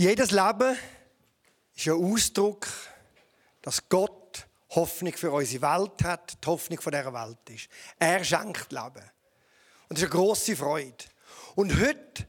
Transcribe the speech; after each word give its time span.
Jedes 0.00 0.30
Leben 0.30 0.78
ist 1.76 1.86
ein 1.86 1.92
Ausdruck, 1.92 2.66
dass 3.60 3.86
Gott 3.86 4.46
Hoffnung 4.70 5.12
für 5.12 5.30
unsere 5.30 5.60
Welt 5.60 6.02
hat, 6.04 6.38
die 6.42 6.46
Hoffnung 6.46 6.80
von 6.80 6.90
dieser 6.90 7.12
Welt 7.12 7.50
ist. 7.50 7.68
Er 7.98 8.24
schenkt 8.24 8.72
Leben. 8.72 9.04
Und 9.90 9.90
das 9.90 9.98
ist 9.98 10.04
eine 10.04 10.08
grosse 10.08 10.56
Freude. 10.56 11.04
Und 11.54 11.78
heute 11.78 12.26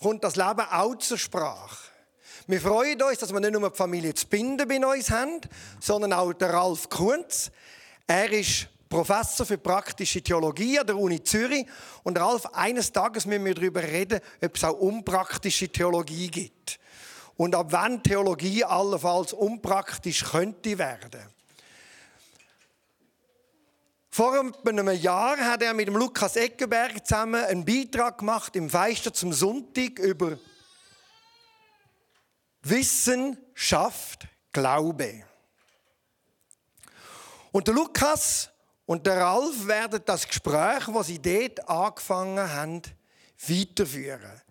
kommt 0.00 0.22
das 0.22 0.36
Leben 0.36 0.60
auch 0.60 0.94
zur 0.98 1.18
Sprache. 1.18 1.78
Wir 2.46 2.60
freuen 2.60 3.02
uns, 3.02 3.18
dass 3.18 3.32
wir 3.32 3.40
nicht 3.40 3.54
nur 3.54 3.68
die 3.68 3.76
Familie 3.76 4.14
zu 4.14 4.28
binden 4.28 4.68
bei 4.68 4.78
uns 4.78 5.10
haben, 5.10 5.40
sondern 5.80 6.12
auch 6.12 6.32
der 6.32 6.52
Ralf 6.52 6.88
Kunz. 6.88 7.50
Er 8.06 8.30
ist 8.30 8.68
Professor 8.88 9.44
für 9.44 9.58
praktische 9.58 10.22
Theologie 10.22 10.78
an 10.78 10.86
der 10.86 10.96
Uni 10.96 11.24
Zürich. 11.24 11.66
Und 12.04 12.20
Ralf, 12.20 12.46
eines 12.52 12.92
Tages 12.92 13.26
müssen 13.26 13.46
wir 13.46 13.54
darüber 13.56 13.82
reden, 13.82 14.20
ob 14.40 14.56
es 14.56 14.62
auch 14.62 14.78
unpraktische 14.78 15.68
Theologie 15.68 16.28
gibt. 16.28 16.79
Und 17.40 17.54
ab 17.54 17.68
wann 17.70 18.02
Theologie 18.02 18.64
allenfalls 18.64 19.32
unpraktisch 19.32 20.24
könnte 20.24 20.76
werden. 20.76 21.22
Vor 24.10 24.38
einem 24.66 24.90
Jahr 24.90 25.38
hat 25.38 25.62
er 25.62 25.72
mit 25.72 25.88
dem 25.88 25.96
Lukas 25.96 26.36
Eckenberg 26.36 27.02
zusammen 27.06 27.42
einen 27.42 27.64
Beitrag 27.64 28.18
gemacht 28.18 28.54
im 28.56 28.68
Feister 28.68 29.14
zum 29.14 29.32
Sonntag 29.32 29.98
über 30.00 30.36
Wissen 32.60 33.38
schafft 33.54 34.28
Glaube. 34.52 35.24
Und 37.52 37.68
der 37.68 37.74
Lukas 37.74 38.50
und 38.84 39.06
der 39.06 39.16
Ralf 39.16 39.66
werden 39.66 40.02
das 40.04 40.28
Gespräch, 40.28 40.88
was 40.88 41.06
sie 41.06 41.22
dort 41.22 41.66
angefangen 41.70 42.52
haben, 42.52 42.82
weiterführen. 43.48 44.42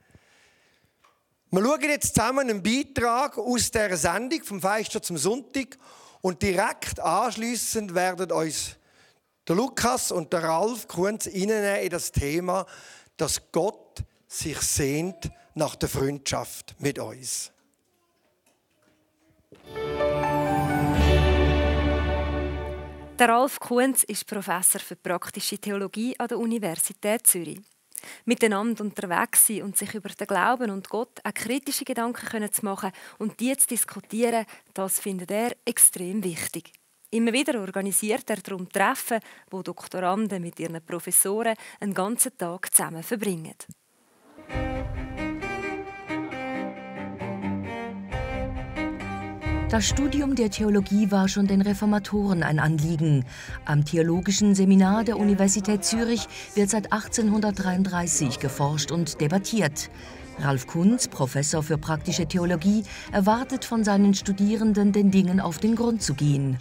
Wir 1.52 1.64
schauen 1.64 1.82
jetzt 1.82 2.14
zusammen 2.14 2.48
einen 2.48 2.62
Beitrag 2.62 3.40
aus 3.40 3.72
der 3.72 3.98
Sendung 3.98 4.44
vom 4.44 4.62
Feister 4.62 5.02
zum 5.02 5.18
Sonntag 5.18 5.80
und 6.22 6.44
direkt 6.44 7.00
anschließend 7.00 7.96
werden 7.96 8.32
uns 8.32 8.76
der 9.48 9.56
Lukas 9.56 10.12
und 10.12 10.32
der 10.32 10.44
Ralf 10.44 10.88
Kunz 10.88 11.26
in 11.26 11.50
das 11.90 12.12
Thema, 12.12 12.68
dass 13.18 13.52
Gott 13.52 14.04
sich 14.28 14.62
sehnt 14.62 15.32
nach 15.56 15.76
der 15.76 15.90
Freundschaft 15.90 16.76
mit 16.78 17.00
uns. 17.00 17.52
Der 23.18 23.28
Ralf 23.28 23.60
Kunz 23.60 24.04
ist 24.04 24.28
Professor 24.28 24.80
für 24.80 24.96
praktische 24.96 25.58
Theologie 25.58 26.14
an 26.20 26.28
der 26.28 26.38
Universität 26.38 27.26
Zürich. 27.26 27.60
Miteinander 28.26 28.84
unterwegs 28.84 29.48
sein 29.48 29.64
und 29.64 29.78
sich 29.78 29.94
über 29.94 30.10
den 30.10 30.28
Glauben 30.28 30.72
und 30.72 30.90
Gott 30.90 31.20
auch 31.24 31.34
kritische 31.34 31.86
Gedanken 31.86 32.52
zu 32.52 32.66
machen 32.66 32.92
und 33.18 33.40
die 33.40 33.56
zu 33.58 33.68
diskutieren, 33.68 34.46
das 34.74 35.00
findet 35.00 35.32
er 35.32 35.56
extrem 35.66 36.24
wichtig. 36.24 36.74
Immer 37.12 37.34
wieder 37.34 37.60
organisiert 37.60 38.30
er 38.30 38.38
darum 38.38 38.70
Treffen, 38.70 39.20
wo 39.50 39.64
Doktoranden 39.64 40.42
mit 40.44 40.60
ihren 40.60 40.84
Professoren 40.86 41.56
einen 41.80 41.94
ganzen 41.94 42.38
Tag 42.38 42.72
zusammen 42.72 43.02
verbringen. 43.02 43.56
Das 49.70 49.88
Studium 49.88 50.34
der 50.34 50.50
Theologie 50.50 51.12
war 51.12 51.28
schon 51.28 51.46
den 51.46 51.62
Reformatoren 51.62 52.42
ein 52.42 52.58
Anliegen. 52.58 53.24
Am 53.66 53.86
Theologischen 53.86 54.56
Seminar 54.56 55.04
der 55.04 55.20
Universität 55.20 55.86
Zürich 55.86 56.28
wird 56.56 56.72
seit 56.72 56.92
1833 56.92 58.40
geforscht 58.40 58.92
und 58.92 59.22
debattiert. 59.22 59.92
Ralf 60.40 60.66
Kunz, 60.66 61.08
Professor 61.08 61.62
für 61.62 61.78
praktische 61.78 62.26
Theologie, 62.26 62.84
erwartet 63.12 63.64
von 63.64 63.84
seinen 63.84 64.16
Studierenden, 64.16 64.92
den 64.92 65.12
Dingen 65.12 65.40
auf 65.40 65.60
den 65.60 65.76
Grund 65.76 66.02
zu 66.02 66.16
gehen. 66.16 66.58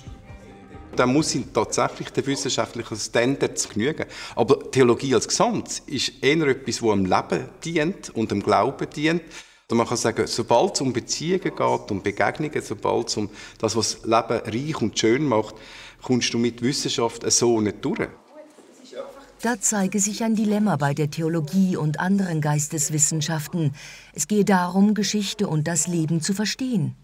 Da 0.94 1.06
muss 1.06 1.34
ihn 1.34 1.50
tatsächlich 1.50 2.10
der 2.10 2.26
wissenschaftlichen 2.26 2.96
Standards 2.98 3.70
genügen. 3.70 4.04
Aber 4.36 4.70
Theologie 4.70 5.14
als 5.14 5.28
Gesamt 5.28 5.82
ist 5.86 6.12
eher 6.22 6.46
etwas, 6.46 6.80
das 6.80 6.90
dem 6.90 7.06
Leben 7.06 7.48
dient 7.64 8.10
und 8.10 8.30
dem 8.30 8.42
Glauben 8.42 8.90
dient. 8.90 9.22
Man 9.70 9.86
kann 9.86 9.98
sagen, 9.98 10.26
sobald 10.26 10.76
es 10.76 10.80
um 10.80 10.94
Beziehungen 10.94 11.42
geht, 11.42 11.90
um 11.90 12.02
Begegnungen, 12.02 12.62
sobald 12.62 13.08
es 13.08 13.18
um 13.18 13.28
das, 13.58 13.76
was 13.76 14.00
das 14.00 14.04
Leben 14.04 14.40
reich 14.46 14.80
und 14.80 14.98
schön 14.98 15.26
macht, 15.26 15.56
kommst 16.02 16.32
du 16.32 16.38
mit 16.38 16.62
Wissenschaft 16.62 17.30
so 17.30 17.60
nicht 17.60 17.84
durch. 17.84 18.08
Da 19.42 19.60
zeige 19.60 20.00
sich 20.00 20.24
ein 20.24 20.34
Dilemma 20.34 20.76
bei 20.76 20.94
der 20.94 21.10
Theologie 21.10 21.76
und 21.76 22.00
anderen 22.00 22.40
Geisteswissenschaften. 22.40 23.74
Es 24.14 24.26
gehe 24.26 24.46
darum, 24.46 24.94
Geschichte 24.94 25.46
und 25.46 25.68
das 25.68 25.86
Leben 25.86 26.22
zu 26.22 26.32
verstehen. 26.32 26.96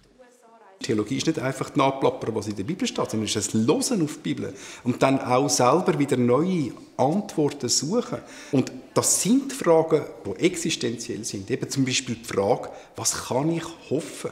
Theologie 0.85 1.17
ist 1.17 1.27
nicht 1.27 1.39
einfach 1.39 1.75
nachplappern, 1.75 2.35
was 2.35 2.47
in 2.47 2.57
der 2.57 2.65
Bibel 2.65 2.87
steht, 2.87 3.11
sondern 3.11 3.27
es 3.27 3.35
ist 3.35 3.55
ein 3.55 3.65
Losen 3.67 4.03
auf 4.03 4.15
die 4.17 4.35
Bibel 4.35 4.53
und 4.85 5.03
dann 5.03 5.19
auch 5.19 5.49
selber 5.49 5.99
wieder 5.99 6.19
neue 6.19 6.73
Antworten 6.99 7.71
suchen. 7.71 8.19
Und 8.53 8.71
das 8.93 9.23
sind 9.23 9.53
Fragen, 9.53 10.03
die 10.27 10.45
existenziell 10.45 11.25
sind. 11.25 11.51
Eben 11.51 11.71
zum 11.71 11.87
Beispiel 11.87 12.17
die 12.17 12.25
Frage, 12.25 12.69
was 12.97 13.29
kann 13.29 13.51
ich 13.51 13.65
hoffen? 13.89 14.31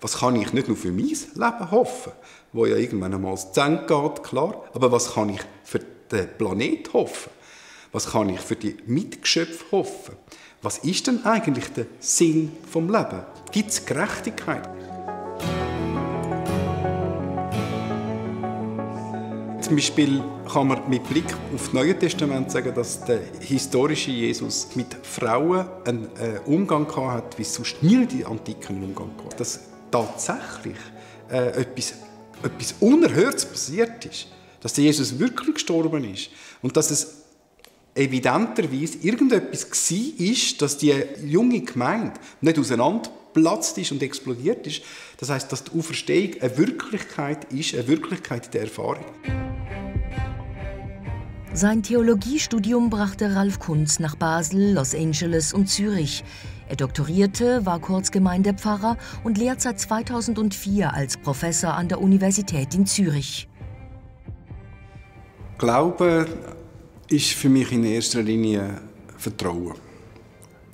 Was 0.00 0.18
kann 0.18 0.34
ich 0.34 0.52
nicht 0.52 0.66
nur 0.66 0.76
für 0.76 0.90
mein 0.90 1.06
Leben 1.06 1.70
hoffen, 1.70 2.12
wo 2.52 2.66
ja 2.66 2.76
irgendwann 2.76 3.14
einmal 3.14 3.38
zu 3.38 3.60
Ende 3.60 3.86
geht, 3.86 4.24
klar, 4.24 4.64
aber 4.74 4.90
was 4.90 5.14
kann 5.14 5.28
ich 5.28 5.40
für 5.62 5.78
den 6.10 6.28
Planet 6.36 6.92
hoffen? 6.92 7.30
Was 7.92 8.10
kann 8.10 8.28
ich 8.28 8.40
für 8.40 8.56
die 8.56 8.76
Mitgeschöpfe 8.86 9.64
hoffen? 9.70 10.16
Was 10.62 10.78
ist 10.78 11.06
denn 11.06 11.24
eigentlich 11.24 11.68
der 11.72 11.86
Sinn 12.00 12.50
vom 12.68 12.90
Leben? 12.90 13.22
Gibt 13.52 13.70
es 13.70 13.86
Gerechtigkeit? 13.86 14.68
Zum 19.72 19.78
Beispiel 19.78 20.22
kann 20.52 20.66
man 20.66 20.90
mit 20.90 21.08
Blick 21.08 21.32
auf 21.54 21.64
das 21.64 21.72
Neue 21.72 21.98
Testament 21.98 22.50
sagen, 22.50 22.74
dass 22.74 23.02
der 23.06 23.20
historische 23.40 24.10
Jesus 24.10 24.68
mit 24.74 24.94
Frauen 25.02 25.66
einen 25.86 26.10
äh, 26.18 26.40
Umgang 26.44 26.86
hat, 26.94 27.38
wie 27.38 27.42
es 27.42 27.54
sonst 27.54 27.82
nie 27.82 27.94
in 27.94 28.18
der 28.18 28.28
Antike 28.28 28.68
einen 28.68 28.84
Umgang 28.84 29.12
hatte. 29.24 29.36
Dass 29.38 29.60
tatsächlich 29.90 30.76
äh, 31.30 31.62
etwas, 31.62 31.94
etwas 32.42 32.74
Unerhörtes 32.80 33.46
passiert 33.46 34.04
ist. 34.04 34.26
Dass 34.60 34.74
der 34.74 34.84
Jesus 34.84 35.18
wirklich 35.18 35.54
gestorben 35.54 36.04
ist. 36.04 36.28
Und 36.60 36.76
dass 36.76 36.90
es 36.90 37.22
evidenterweise 37.94 38.98
irgendetwas 39.00 39.70
war, 39.70 40.58
dass 40.58 40.76
die 40.76 40.92
junge 41.24 41.62
Gemeinde 41.62 42.20
nicht 42.42 42.58
auseinanderplatzt 42.58 43.78
ist 43.78 43.90
und 43.90 44.02
explodiert 44.02 44.66
ist. 44.66 44.82
Das 45.16 45.30
heißt, 45.30 45.50
dass 45.50 45.64
die 45.64 45.78
Auferstehung 45.78 46.42
eine 46.42 46.58
Wirklichkeit 46.58 47.50
ist, 47.50 47.72
eine 47.72 47.88
Wirklichkeit 47.88 48.52
der 48.52 48.64
Erfahrung. 48.64 49.06
Sein 51.54 51.82
Theologiestudium 51.82 52.88
brachte 52.88 53.36
Ralf 53.36 53.58
Kunz 53.58 53.98
nach 53.98 54.16
Basel, 54.16 54.72
Los 54.72 54.94
Angeles 54.94 55.52
und 55.52 55.68
Zürich. 55.68 56.24
Er 56.66 56.76
doktorierte, 56.76 57.66
war 57.66 57.78
Kurzgemeindepfarrer 57.78 58.96
und 59.22 59.36
lehrt 59.36 59.60
seit 59.60 59.78
2004 59.78 60.94
als 60.94 61.18
Professor 61.18 61.74
an 61.74 61.88
der 61.88 62.00
Universität 62.00 62.74
in 62.74 62.86
Zürich. 62.86 63.50
Glaube 65.58 66.26
ist 67.10 67.32
für 67.32 67.50
mich 67.50 67.70
in 67.70 67.84
erster 67.84 68.22
Linie 68.22 68.80
Vertrauen. 69.18 69.74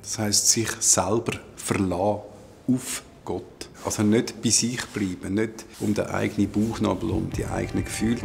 Das 0.01 0.17
heißt, 0.17 0.47
sich 0.47 0.71
selber 0.79 1.33
verlassen 1.57 2.21
auf 2.69 3.03
Gott. 3.25 3.69
Also 3.83 4.03
nicht 4.03 4.41
bei 4.41 4.49
sich 4.49 4.85
bleiben, 4.85 5.33
nicht 5.33 5.65
um 5.81 5.93
den 5.93 6.05
eigenen 6.05 6.49
Bauchnabel, 6.49 7.09
um 7.09 7.29
die 7.31 7.45
eigenen 7.45 7.83
Gefühle. 7.83 8.21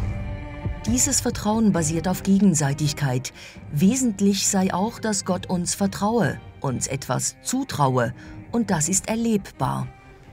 Dieses 0.87 1.23
Vertrauen 1.23 1.73
basiert 1.73 2.09
auf 2.09 2.23
Gegenseitigkeit. 2.23 3.33
Wesentlich 3.73 4.47
sei 4.47 4.73
auch, 4.75 4.99
dass 4.99 5.25
Gott 5.25 5.49
uns 5.49 5.75
vertraue, 5.75 6.39
uns 6.61 6.89
etwas 6.89 7.37
zutraue. 7.43 8.15
Und 8.53 8.71
das 8.71 8.91
ist 8.91 9.09
erlebbar. 9.09 9.89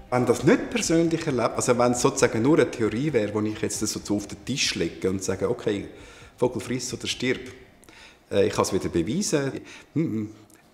Wenn 0.10 0.26
das 0.26 0.44
nicht 0.44 0.70
persönlich 0.70 1.26
erlebt, 1.26 1.56
also 1.56 1.78
wenn 1.78 1.94
es 1.94 2.02
sozusagen 2.02 2.42
nur 2.42 2.60
eine 2.60 2.70
Theorie 2.70 3.14
wäre, 3.14 3.34
wo 3.34 3.40
ich 3.40 3.62
jetzt 3.62 3.80
so 3.80 4.16
auf 4.16 4.28
den 4.28 4.44
Tisch 4.44 4.76
lege 4.76 5.10
und 5.10 5.24
sage, 5.24 5.50
okay, 5.50 5.88
Vogel 6.36 6.62
friss 6.62 6.94
oder 6.94 7.08
stirb, 7.08 7.40
äh, 8.30 8.48
ich 8.48 8.54
kann 8.54 8.66
es 8.66 8.74
wieder 8.74 8.90
beweisen. 8.90 9.54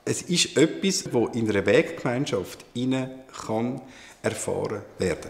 Es 0.03 0.23
ist 0.23 0.57
etwas, 0.57 1.03
das 1.03 1.35
in 1.35 1.49
einer 1.51 1.65
Weggemeinschaft 1.65 2.65
kann 3.45 3.81
erfahren 4.23 4.81
werden. 4.97 5.29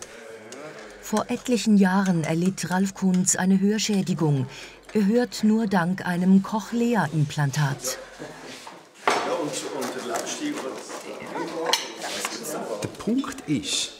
Vor 1.10 1.28
etlichen 1.30 1.78
Jahren 1.78 2.26
erlitt 2.26 2.70
Ralf 2.70 2.94
Kunz 2.94 3.38
eine 3.38 3.62
Hörschädigung. 3.62 4.46
Er 4.92 5.06
hört 5.06 5.46
nur 5.46 5.66
dank 5.66 6.06
einem 6.06 6.44
Cochlea-Implantat. 6.44 7.98
Der 12.84 12.88
Punkt 12.90 13.50
ist, 13.50 13.94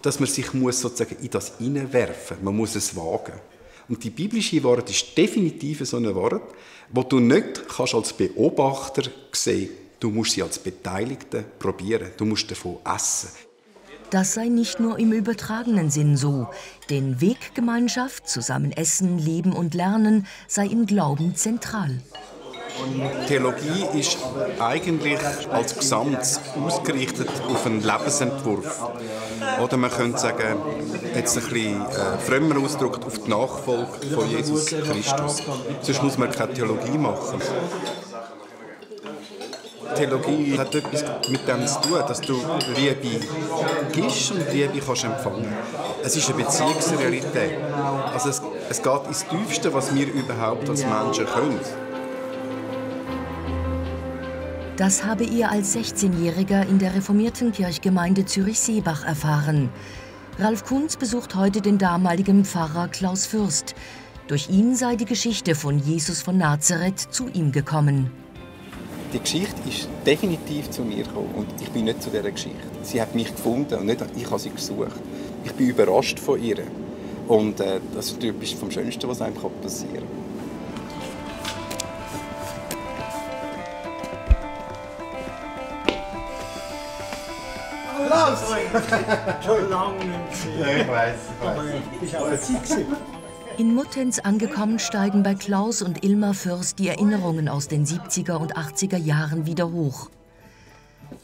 dass 0.00 0.18
man 0.20 0.26
sich 0.26 0.54
muss 0.54 0.80
sozusagen 0.80 1.22
in 1.22 1.28
das 1.28 1.58
hineinwerfen 1.58 2.38
muss. 2.38 2.44
Man 2.46 2.56
muss 2.56 2.74
es 2.76 2.96
wagen. 2.96 3.38
Und 3.90 4.02
die 4.02 4.08
biblische 4.08 4.62
Wort 4.62 4.88
ist 4.88 5.18
definitiv 5.18 5.86
so 5.86 5.98
ein 5.98 6.14
Wort, 6.14 6.54
wo 6.88 7.02
du 7.02 7.20
nicht 7.20 7.68
kannst 7.68 7.94
als 7.94 8.14
Beobachter 8.14 9.02
sehen 9.32 9.68
Du 10.00 10.08
musst 10.08 10.32
sie 10.32 10.42
als 10.42 10.58
Beteiligte 10.58 11.44
probieren. 11.58 12.12
Du 12.16 12.24
musst 12.24 12.50
davon 12.50 12.78
essen. 12.86 13.28
Das 14.14 14.32
sei 14.32 14.46
nicht 14.46 14.78
nur 14.78 14.96
im 15.00 15.10
übertragenen 15.10 15.90
Sinn 15.90 16.16
so, 16.16 16.46
denn 16.88 17.20
Weggemeinschaft, 17.20 18.28
zusammen 18.28 18.70
essen, 18.70 19.18
leben 19.18 19.52
und 19.52 19.74
lernen 19.74 20.28
sei 20.46 20.66
im 20.66 20.86
Glauben 20.86 21.34
zentral. 21.34 21.98
Theologie 23.26 23.98
ist 23.98 24.18
eigentlich 24.60 25.18
als 25.50 25.76
Gesamt 25.76 26.40
ausgerichtet 26.64 27.28
auf 27.48 27.66
einen 27.66 27.82
Lebensentwurf. 27.82 28.84
Oder 29.60 29.76
man 29.78 29.90
könnte 29.90 30.18
sagen, 30.18 30.58
jetzt 31.12 31.36
ein 31.36 31.42
bisschen 31.42 31.82
äh, 31.82 32.18
frömmer 32.24 32.56
ausgedrückt, 32.64 33.04
auf 33.04 33.18
die 33.18 33.30
Nachfolge 33.30 34.14
von 34.14 34.30
Jesus 34.30 34.66
Christus. 34.66 35.42
Sonst 35.82 36.02
muss 36.04 36.18
man 36.18 36.30
keine 36.30 36.54
Theologie 36.54 36.98
machen. 36.98 37.42
Theologie 39.96 40.58
hat 40.58 40.74
etwas 40.74 41.04
mit 41.28 41.46
dem 41.46 41.66
zu 41.66 41.80
tun, 41.80 41.98
dass 42.06 42.20
du 42.20 42.34
Liebe 42.76 43.24
gibst 43.92 44.32
und 44.32 44.52
Liebe 44.52 44.80
kannst 44.84 45.04
empfangen. 45.04 45.46
Es 46.02 46.16
ist 46.16 46.28
eine 46.28 46.42
Beziehungsrealität. 46.42 47.58
Also 48.12 48.30
es, 48.30 48.42
es 48.70 48.82
geht 48.82 49.06
ins 49.06 49.26
Tiefste, 49.26 49.72
was 49.72 49.94
wir 49.94 50.12
überhaupt 50.12 50.68
als 50.68 50.84
Menschen 50.84 51.26
können. 51.26 51.60
Das 54.76 55.04
habe 55.04 55.24
er 55.24 55.52
als 55.52 55.76
16-Jähriger 55.76 56.66
in 56.68 56.78
der 56.78 56.94
reformierten 56.94 57.52
Kirchgemeinde 57.52 58.24
Zürich-Seebach 58.24 59.04
erfahren. 59.04 59.70
Ralf 60.38 60.64
Kunz 60.64 60.96
besucht 60.96 61.36
heute 61.36 61.60
den 61.60 61.78
damaligen 61.78 62.44
Pfarrer 62.44 62.88
Klaus 62.88 63.24
Fürst. 63.26 63.76
Durch 64.26 64.48
ihn 64.48 64.74
sei 64.74 64.96
die 64.96 65.04
Geschichte 65.04 65.54
von 65.54 65.78
Jesus 65.78 66.22
von 66.22 66.38
Nazareth 66.38 66.98
zu 66.98 67.28
ihm 67.28 67.52
gekommen. 67.52 68.10
Die 69.14 69.20
Geschichte 69.20 69.68
ist 69.68 69.88
definitiv 70.04 70.70
zu 70.70 70.82
mir 70.82 71.04
gekommen 71.04 71.32
und 71.36 71.46
ich 71.62 71.70
bin 71.70 71.84
nicht 71.84 72.02
zu 72.02 72.10
dieser 72.10 72.32
Geschichte. 72.32 72.58
Sie 72.82 73.00
hat 73.00 73.14
mich 73.14 73.28
gefunden 73.28 73.78
und 73.78 73.86
nicht 73.86 74.02
ich 74.16 74.26
habe 74.28 74.40
sie 74.40 74.50
gesucht. 74.50 74.90
Ich 75.44 75.52
bin 75.52 75.68
überrascht 75.68 76.18
von 76.18 76.42
ihr 76.42 76.64
und 77.28 77.60
äh, 77.60 77.78
das 77.94 78.06
ist 78.06 78.24
etwas 78.24 78.50
vom 78.50 78.72
Schönsten, 78.72 79.08
was 79.08 79.22
einem 79.22 79.36
passieren 79.62 80.02
kann. 80.02 80.24
Schon 89.44 89.70
lange 89.70 90.04
nicht 90.04 90.30
gesehen. 90.30 90.58
Ja, 90.58 90.76
ich 90.76 90.88
weiß. 90.88 91.14
Ich 92.02 92.12
weiß. 92.12 92.20
Aber 92.20 92.40
Zeit 92.40 92.86
in 93.58 93.74
Muttenz 93.74 94.18
angekommen 94.18 94.78
steigen 94.78 95.22
bei 95.22 95.34
Klaus 95.34 95.82
und 95.82 96.04
Ilmar 96.04 96.34
Fürst 96.34 96.78
die 96.78 96.88
Erinnerungen 96.88 97.48
aus 97.48 97.68
den 97.68 97.86
70er 97.86 98.36
und 98.36 98.56
80er 98.56 98.96
Jahren 98.96 99.46
wieder 99.46 99.70
hoch. 99.70 100.10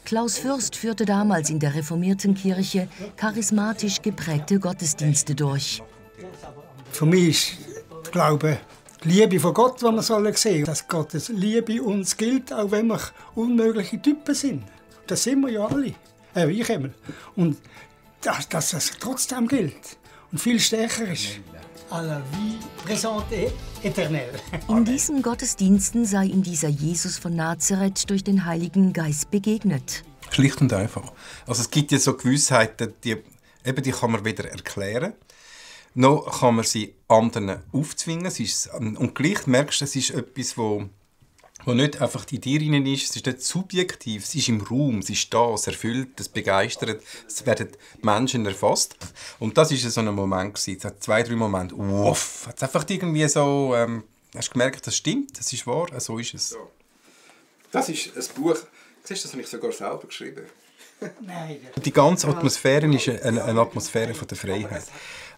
Klaus 0.05 0.37
Fürst 0.37 0.75
führte 0.75 1.05
damals 1.05 1.49
in 1.49 1.59
der 1.59 1.75
reformierten 1.75 2.35
Kirche 2.35 2.87
charismatisch 3.17 4.01
geprägte 4.01 4.59
Gottesdienste 4.59 5.35
durch. 5.35 5.81
Für 6.91 7.05
mich 7.05 7.57
ist 8.03 8.11
Glaube 8.11 8.57
die 9.03 9.09
Liebe 9.09 9.39
von 9.39 9.53
Gott, 9.53 9.81
die 9.81 9.85
wir 9.85 10.01
sollen 10.01 10.33
sehen, 10.33 10.65
dass 10.65 10.87
Gottes 10.87 11.29
Liebe 11.29 11.81
uns 11.81 12.15
gilt, 12.15 12.53
auch 12.53 12.71
wenn 12.71 12.87
wir 12.87 12.99
unmögliche 13.35 14.01
Typen 14.01 14.35
sind. 14.35 14.63
Das 15.07 15.23
sind 15.23 15.41
wir 15.41 15.49
ja 15.51 15.65
alle 15.65 15.93
äh, 16.35 16.51
ich 16.51 16.69
immer. 16.69 16.89
Und 17.35 17.57
dass, 18.21 18.47
dass 18.47 18.71
das 18.71 18.91
trotzdem 18.99 19.47
gilt 19.47 19.97
und 20.31 20.39
viel 20.39 20.59
stärker 20.59 21.07
ist. 21.07 21.39
À 21.91 22.01
la 22.01 22.21
vie 22.31 22.57
présente 22.85 23.33
éternelle. 23.83 24.39
In 24.69 24.85
diesen 24.85 25.21
Gottesdiensten 25.21 26.05
sei 26.05 26.27
ihm 26.27 26.41
dieser 26.41 26.69
Jesus 26.69 27.17
von 27.17 27.35
Nazareth 27.35 28.09
durch 28.09 28.23
den 28.23 28.45
Heiligen 28.45 28.93
Geist 28.93 29.29
begegnet. 29.29 30.05
Schlicht 30.29 30.61
und 30.61 30.71
einfach. 30.71 31.11
Also 31.45 31.63
es 31.63 31.69
gibt 31.69 31.91
ja 31.91 31.99
so 31.99 32.15
Gewissheiten, 32.15 32.93
die, 33.03 33.17
eben 33.65 33.83
die 33.83 33.91
kann 33.91 34.11
man 34.11 34.23
weder 34.23 34.49
erklären, 34.49 35.11
noch 35.93 36.39
kann 36.39 36.55
man 36.55 36.63
sie 36.63 36.95
anderen 37.09 37.57
aufzwingen. 37.73 38.27
Ist, 38.27 38.69
und 38.73 39.13
gleich 39.13 39.45
merkst 39.45 39.81
du, 39.81 39.85
es 39.85 39.95
ist 39.97 40.11
etwas, 40.11 40.57
wo 40.57 40.87
wo 41.65 41.73
nicht 41.73 42.01
einfach 42.01 42.25
in 42.31 42.41
dir 42.41 42.59
rein 42.61 42.85
ist, 42.85 43.09
es 43.09 43.15
ist 43.15 43.25
nicht 43.25 43.41
subjektiv, 43.41 44.23
es 44.23 44.35
ist 44.35 44.49
im 44.49 44.61
Raum, 44.61 44.99
es 44.99 45.09
ist 45.09 45.33
da, 45.33 45.53
es 45.53 45.67
erfüllt, 45.67 46.19
es 46.19 46.29
begeistert, 46.29 47.03
es 47.27 47.45
werden 47.45 47.69
Menschen 48.01 48.45
erfasst. 48.45 48.95
Und 49.39 49.57
das 49.57 49.71
ist 49.71 49.89
so 49.89 50.01
ein 50.01 50.13
Moment 50.13 50.55
gewesen. 50.55 50.77
Es 50.77 50.85
hat 50.85 51.03
zwei, 51.03 51.23
drei 51.23 51.35
Momente, 51.35 51.77
wuff, 51.77 52.47
hat 52.47 52.61
einfach 52.63 52.85
irgendwie 52.89 53.27
so, 53.27 53.73
ähm, 53.75 54.03
hast 54.35 54.49
du 54.49 54.53
gemerkt, 54.53 54.85
das 54.87 54.95
stimmt, 54.95 55.37
das 55.37 55.51
ist 55.53 55.65
wahr, 55.67 55.87
so 55.99 56.17
ist 56.17 56.33
es. 56.33 56.57
Das 57.71 57.89
ist 57.89 58.15
ein 58.15 58.41
Buch, 58.41 58.57
siehst 59.03 59.23
du, 59.23 59.27
das 59.27 59.33
habe 59.33 59.41
ich 59.41 59.47
sogar 59.47 59.71
selber 59.71 60.07
geschrieben. 60.07 60.45
Nein. 61.21 61.59
Die 61.83 61.91
ganze 61.91 62.27
Atmosphäre 62.27 62.93
ist 62.93 63.09
eine, 63.09 63.43
eine 63.43 63.61
Atmosphäre 63.61 64.13
von 64.13 64.27
der 64.27 64.37
Freiheit. 64.37 64.83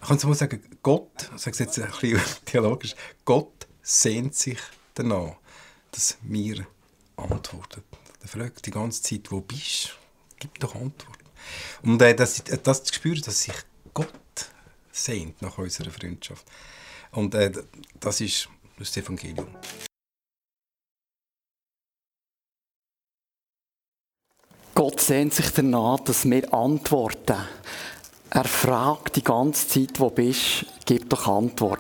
Ich 0.01 0.07
kann 0.07 0.19
so 0.19 0.33
sagen, 0.33 0.61
Gott, 0.81 1.29
ich 1.35 1.41
sage 1.41 1.51
es 1.51 1.59
jetzt 1.59 1.79
ein 1.79 1.89
bisschen 1.89 2.21
theologisch, 2.45 2.95
Gott 3.23 3.67
sehnt 3.81 4.35
sich 4.35 4.59
danach 4.93 5.37
dass 5.93 6.17
mir 6.21 6.67
antwortet. 7.15 7.83
Er 8.21 8.27
fragt 8.27 8.65
die 8.65 8.71
ganze 8.71 9.01
Zeit, 9.01 9.31
wo 9.31 9.41
bist 9.41 9.89
du? 9.89 10.37
Gib 10.39 10.59
doch 10.59 10.75
Antwort. 10.75 11.19
Und 11.83 12.01
äh, 12.01 12.15
das, 12.15 12.43
das 12.43 12.83
zu 12.83 12.93
spüren, 12.93 13.21
dass 13.21 13.43
sich 13.43 13.55
Gott 13.93 14.09
sehnt 14.91 15.41
nach 15.41 15.57
unserer 15.57 15.91
Freundschaft. 15.91 16.45
Und 17.11 17.35
äh, 17.35 17.51
das 17.99 18.21
ist 18.21 18.49
das 18.77 18.95
Evangelium. 18.97 19.55
Gott 24.75 24.99
sehnt 24.99 25.33
sich 25.33 25.49
danach, 25.51 25.99
dass 25.99 26.25
wir 26.25 26.51
antworten. 26.53 27.37
Er 28.31 28.45
fragt 28.45 29.15
die 29.15 29.23
ganze 29.23 29.67
Zeit, 29.67 29.99
wo 29.99 30.09
bist, 30.09 30.65
gib 30.85 31.09
doch 31.09 31.27
Antwort. 31.27 31.79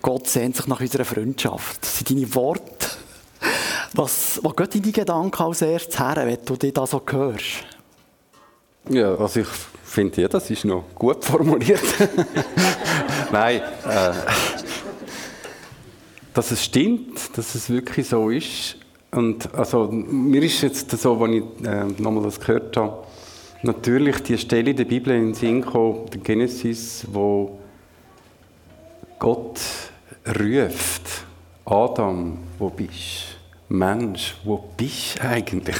Gott 0.00 0.26
sehnt 0.26 0.56
sich 0.56 0.66
nach 0.66 0.80
unserer 0.80 1.04
Freundschaft. 1.04 1.82
Das 1.82 1.98
sind 1.98 2.10
deine 2.10 2.34
Worte. 2.34 2.73
Was, 3.96 4.40
was 4.42 4.56
geht 4.56 4.74
deine 4.74 4.92
Gedanken 4.92 5.40
als 5.40 5.62
erstes 5.62 6.00
her, 6.00 6.16
wenn 6.16 6.38
du 6.44 6.56
dich 6.56 6.74
da 6.74 6.84
so 6.84 7.00
hörst? 7.08 7.64
Ja, 8.88 9.14
also 9.14 9.40
ich 9.40 9.46
finde 9.84 10.22
ja, 10.22 10.28
das 10.28 10.50
ist 10.50 10.64
noch 10.64 10.84
gut 10.96 11.24
formuliert. 11.24 11.80
Nein, 13.32 13.60
äh, 13.88 14.12
dass 16.34 16.50
es 16.50 16.64
stimmt, 16.64 17.38
dass 17.38 17.54
es 17.54 17.70
wirklich 17.70 18.08
so 18.08 18.30
ist. 18.30 18.76
Und 19.12 19.54
also, 19.54 19.86
mir 19.92 20.42
ist 20.42 20.60
jetzt 20.62 20.90
so, 20.90 21.16
als 21.22 21.32
ich 21.32 21.64
äh, 21.64 21.84
nochmal 22.02 22.24
das 22.24 22.40
gehört 22.40 22.76
habe, 22.76 23.06
natürlich 23.62 24.24
die 24.24 24.36
Stelle 24.36 24.70
in 24.70 24.76
der 24.76 24.86
Bibel 24.86 25.14
in 25.14 25.26
den 25.26 25.34
Sinn 25.34 25.62
gekommen, 25.62 26.10
der 26.12 26.20
Genesis, 26.20 27.06
wo 27.12 27.60
Gott 29.20 29.60
ruft, 30.26 31.24
Adam, 31.64 32.38
wo 32.58 32.70
bist 32.70 33.33
Mensch, 33.68 34.36
wo 34.44 34.62
bist 34.76 35.18
du 35.18 35.28
eigentlich? 35.28 35.76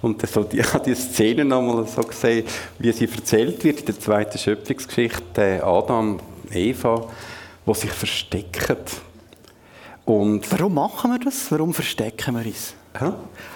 Und 0.00 0.26
so, 0.26 0.46
ich 0.50 0.72
habe 0.72 0.84
die 0.86 0.94
Szene 0.94 1.44
nochmal 1.44 1.86
so 1.86 2.02
gesehen, 2.02 2.46
wie 2.78 2.92
sie 2.92 3.08
erzählt 3.08 3.62
wird 3.64 3.80
in 3.80 3.86
der 3.86 4.00
zweiten 4.00 4.38
Schöpfungsgeschichte, 4.38 5.62
Adam, 5.64 6.20
Eva, 6.50 7.08
wo 7.66 7.74
sich 7.74 7.90
verstecken. 7.90 8.76
Und 10.04 10.50
Warum 10.50 10.74
machen 10.74 11.10
wir 11.10 11.18
das? 11.18 11.50
Warum 11.50 11.74
verstecken 11.74 12.34
wir 12.34 12.46
uns? 12.46 12.74
Hä? 12.98 13.12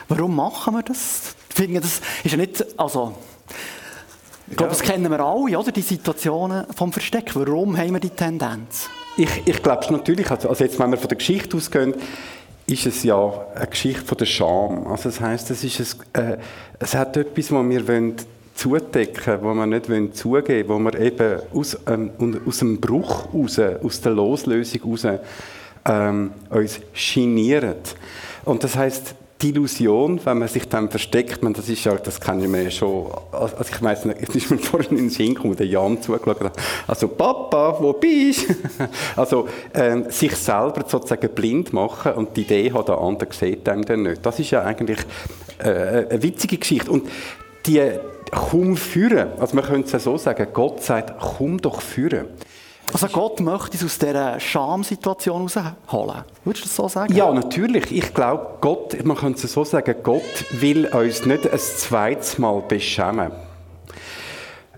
Warum 0.08 0.36
machen 0.36 0.74
wir 0.74 0.82
das? 0.82 1.34
Ich 1.48 1.54
finde, 1.54 1.80
das 1.80 2.02
ist 2.22 2.30
ja 2.30 2.36
nicht, 2.36 2.78
also, 2.78 3.14
ich 4.48 4.56
glaube, 4.56 4.72
das 4.72 4.82
kennen 4.82 5.10
wir 5.10 5.20
alle, 5.20 5.58
oder? 5.58 5.72
Die 5.72 5.80
Situationen 5.80 6.66
vom 6.76 6.92
Versteck. 6.92 7.34
Warum 7.34 7.76
haben 7.76 7.92
wir 7.92 8.00
die 8.00 8.10
Tendenz? 8.10 8.90
Ich, 9.16 9.30
ich 9.46 9.62
glaube 9.62 9.90
natürlich, 9.90 10.30
also, 10.30 10.50
also 10.50 10.62
jetzt, 10.62 10.78
wenn 10.78 10.90
wir 10.90 10.98
von 10.98 11.08
der 11.08 11.16
Geschichte 11.16 11.56
ausgehen, 11.56 11.94
ist 12.72 12.86
es 12.86 13.02
ja 13.02 13.46
eine 13.54 13.66
Geschichte 13.66 14.02
von 14.02 14.18
der 14.18 14.24
Scham. 14.24 14.86
Also 14.86 15.10
das 15.10 15.20
heißt, 15.20 15.50
es 15.50 15.62
ist 15.62 15.96
ein, 16.14 16.32
äh, 16.32 16.38
es 16.78 16.94
hat 16.94 17.16
etwas, 17.16 17.52
was 17.52 17.68
wir 17.68 17.88
wollen 17.88 18.14
zudecken, 18.54 19.42
wir 19.42 19.66
nicht 19.66 19.88
wollen 19.88 20.12
zugeben, 20.14 20.68
wo 20.68 20.78
wir 20.78 20.98
eben 20.98 21.40
aus, 21.52 21.78
ähm, 21.86 22.10
aus 22.46 22.58
dem 22.58 22.80
Bruch 22.80 23.32
raus, 23.32 23.58
aus 23.58 24.00
der 24.00 24.12
Loslösung 24.12 24.82
raus 24.84 25.06
ähm, 25.84 26.30
uns 26.50 26.80
genieren. 27.14 27.74
Und 28.44 28.64
das 28.64 28.76
heißt, 28.76 29.14
die 29.42 29.48
Illusion, 29.48 30.20
wenn 30.24 30.38
man 30.38 30.48
sich 30.48 30.68
dann 30.68 30.88
versteckt, 30.88 31.42
man, 31.42 31.52
das 31.52 31.68
ist 31.68 31.84
ja, 31.84 31.94
das 31.94 32.20
kann 32.20 32.40
ich 32.40 32.48
mir 32.48 32.70
schon, 32.70 33.10
also 33.32 33.56
ich 33.60 33.82
weiß 33.82 34.04
nicht, 34.06 34.18
es 34.22 34.34
ist 34.34 34.50
mir 34.50 34.58
vorhin 34.58 34.90
in 34.92 35.04
den 35.04 35.10
Sinn 35.10 35.34
gekommen, 35.34 35.56
der 35.56 35.66
Jan 35.66 36.00
zugeschaut 36.00 36.40
hat, 36.40 36.52
also 36.86 37.08
Papa, 37.08 37.76
wo 37.80 37.92
bist 37.92 38.48
du? 38.48 38.54
Also 39.16 39.48
ähm, 39.74 40.10
sich 40.10 40.34
selber 40.36 40.84
sozusagen 40.86 41.28
blind 41.30 41.72
machen 41.72 42.12
und 42.12 42.36
die 42.36 42.42
Idee 42.42 42.72
hat, 42.72 42.88
der 42.88 42.98
andere 42.98 43.32
sieht 43.32 43.68
einem 43.68 43.84
dann 43.84 44.02
nicht. 44.02 44.24
Das 44.24 44.38
ist 44.38 44.50
ja 44.50 44.62
eigentlich 44.62 44.98
äh, 45.58 46.06
eine 46.08 46.22
witzige 46.22 46.58
Geschichte. 46.58 46.90
Und 46.90 47.08
die 47.66 47.82
komm 48.30 48.76
führen, 48.76 49.28
also 49.38 49.54
man 49.56 49.64
könnte 49.64 49.86
es 49.86 49.92
ja 49.92 49.98
so 49.98 50.16
sagen, 50.16 50.46
Gott 50.52 50.82
sagt, 50.82 51.20
komm 51.20 51.60
doch 51.60 51.80
führen. 51.80 52.26
Also 52.92 53.08
Gott 53.08 53.40
möchte 53.40 53.72
uns 53.72 53.84
aus 53.84 53.98
dieser 53.98 54.38
Schamsituation 54.38 55.42
rausholen. 55.42 56.24
Würdest 56.44 56.64
du 56.64 56.68
das 56.68 56.76
so 56.76 56.88
sagen? 56.88 57.14
Ja, 57.14 57.32
natürlich. 57.32 57.90
Ich 57.90 58.12
glaube, 58.12 58.58
Gott, 58.60 59.02
man 59.04 59.16
könnte 59.16 59.46
es 59.46 59.52
so 59.52 59.64
sagen, 59.64 59.94
Gott 60.02 60.44
will 60.50 60.86
uns 60.86 61.24
nicht 61.24 61.50
ein 61.50 61.58
zweites 61.58 62.38
Mal 62.38 62.60
beschämen. 62.62 63.32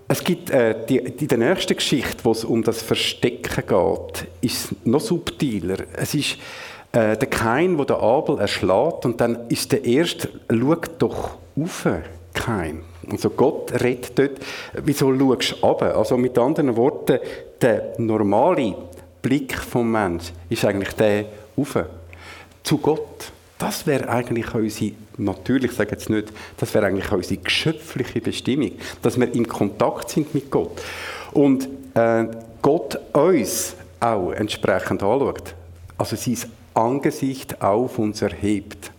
Es 0.06 0.23
gibt 0.23 0.50
äh, 0.50 0.87
die, 0.87 0.99
in 0.99 1.28
der 1.28 1.38
nächsten 1.38 1.75
Geschichte, 1.75 2.25
wo 2.25 2.33
es 2.33 2.44
um 2.44 2.62
das 2.62 2.83
Verstecken 2.83 3.66
geht, 3.66 4.28
ist 4.42 4.64
es 4.64 4.76
noch 4.85 5.00
subtiler. 5.00 5.78
Es 5.94 6.14
ist 6.14 6.37
äh, 6.92 7.16
der 7.16 7.28
Kain, 7.28 7.78
wo 7.78 7.85
der 7.85 7.99
Abel 8.00 8.38
erschlägt 8.38 9.06
und 9.06 9.21
dann 9.21 9.49
ist 9.49 9.73
der 9.73 9.85
erste, 9.85 10.28
schaut 10.50 10.90
doch 10.99 11.38
auf, 11.61 11.88
Kain. 12.35 12.83
Also 13.11 13.30
Gott 13.30 13.73
redet 13.82 14.18
dort, 14.18 14.32
wieso 14.82 15.12
schaust 15.16 15.52
du 15.52 15.66
runter? 15.66 15.96
Also 15.96 16.16
mit 16.16 16.38
anderen 16.38 16.76
Worten, 16.76 17.18
der 17.61 17.94
normale 17.99 18.75
Blick 19.23 19.54
vom 19.54 19.90
Mensch 19.90 20.32
ist 20.49 20.64
eigentlich 20.64 20.92
der 20.94 21.25
auf 21.56 21.78
zu 22.62 22.78
Gott. 22.78 23.32
Das 23.58 23.87
wäre 23.87 24.08
eigentlich 24.08 24.52
unsere, 24.54 24.92
natürlich 25.16 25.73
sage 25.73 25.92
jetzt 25.92 26.11
nicht, 26.11 26.32
das 26.58 26.75
wäre 26.75 26.87
eigentlich 26.87 27.11
unsere 27.12 27.40
geschöpfliche 27.40 28.20
Bestimmung, 28.20 28.73
dass 29.00 29.18
wir 29.18 29.32
in 29.32 29.46
Kontakt 29.46 30.11
sind 30.11 30.34
mit 30.34 30.50
Gott. 30.50 30.82
Und 31.32 31.68
äh, 31.94 32.26
Gott 32.61 32.99
uns 33.14 33.76
auch 34.00 34.32
entsprechend 34.32 35.02
anschaut. 35.02 35.54
Also 35.96 36.16
sein 36.16 36.50
Angesicht 36.75 37.62
auf 37.62 37.99
uns 37.99 38.20
erhebt. 38.20 38.90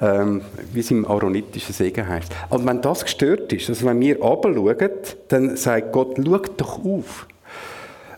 Ähm, 0.00 0.42
wie 0.72 0.80
es 0.80 0.90
im 0.90 1.04
aaronitischen 1.04 1.74
Segen 1.74 2.06
heißt. 2.08 2.32
Und 2.50 2.66
wenn 2.66 2.80
das 2.80 3.04
gestört 3.04 3.52
ist, 3.52 3.68
also 3.68 3.86
wenn 3.86 4.00
wir 4.00 4.20
runterschauen, 4.20 4.90
dann 5.28 5.56
sagt 5.56 5.92
Gott, 5.92 6.16
schau 6.16 6.38
doch 6.56 6.84
auf. 6.84 7.26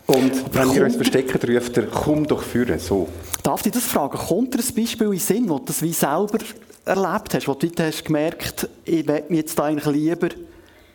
Und 0.07 0.55
wenn 0.55 0.73
wir 0.73 0.85
uns 0.85 0.95
verstecken, 0.95 1.53
ruft 1.53 1.77
er, 1.77 1.87
komm 1.87 2.25
doch 2.25 2.41
führen, 2.41 2.79
so. 2.79 3.09
Darf 3.43 3.65
ich 3.65 3.73
das 3.73 3.83
fragen? 3.83 4.17
Kommt 4.17 4.53
dir 4.53 4.59
ein 4.59 4.75
Beispiel 4.75 5.07
in 5.07 5.11
den 5.11 5.19
Sinn, 5.19 5.49
wo 5.49 5.59
du 5.59 5.65
das 5.65 5.81
wie 5.81 5.91
selber 5.91 6.37
erlebt 6.85 7.33
hast, 7.33 7.47
wo 7.47 7.53
du 7.53 7.67
hast 7.77 8.05
gemerkt 8.05 8.69
ich 8.85 9.05
will 9.05 9.23
mich 9.27 9.39
jetzt 9.39 9.59
eigentlich 9.59 9.85
lieber 9.93 10.29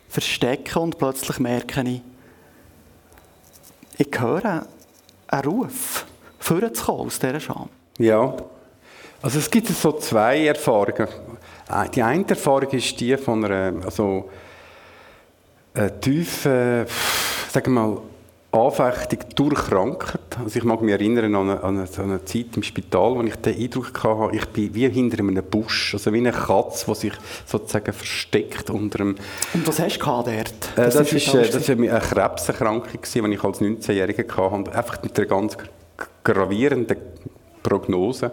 verstecken 0.08 0.78
und 0.78 0.98
plötzlich 0.98 1.38
merke 1.38 1.82
ich, 1.82 2.00
ich 3.98 4.20
höre 4.20 4.66
einen 5.28 5.44
Ruf, 5.44 6.06
vorzukommen 6.38 7.06
aus 7.06 7.18
dieser 7.18 7.40
Scham? 7.40 7.68
Ja, 7.98 8.34
also 9.22 9.38
es 9.38 9.50
gibt 9.50 9.68
so 9.68 9.92
zwei 9.92 10.46
Erfahrungen. 10.46 11.08
Die 11.94 12.02
eine 12.02 12.28
Erfahrung 12.28 12.70
ist 12.70 13.00
die 13.00 13.16
von 13.16 13.44
einer, 13.44 13.84
also, 13.84 14.28
einer 15.74 16.00
tiefen, 16.00 16.84
sagen 17.50 17.74
wir 17.74 17.80
mal, 17.80 17.98
Anfechtung 18.52 19.20
durch 19.34 19.54
Krankheit. 19.54 20.20
Also 20.44 20.58
ich 20.58 20.64
mag 20.64 20.82
mich 20.82 20.92
erinnern 20.92 21.34
an 21.34 21.50
eine, 21.50 21.62
an 21.62 21.88
eine, 21.96 22.24
Zeit 22.26 22.54
im 22.54 22.62
Spital, 22.62 23.14
wo 23.14 23.22
ich 23.22 23.36
den 23.36 23.58
Eindruck 23.58 24.04
hatte, 24.04 24.36
ich 24.36 24.44
bin 24.46 24.74
wie 24.74 24.90
hinter 24.90 25.20
einem 25.20 25.42
Busch, 25.42 25.94
also 25.94 26.12
wie 26.12 26.18
eine 26.18 26.32
Katze, 26.32 26.84
die 26.86 26.94
sich 26.94 27.12
sozusagen 27.46 27.94
versteckt 27.94 28.68
unter 28.68 29.00
einem... 29.00 29.16
Und 29.54 29.66
was 29.66 29.80
hast 29.80 29.98
du 29.98 30.04
dort? 30.04 30.28
Äh, 30.28 30.44
das, 30.76 30.94
das, 30.96 31.12
ist, 31.12 31.34
äh, 31.34 31.48
das 31.50 31.66
war 31.66 31.76
eine 31.76 31.98
Krebserkrankung, 31.98 33.00
die 33.02 33.32
ich 33.32 33.44
als 33.44 33.60
19-Jähriger 33.62 34.50
hatte, 34.50 34.74
einfach 34.76 35.02
mit 35.02 35.18
einer 35.18 35.28
ganz 35.28 35.56
gravierenden 36.22 36.98
Prognose, 37.62 38.32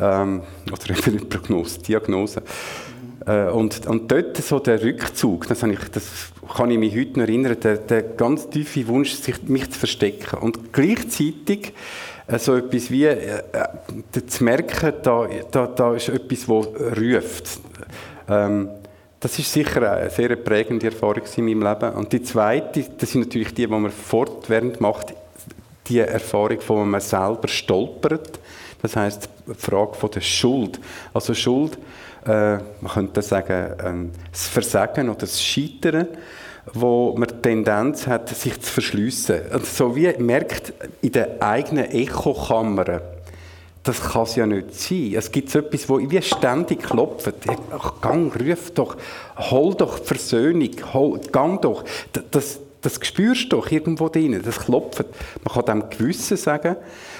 ähm, 0.00 0.42
oder 0.70 0.90
eben 1.06 1.28
Prognose, 1.28 1.80
Diagnose. 1.80 2.42
Äh, 3.26 3.48
und, 3.48 3.86
und 3.86 4.10
dort 4.10 4.36
so 4.36 4.58
der 4.58 4.82
Rückzug, 4.82 5.48
das, 5.48 5.62
ich, 5.62 5.78
das 5.92 6.32
kann 6.56 6.70
ich 6.70 6.78
mich 6.78 6.96
heute 6.96 7.18
noch 7.18 7.26
erinnern, 7.26 7.56
der, 7.60 7.78
der 7.78 8.02
ganz 8.02 8.48
tiefe 8.48 8.86
Wunsch, 8.88 9.14
sich, 9.14 9.42
mich 9.44 9.70
zu 9.70 9.78
verstecken. 9.78 10.38
Und 10.38 10.72
gleichzeitig 10.72 11.72
äh, 12.26 12.38
so 12.38 12.56
etwas 12.56 12.90
wie 12.90 13.04
äh, 13.04 13.42
äh, 13.52 14.26
zu 14.26 14.44
merken, 14.44 14.92
da, 15.02 15.28
da, 15.50 15.66
da 15.66 15.94
ist 15.94 16.08
etwas, 16.08 16.46
das 16.46 16.98
ruft. 16.98 17.60
Ähm, 18.28 18.68
das 19.18 19.38
ist 19.38 19.52
sicher 19.52 19.92
eine 19.92 20.10
sehr 20.10 20.36
prägende 20.36 20.86
Erfahrung 20.86 21.22
in 21.36 21.44
meinem 21.46 21.62
Leben. 21.62 21.94
Und 21.94 22.12
die 22.12 22.22
zweite, 22.22 22.84
das 22.98 23.10
sind 23.10 23.22
natürlich 23.22 23.54
die, 23.54 23.66
die 23.66 23.66
man 23.66 23.90
fortwährend 23.90 24.80
macht, 24.80 25.14
die 25.88 25.98
Erfahrung, 25.98 26.60
von 26.60 26.88
man 26.88 27.00
selber 27.00 27.48
stolpert. 27.48 28.38
Das 28.86 28.94
heißt 28.94 29.28
die 29.48 29.54
Frage 29.54 29.94
von 29.94 30.10
der 30.12 30.20
Schuld. 30.20 30.78
Also 31.12 31.34
Schuld 31.34 31.76
äh, 32.24 32.58
man 32.80 32.92
könnte 32.92 33.22
sagen, 33.22 33.74
ähm, 33.84 34.10
das 34.30 34.46
Versagen 34.46 35.08
oder 35.08 35.20
das 35.20 35.42
Scheitern, 35.42 36.08
wo 36.72 37.14
man 37.16 37.28
die 37.28 37.42
Tendenz 37.42 38.06
hat, 38.06 38.28
sich 38.28 38.60
zu 38.60 38.72
verschliessen. 38.72 39.40
Also 39.50 39.66
so 39.66 39.96
wie 39.96 40.12
merkt 40.18 40.72
in 41.02 41.12
der 41.12 41.40
eigenen 41.40 41.90
Echokammer, 41.90 43.00
das 43.82 44.00
kann 44.00 44.22
es 44.22 44.34
ja 44.34 44.46
nicht 44.46 44.74
sein. 44.74 45.14
Es 45.14 45.30
gibt 45.30 45.50
so 45.50 45.60
etwas, 45.60 45.88
wo 45.88 45.98
wie 45.98 46.20
ständig 46.22 46.82
klopft. 46.82 47.32
Ach, 47.70 48.00
gang, 48.00 48.32
ruf 48.34 48.72
doch, 48.72 48.96
hol 49.36 49.74
doch 49.74 49.98
Versöhnung, 49.98 50.70
hol, 50.92 51.20
gang 51.30 51.62
doch. 51.62 51.84
Das, 52.32 52.58
das 52.82 52.98
spürst 53.02 53.44
du 53.44 53.56
doch 53.56 53.70
irgendwo 53.70 54.08
drin, 54.08 54.40
das 54.44 54.58
klopft. 54.58 55.04
Man 55.44 55.54
kann 55.54 55.80
dem 55.80 55.90
Gewissen 55.90 56.36
sagen. 56.36 56.76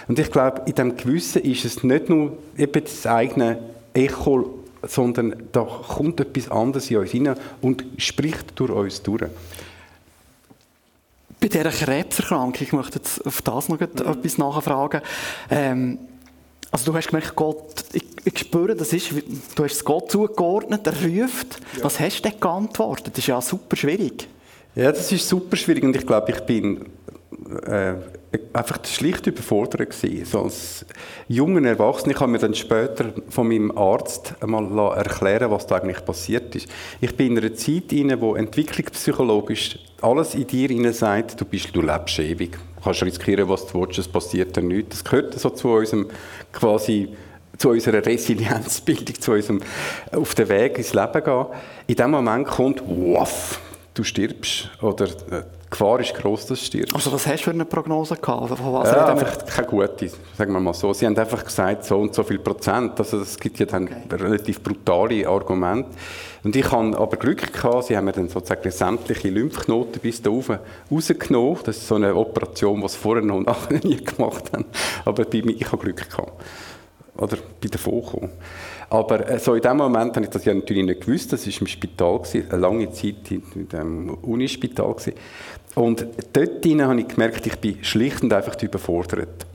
Und 0.08 0.18
ich 0.18 0.30
glaube, 0.30 0.62
in 0.66 0.74
dem 0.74 0.96
Gewissen 0.96 1.42
ist 1.42 1.64
es 1.64 1.82
nicht 1.82 2.08
nur 2.08 2.38
eben 2.56 2.84
das 2.84 3.06
eigene 3.06 3.58
Echo 3.92 4.56
sondern 4.88 5.34
da 5.52 5.62
kommt 5.62 6.20
etwas 6.20 6.50
anderes 6.50 6.90
in 6.90 6.98
uns 6.98 7.10
hinein 7.10 7.36
und 7.60 7.84
spricht 7.98 8.58
durch 8.58 8.70
uns 8.70 9.02
durch. 9.02 9.24
Bei 11.40 11.48
dieser 11.48 11.70
Krebserkrankung, 11.70 12.62
ich 12.62 12.72
möchte 12.72 12.98
jetzt 12.98 13.24
auf 13.26 13.42
das 13.42 13.68
noch 13.68 13.78
mhm. 13.78 13.86
etwas 13.86 14.38
nachfragen. 14.38 15.02
Ähm, 15.50 15.98
also 16.70 16.90
du 16.90 16.96
hast 16.96 17.08
gemerkt, 17.08 17.36
Gott, 17.36 17.84
ich, 17.92 18.04
ich, 18.24 18.38
spüre, 18.38 18.74
das 18.74 18.92
ist, 18.92 19.12
du 19.54 19.64
hast 19.64 19.72
es 19.72 19.84
Gott 19.84 20.10
zugeordnet, 20.10 20.86
er 20.86 20.94
ruft. 20.94 21.60
Ja. 21.76 21.84
Was 21.84 22.00
hast 22.00 22.24
du 22.24 22.30
denn 22.30 22.40
geantwortet? 22.40 23.08
Das 23.08 23.18
ist 23.18 23.28
ja 23.28 23.40
super 23.40 23.76
schwierig. 23.76 24.28
Ja, 24.74 24.90
das 24.92 25.10
ist 25.12 25.28
super 25.28 25.56
schwierig 25.56 25.84
und 25.84 25.94
ich 25.94 26.06
glaube, 26.06 26.32
ich 26.32 26.40
bin 26.40 26.86
äh, 27.66 27.94
einfach 28.52 28.78
schlicht 28.84 29.26
überfordert 29.26 29.90
gewesen. 29.90 30.24
So 30.24 30.42
als 30.42 30.86
junger 31.28 31.68
Erwachsener, 31.68 32.14
ich 32.14 32.20
habe 32.20 32.32
mir 32.32 32.38
dann 32.38 32.54
später 32.54 33.12
von 33.28 33.48
meinem 33.48 33.76
Arzt 33.76 34.34
einmal 34.40 34.96
erklären 34.96 35.50
was 35.50 35.66
da 35.66 35.76
eigentlich 35.76 36.04
passiert 36.04 36.54
ist. 36.54 36.68
Ich 37.00 37.16
bin 37.16 37.36
in 37.36 37.38
einer 37.38 37.54
Zeit 37.54 37.92
inne, 37.92 38.20
wo 38.20 38.34
entwicklungspsychologisch 38.34 39.78
alles 40.02 40.34
in 40.34 40.46
dir 40.46 40.70
inne 40.70 40.92
sagt, 40.92 41.40
du 41.40 41.44
bist, 41.44 41.74
du 41.74 41.82
lebst 41.82 42.18
ewig. 42.18 42.52
Du 42.52 42.82
kannst 42.82 43.02
riskieren, 43.02 43.48
was 43.48 43.66
du 43.66 43.80
willst, 43.80 43.98
es 43.98 44.08
passiert 44.08 44.56
dir 44.56 44.62
nichts. 44.62 45.02
Das 45.02 45.04
gehört 45.04 45.38
so 45.38 45.50
zu 45.50 45.68
unserem 45.68 46.06
quasi 46.52 47.08
zu 47.58 47.70
unserer 47.70 48.04
Resilienzbildung, 48.04 49.20
zu 49.20 49.32
unserem 49.32 49.60
auf 50.12 50.34
den 50.34 50.48
Weg 50.48 50.78
ins 50.78 50.92
Leben 50.92 51.24
gehen. 51.24 51.46
In 51.86 51.96
dem 51.96 52.10
Moment 52.10 52.46
kommt, 52.46 52.82
waff, 52.86 53.60
du 53.94 54.04
stirbst 54.04 54.70
oder 54.82 55.06
äh, 55.06 55.42
Gefahr 55.76 56.00
ist 56.00 56.14
groß, 56.14 56.46
dass 56.46 56.58
du 56.58 56.64
stirbst. 56.64 56.94
Also 56.94 57.12
was 57.12 57.26
hast 57.26 57.40
du 57.40 57.44
für 57.44 57.50
eine 57.50 57.66
Prognose 57.66 58.16
gehabt? 58.16 58.56
Von 58.56 58.72
was 58.72 58.90
ja, 58.90 59.08
einfach 59.08 59.44
keine 59.44 59.66
gute, 59.66 60.08
sagen 60.34 60.52
wir 60.54 60.60
mal 60.60 60.72
so. 60.72 60.94
Sie 60.94 61.04
haben 61.04 61.18
einfach 61.18 61.44
gesagt, 61.44 61.84
so 61.84 61.98
und 61.98 62.14
so 62.14 62.22
viel 62.22 62.38
Prozent. 62.38 62.98
Also 62.98 63.20
es 63.20 63.38
gibt 63.38 63.58
ja 63.58 63.66
dann 63.66 63.84
okay. 63.84 64.16
relativ 64.16 64.62
brutale 64.62 65.28
Argumente. 65.28 65.90
Und 66.44 66.56
ich 66.56 66.64
hatte 66.72 66.98
aber 66.98 67.18
Glück 67.18 67.52
gehabt, 67.52 67.84
sie 67.84 67.96
haben 67.96 68.06
mir 68.06 68.12
dann 68.12 68.30
sozusagen 68.30 68.70
sämtliche 68.70 69.28
Lymphknoten 69.28 70.00
bis 70.00 70.22
da 70.22 70.30
oben 70.30 70.60
rausgenommen. 70.90 71.58
Das 71.64 71.76
ist 71.76 71.88
so 71.88 71.96
eine 71.96 72.14
Operation, 72.14 72.80
die 72.80 72.88
sie 72.88 72.96
vorher 72.96 73.22
noch 73.22 73.36
und 73.36 73.46
nachher 73.46 73.78
nie 73.84 74.02
gemacht 74.02 74.50
haben. 74.54 74.64
Aber 75.04 75.26
bei 75.26 75.42
mir, 75.42 75.56
ich 75.56 75.70
habe 75.70 75.82
Glück 75.82 76.08
gehabt. 76.08 76.32
Oder 77.18 77.36
bei 77.60 77.68
der 77.68 77.80
gekommen. 77.80 78.30
Aber 78.88 79.28
äh, 79.28 79.38
so 79.38 79.54
in 79.54 79.62
dem 79.62 79.76
Moment 79.76 80.16
habe 80.16 80.26
ich 80.26 80.30
das 80.30 80.44
ja 80.44 80.54
natürlich 80.54 80.84
nicht 80.84 81.00
gewusst. 81.02 81.32
Das 81.32 81.46
war 81.46 81.60
im 81.60 81.66
Spital, 81.66 82.18
gewesen, 82.18 82.50
eine 82.50 82.60
lange 82.60 82.90
Zeit 82.92 83.30
in 83.30 83.68
dem 83.68 84.14
Unispital. 84.22 84.92
Gewesen. 84.92 85.14
Und 85.76 86.06
dort 86.32 86.64
habe 86.64 87.00
ich 87.00 87.08
gemerkt, 87.08 87.46
ich 87.46 87.58
bin 87.58 87.84
schlicht 87.84 88.22
und 88.22 88.32
einfach 88.32 88.60
überfordert. 88.62 89.46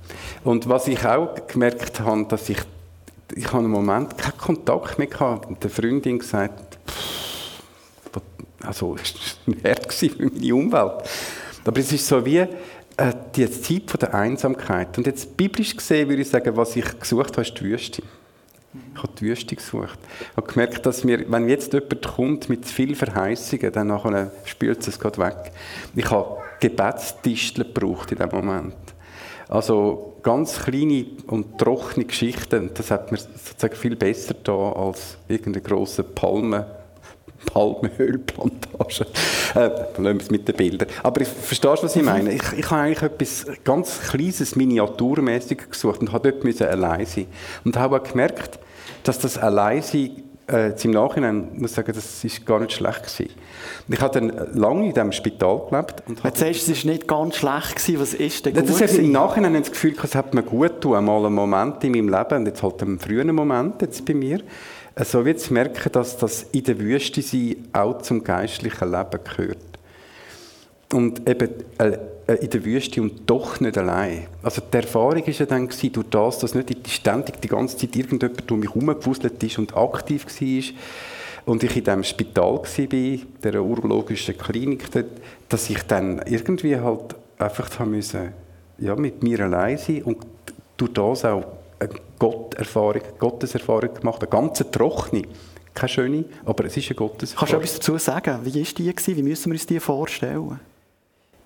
Und 0.44 0.70
was 0.70 0.88
ich 0.88 1.04
auch 1.04 1.36
gemerkt 1.48 2.00
habe, 2.00 2.26
dass 2.26 2.48
ich, 2.48 2.60
ich 3.36 3.48
habe 3.48 3.60
einen 3.60 3.72
Moment 3.72 4.16
keinen 4.20 4.38
Kontakt 4.38 5.00
mehr 5.00 5.08
gehabt 5.08 5.50
mit 5.50 5.64
der 5.64 5.72
Freundin 5.72 6.20
gesagt, 6.20 6.78
pff, 6.88 8.22
also, 8.64 8.96
es 9.64 10.04
war 10.04 10.10
für 10.10 10.30
meine 10.32 10.56
Umwelt. 10.56 11.10
Aber 11.66 11.80
es 11.80 11.92
ist 11.92 12.08
so 12.08 12.24
wie 12.24 12.38
äh, 12.38 12.48
die 13.36 13.50
Zeit 13.50 13.90
von 13.90 14.00
der 14.00 14.14
Einsamkeit. 14.14 14.96
Und 15.00 15.08
jetzt 15.08 15.36
biblisch 15.36 15.76
gesehen 15.76 16.08
würde 16.08 16.22
ich 16.22 16.30
sagen, 16.30 16.56
was 16.56 16.76
ich 16.76 17.00
gesucht 17.00 17.32
habe, 17.32 17.42
ist 17.42 17.60
die 17.60 17.64
Wüste. 17.64 18.04
Ich 18.74 19.04
habe 19.04 19.14
die 19.20 19.26
Wüste 19.26 19.56
gesucht. 19.56 20.00
Ich 20.32 20.38
habe 20.38 20.48
gemerkt, 20.48 20.86
dass 20.86 21.04
mir, 21.04 21.30
wenn 21.30 21.50
jetzt 21.50 21.74
jemand 21.74 22.08
kommt 22.08 22.50
mit 22.50 22.66
zu 22.66 22.74
viel 22.74 22.96
Verheißungen, 22.96 23.72
dann 23.72 23.88
nachher 23.88 24.32
spült 24.46 24.88
es 24.88 24.98
gerade 24.98 25.18
weg. 25.18 25.52
Ich 25.96 26.10
habe 26.10 26.38
Gebetstistel 26.60 27.66
gebraucht 27.66 28.12
in 28.12 28.20
dem 28.20 28.30
Moment. 28.30 28.76
Also 29.50 30.14
ganz 30.24 30.60
kleine 30.60 31.06
und 31.28 31.58
trockene 31.58 32.06
Geschichten, 32.06 32.70
das 32.74 32.92
hat 32.92 33.12
mir 33.12 33.18
sozusagen 33.18 33.76
viel 33.76 33.98
besser 33.98 34.36
da 34.42 34.72
als 34.72 35.18
irgendeine 35.28 35.62
große 35.62 36.04
Palme. 36.04 36.66
Palmölplantage. 37.46 39.06
Äh, 39.56 39.60
lassen 39.60 40.04
wir 40.04 40.16
es 40.18 40.32
mit 40.32 40.48
den 40.48 40.56
Bildern. 40.56 40.88
Aber 41.04 41.22
ich, 41.22 41.28
verstehst 41.28 41.84
du, 41.84 41.86
was 41.86 41.96
ich 41.96 42.04
meine? 42.04 42.32
Ich, 42.32 42.44
ich 42.58 42.70
habe 42.70 42.82
eigentlich 42.82 43.02
etwas 43.02 43.46
ganz 43.64 44.00
Kleines, 44.10 44.56
Miniaturmäßiges 44.56 45.70
gesucht 45.70 46.02
und 46.02 46.12
habe 46.12 46.32
dort 46.32 46.62
allein 46.62 47.06
sein. 47.06 47.28
Und 47.66 47.78
habe 47.78 47.98
auch 47.98 48.04
gemerkt, 48.04 48.60
dass 49.04 49.20
das 49.20 49.38
Alleinsein 49.38 50.24
äh, 50.52 50.74
im 50.84 50.92
Nachhinein 50.92 51.50
muss 51.54 51.72
ich 51.72 51.76
sagen, 51.76 51.94
das 51.94 52.24
ist 52.24 52.46
gar 52.46 52.60
nicht 52.60 52.74
schlecht 52.74 53.04
gewesen. 53.04 53.34
ich 53.88 54.02
habe 54.02 54.20
dann 54.20 54.48
lange 54.54 54.88
in 54.88 54.94
diesem 54.94 55.12
Spital 55.12 55.62
gelebt. 55.70 56.04
Und 56.08 56.24
Jetzt 56.24 56.40
sagst 56.40 56.68
du, 56.68 56.72
es 56.72 56.86
war 56.86 56.92
nicht 56.92 57.08
ganz 57.08 57.36
schlecht 57.38 57.76
gewesen. 57.76 58.02
Was 58.02 58.14
ist 58.14 58.46
denn 58.46 58.54
gut 58.54 58.70
Das 58.70 58.82
hat 58.82 58.94
im 58.94 59.12
Nachhinein 59.12 59.54
das 59.54 59.72
Gefühl, 59.72 59.96
es 60.04 60.16
hat 60.16 60.34
mir 60.34 60.44
gut 60.44 60.82
getan, 60.82 61.06
mal 61.06 61.26
einen 61.26 61.36
Moment 61.36 61.84
in 61.84 61.92
meinem 61.92 62.10
Leben, 62.10 62.40
und 62.40 62.46
jetzt 62.48 62.64
halt 62.64 62.82
einen 62.82 63.00
frühen 63.00 63.34
Moment 63.34 63.82
jetzt 63.82 64.06
bei 64.06 64.14
mir, 64.14 64.42
so 64.98 65.26
wie 65.26 65.36
zu 65.36 65.54
merken, 65.54 65.92
dass 65.92 66.18
das 66.18 66.44
in 66.52 66.64
der 66.64 66.80
Wüste 66.80 67.22
sein 67.22 67.56
auch 67.74 68.02
zum 68.02 68.24
geistlichen 68.24 68.92
Leben 68.92 69.20
gehört. 69.24 69.58
Und 70.94 71.28
eben 71.30 71.50
äh, 71.78 71.98
in 72.36 72.50
der 72.50 72.66
Wüste 72.66 73.02
und 73.02 73.30
doch 73.30 73.60
nicht 73.62 73.78
allein. 73.78 74.28
Also 74.44 74.62
die 74.62 74.78
Erfahrung 74.78 75.26
war 75.26 75.30
ja 75.30 75.46
dann, 75.46 75.68
gewesen, 75.68 75.94
durch 75.94 76.08
das, 76.10 76.40
dass 76.40 76.54
nicht 76.54 76.90
ständig 76.90 77.42
die 77.42 77.48
ganze 77.48 77.78
Zeit 77.78 77.96
irgendjemand 77.96 78.52
um 78.52 78.60
mich 78.60 78.70
herumgewuselt 78.70 79.42
ist 79.42 79.58
und 79.58 79.76
aktiv 79.76 80.26
war, 80.26 80.64
und 81.46 81.64
ich 81.64 81.76
in 81.76 81.84
diesem 81.84 82.04
Spital 82.04 82.60
war, 82.60 83.18
der 83.44 83.64
urologischen 83.64 84.38
Klinik, 84.38 84.86
dass 85.50 85.70
ich 85.70 85.82
dann 85.84 86.22
irgendwie 86.26 86.78
halt 86.78 87.16
einfach 87.40 87.80
haben 87.80 87.92
müssen, 87.92 88.34
ja, 88.78 88.96
mit 88.96 89.24
mir 89.24 89.40
allein 89.42 89.78
sein 89.78 90.04
und 90.04 90.18
durch 90.78 90.94
das 90.94 91.26
auch 91.26 91.44
eine 91.82 92.00
Gotterfahrung, 92.20 93.02
Gotteserfahrung 93.18 93.94
gemacht, 93.94 94.22
eine 94.22 94.30
ganz 94.30 94.64
trockene, 94.72 95.24
keine 95.74 95.90
schöne, 95.90 96.26
aber 96.46 96.66
es 96.66 96.78
ist 96.78 96.88
eine 96.88 96.96
Gotteserfahrung. 96.96 97.40
Kannst 97.40 97.54
du 97.54 97.58
etwas 97.58 97.74
dazu 97.74 97.98
sagen? 97.98 98.40
Wie 98.44 98.56
war 98.56 98.94
die? 98.96 99.18
Wie 99.18 99.24
müssen 99.24 99.52
wir 99.52 99.56
uns 99.56 99.66
die 99.66 99.80
vorstellen? 99.80 100.60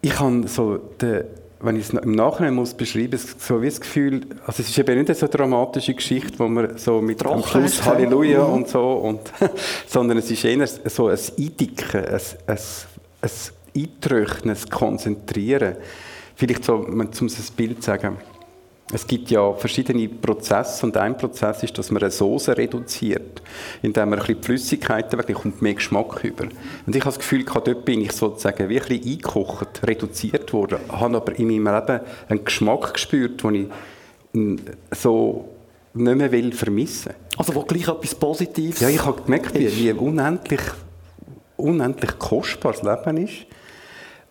Ich 0.01 0.20
habe 0.20 0.48
so 0.48 0.77
den, 0.77 1.24
wenn 1.62 1.77
ich 1.77 1.89
es 1.89 1.89
im 1.92 2.12
Nachhinein 2.12 2.54
muss 2.54 2.74
beschreiben, 2.74 3.18
so 3.18 3.62
wie 3.62 3.68
das 3.68 3.80
Gefühl, 3.80 4.22
also 4.46 4.62
es 4.62 4.70
ist 4.70 4.77
eben 4.77 4.98
nicht 4.98 5.10
eine 5.10 5.15
so 5.15 5.27
dramatische 5.27 5.94
Geschichte, 5.94 6.38
wo 6.38 6.48
man 6.48 6.77
so 6.77 7.01
mit 7.01 7.25
am 7.25 7.44
Schluss 7.44 7.84
Halleluja 7.84 8.46
mhm. 8.46 8.54
und 8.54 8.68
so, 8.68 8.92
und, 8.94 9.22
sondern 9.88 10.18
es 10.18 10.30
ist 10.30 10.44
eher 10.44 10.68
so 10.68 11.08
ein 11.08 11.18
Eindicken, 11.38 12.06
ein, 12.06 12.22
ein, 12.48 12.58
ein 13.22 13.30
Eintröchnen, 13.75 14.56
ein 14.56 14.70
Konzentrieren. 14.70 15.77
Vielleicht 16.36 16.65
so, 16.65 16.75
um 16.75 17.01
ein 17.01 17.10
Bild 17.56 17.82
zu 17.82 17.86
sagen, 17.86 18.18
es 18.96 19.06
gibt 19.06 19.30
ja 19.30 19.52
verschiedene 19.52 20.08
Prozesse 20.08 20.86
und 20.86 20.96
ein 20.96 21.18
Prozess 21.18 21.64
ist, 21.64 21.78
dass 21.78 21.92
man 21.92 22.02
eine 22.02 22.12
Soße 22.12 22.58
reduziert, 22.58 23.42
indem 23.82 24.10
man 24.10 24.20
ein 24.20 24.25
bisschen 24.25 24.42
Flüssigkeiten 24.42 25.20
weg, 25.20 25.34
kommt 25.34 25.62
mehr 25.62 25.74
Geschmack 25.74 26.24
über. 26.24 26.46
Und 26.46 26.96
ich 26.96 27.02
habe 27.02 27.10
das 27.12 27.20
Gefühl, 27.20 27.44
dort 27.44 27.84
bin 27.84 28.00
ich 28.00 28.14
sozusagen 28.14 28.70
wie 28.70 28.80
ein 28.80 28.88
bisschen 28.88 29.12
eingekocht, 29.12 29.86
reduziert 29.86 30.54
worden, 30.54 30.80
habe 30.90 31.18
aber 31.18 31.38
in 31.38 31.48
meinem 31.48 31.75
Leben 31.75 32.00
einen 32.30 32.46
Geschmack 32.46 32.94
gespürt, 32.94 33.44
den 33.44 33.70
ich 34.34 34.98
so 34.98 35.50
nicht 35.94 36.16
mehr 36.16 36.32
will 36.32 36.54
vermissen. 36.54 37.16
Also 37.38 37.54
wo 37.54 37.64
gleich 37.64 37.90
etwas 37.90 38.16
Positives 38.16 38.80
Ja, 38.80 38.88
ich 38.88 39.04
habe 39.04 39.22
gemerkt, 39.22 39.60
wie, 39.60 39.75
wie 39.75 39.92
unendlich, 39.92 40.62
unendlich 41.58 42.18
kostbar 42.18 42.72
das 42.72 42.82
Leben 42.82 43.18
ist 43.18 43.46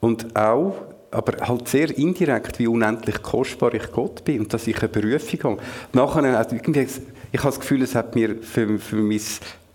und 0.01 0.35
auch 0.35 0.94
aber 1.15 1.47
halt 1.47 1.69
sehr 1.69 1.97
indirekt, 1.97 2.59
wie 2.59 2.67
unendlich 2.67 3.23
kostbar 3.23 3.73
ich 3.75 3.91
Gott 3.93 4.25
bin 4.25 4.41
und 4.41 4.53
dass 4.53 4.67
ich 4.67 4.79
eine 4.79 4.89
Berufung 4.89 5.43
habe. 5.45 5.63
Nachher, 5.93 6.37
also 6.37 6.57
irgendwie, 6.57 6.87
ich 7.33 7.39
habe 7.39 7.51
das 7.51 7.61
Gefühl, 7.61 7.83
es 7.83 7.95
hat 7.95 8.15
mir 8.15 8.37
für, 8.43 8.79
für 8.79 8.97
mein 8.97 9.21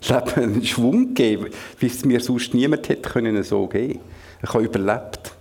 Leben 0.01 0.33
einen 0.35 0.65
Schwung 0.65 1.13
gegeben, 1.13 1.47
wie 1.79 1.87
es 1.87 2.03
mir 2.03 2.19
sonst 2.19 2.53
niemand 2.53 2.89
hätte 2.89 3.09
können 3.09 3.41
so 3.43 3.67
geben. 3.67 3.99
Ich 4.43 4.53
habe 4.53 4.63
überlebt. 4.63 5.33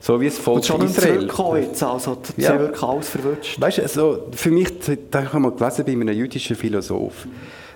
So 0.00 0.20
wie 0.20 0.26
es 0.26 0.38
Volk 0.38 0.64
schon 0.64 0.82
Israel. 0.82 1.28
jetzt, 1.60 1.82
also 1.82 2.18
ja. 2.36 2.58
wirklich 2.58 2.82
alles 2.82 3.08
verwünscht. 3.08 3.60
Weißt 3.60 3.78
du, 3.78 3.82
also 3.82 4.28
für 4.32 4.50
mich, 4.50 4.68
da 5.10 5.18
habe 5.18 5.26
ich 5.26 5.32
mal 5.32 5.52
gelesen 5.52 5.84
bei 5.84 5.92
einem 5.92 6.08
jüdischen 6.16 6.54
Philosoph, 6.54 7.26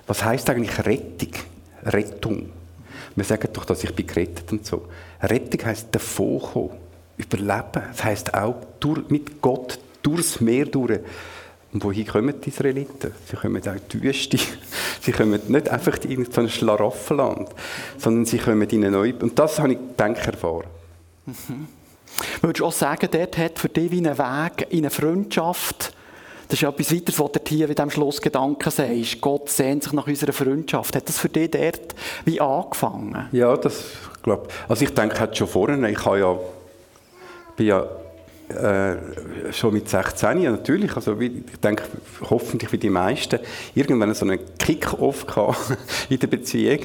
was 0.07 0.25
heißt 0.25 0.49
eigentlich 0.51 0.79
Rettung? 0.85 1.33
Rettung. 1.85 2.51
Wir 3.17 3.25
sagen 3.25 3.49
doch, 3.53 3.65
dass 3.65 3.83
ich 3.83 3.95
bin 3.95 4.07
gerettet 4.07 4.53
und 4.53 4.65
so. 4.65 4.87
Rettung 5.21 5.67
heisst 5.67 5.89
davonkommen 5.91 6.82
überleben. 7.16 7.83
Das 7.88 8.04
heisst 8.04 8.35
auch 8.35 8.57
durch, 8.81 9.09
mit 9.09 9.40
Gott 9.40 9.78
durchs 10.02 10.41
Meer 10.41 10.67
durch. 10.67 11.00
Und 11.73 11.84
wohin 11.84 12.06
kommen 12.06 12.34
die 12.41 12.50
Israeliten? 12.50 13.13
Sie 13.26 13.37
kommen 13.37 13.63
auch 13.63 13.73
in 13.73 13.80
die 13.91 14.02
Wüste. 14.02 14.39
Sie 15.00 15.13
kommen 15.13 15.41
nicht 15.49 15.69
einfach 15.69 15.99
in 16.04 16.30
so 16.30 16.43
ein 16.43 16.49
Schlaraffenland, 16.49 17.49
sondern 17.99 18.25
sie 18.25 18.39
kommen 18.39 18.69
in 18.69 18.84
eine 18.84 18.97
neue... 18.97 19.15
Und 19.15 19.37
das 19.37 19.58
habe 19.58 19.73
ich, 19.73 19.78
denke 19.99 20.21
ich, 20.21 20.26
erfahren. 20.28 20.67
Mhm. 21.26 21.67
Würdest 22.41 22.60
du 22.60 22.67
auch 22.67 22.73
sagen, 22.73 23.08
dort 23.10 23.37
hat 23.39 23.58
für 23.58 23.69
dich 23.69 23.91
wie 23.91 23.99
einen 23.99 24.17
Weg 24.17 24.67
in 24.71 24.80
eine 24.80 24.91
Freundschaft, 24.91 25.93
das 26.47 26.58
ist 26.58 26.60
ja 26.60 26.69
etwas 26.69 26.93
weiteres, 26.93 27.19
was 27.19 27.32
du 27.32 27.41
hier 27.49 27.69
in 27.69 27.75
diesem 27.75 27.91
Schlussgedanken 27.91 28.71
sagst, 28.71 29.21
Gott 29.23 29.49
sehnt 29.49 29.84
sich 29.84 29.93
nach 29.93 30.06
unserer 30.06 30.34
Freundschaft. 30.34 30.95
Hat 30.95 31.08
das 31.08 31.19
für 31.19 31.30
dich 31.30 31.50
dort 31.50 31.95
wie 32.26 32.41
angefangen? 32.41 33.28
Ja, 33.32 33.56
das 33.56 33.84
glaube 34.23 34.49
ich. 34.49 34.71
Also 34.71 34.84
ich 34.84 34.93
denke, 34.93 35.19
hat 35.19 35.37
schon 35.37 35.49
vorher, 35.49 35.82
ich 35.82 36.04
habe 36.04 36.19
ja 36.19 36.39
bin 37.56 37.67
ja 37.67 37.86
äh, 38.49 38.97
schon 39.52 39.75
mit 39.75 39.88
16 39.88 40.43
natürlich, 40.43 40.95
also 40.97 41.19
wie, 41.19 41.45
ich 41.52 41.60
denke, 41.60 41.84
hoffentlich 42.28 42.71
wie 42.73 42.78
die 42.78 42.91
meisten, 42.91 43.41
irgendwann 43.75 44.15
so 44.15 44.25
einen 44.25 44.41
Kick-Off 44.58 45.26
in 46.08 46.19
der 46.19 46.26
Beziehung, 46.26 46.80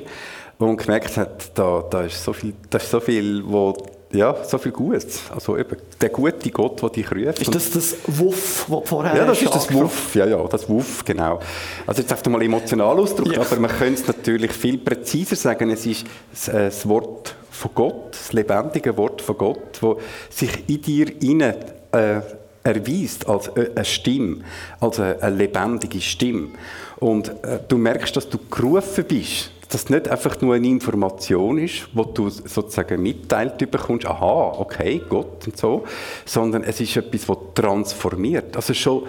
man 0.59 0.77
gemerkt 0.77 1.17
hat, 1.17 1.51
da, 1.57 1.83
da 1.89 2.03
ist 2.03 2.23
so 2.23 2.33
viel, 2.33 2.53
da 2.69 2.77
ist 2.77 2.89
so 2.89 2.99
viel, 2.99 3.43
wo 3.45 3.75
ja, 4.13 4.35
so 4.43 4.57
viel 4.57 4.71
Gutes. 4.71 5.23
Also 5.33 5.57
eben, 5.57 5.75
der 5.99 6.09
gute 6.09 6.49
Gott, 6.49 6.81
der 6.81 6.89
dich 6.89 7.11
ruft. 7.11 7.41
Ist 7.41 7.53
das 7.53 7.71
das 7.71 7.95
Wuff, 8.07 8.65
das 8.69 8.89
vorher 8.89 9.15
Ja, 9.15 9.25
das 9.25 9.41
ist 9.41 9.53
das 9.53 9.73
Wuff, 9.73 10.15
ja, 10.15 10.25
ja, 10.25 10.41
das 10.47 10.69
Wuff, 10.69 11.03
genau. 11.03 11.39
Also 11.85 12.01
jetzt 12.01 12.11
einfach 12.11 12.31
mal 12.31 12.41
emotional 12.41 12.97
ausdrücken, 12.97 13.33
ja. 13.33 13.41
aber 13.41 13.59
man 13.59 13.71
könnte 13.71 14.01
es 14.01 14.07
natürlich 14.07 14.53
viel 14.53 14.77
präziser 14.77 15.35
sagen. 15.35 15.69
Es 15.71 15.85
ist 15.85 16.05
das 16.45 16.87
Wort 16.87 17.35
von 17.57 17.71
Gott, 17.73 18.11
das 18.11 18.33
lebendige 18.33 18.95
Wort 18.97 19.21
von 19.21 19.37
Gott, 19.37 19.81
wo 19.81 19.99
sich 20.29 20.69
in 20.69 20.81
dir 20.81 21.21
inne 21.21 21.55
äh, 21.91 22.21
erweist 22.63 23.27
als 23.27 23.47
äh, 23.49 23.71
eine 23.75 23.85
Stimme, 23.85 24.37
als 24.79 24.99
eine, 24.99 25.29
lebendige 25.31 25.99
Stimme. 25.99 26.49
Und 26.97 27.29
äh, 27.43 27.59
du 27.67 27.77
merkst, 27.77 28.15
dass 28.15 28.29
du 28.29 28.37
gerufen 28.49 29.05
bist, 29.07 29.51
dass 29.69 29.83
es 29.83 29.89
nicht 29.89 30.07
einfach 30.07 30.39
nur 30.41 30.55
eine 30.55 30.67
Information 30.67 31.57
ist, 31.57 31.87
wo 31.93 32.03
du 32.03 32.29
sozusagen 32.29 33.01
mitteilt 33.01 33.57
bekommst, 33.69 34.05
aha, 34.05 34.55
okay, 34.59 35.01
Gott 35.09 35.45
und 35.47 35.57
so, 35.57 35.83
sondern 36.25 36.63
es 36.63 36.79
ist 36.79 36.95
etwas, 36.95 37.27
was 37.27 37.37
transformiert. 37.53 38.55
Also 38.55 38.73
schon, 38.73 39.03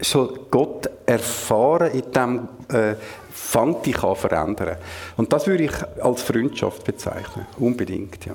schon 0.00 0.38
Gott 0.50 0.88
erfahren 1.06 1.92
in 1.92 2.12
dem 2.12 2.48
äh, 2.68 2.94
fängt 3.32 3.86
dich 3.86 4.02
an 4.02 4.16
verändern. 4.16 4.76
Und 5.16 5.32
das 5.32 5.46
würde 5.46 5.64
ich 5.64 5.72
als 6.02 6.22
Freundschaft 6.22 6.84
bezeichnen. 6.84 7.46
Unbedingt, 7.58 8.26
ja. 8.26 8.34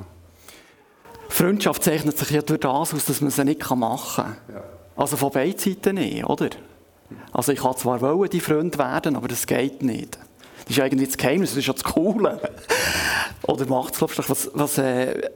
Freundschaft 1.30 1.84
zeichnet 1.84 2.18
sich 2.18 2.30
ja 2.30 2.42
durch 2.42 2.60
das 2.60 2.94
aus, 2.94 3.06
dass 3.06 3.22
man 3.22 3.32
sie 3.32 3.44
nicht 3.44 3.70
machen 3.76 4.24
kann. 4.24 4.56
Ja. 4.56 4.64
Also 4.96 5.18
von 5.18 5.32
beiden 5.32 5.58
Seiten 5.58 5.96
nicht, 5.96 6.24
oder? 6.26 6.50
Also 7.32 7.52
ich 7.52 7.60
kann 7.60 7.76
zwar 7.78 8.02
wollen, 8.02 8.30
die 8.30 8.40
Freund 8.40 8.78
werden, 8.78 9.16
aber 9.16 9.28
das 9.28 9.48
geht 9.48 9.82
nicht. 9.82 10.18
Das 10.66 10.78
ist 10.78 10.80
eigentlich 10.80 11.10
das 11.10 11.18
Geheimnis, 11.18 11.50
das 11.52 11.58
ist 11.58 11.68
ja 11.68 11.74
das 11.74 11.84
Coole. 11.84 12.40
oder 13.44 13.66
macht 13.66 13.94
es, 13.94 14.00
glaubst 14.00 14.20
du, 14.20 14.24
was, 14.30 14.50
was, 14.54 14.78
äh, 14.78 15.30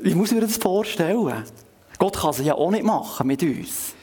wie 0.00 0.14
muss 0.14 0.30
ich 0.30 0.34
mir 0.34 0.40
das 0.40 0.56
vorstellen? 0.56 1.44
Gott 1.98 2.18
kann 2.18 2.32
sie 2.32 2.44
ja 2.44 2.54
auch 2.54 2.70
nicht 2.70 2.84
machen 2.84 3.26
mit 3.26 3.42
uns. 3.42 3.94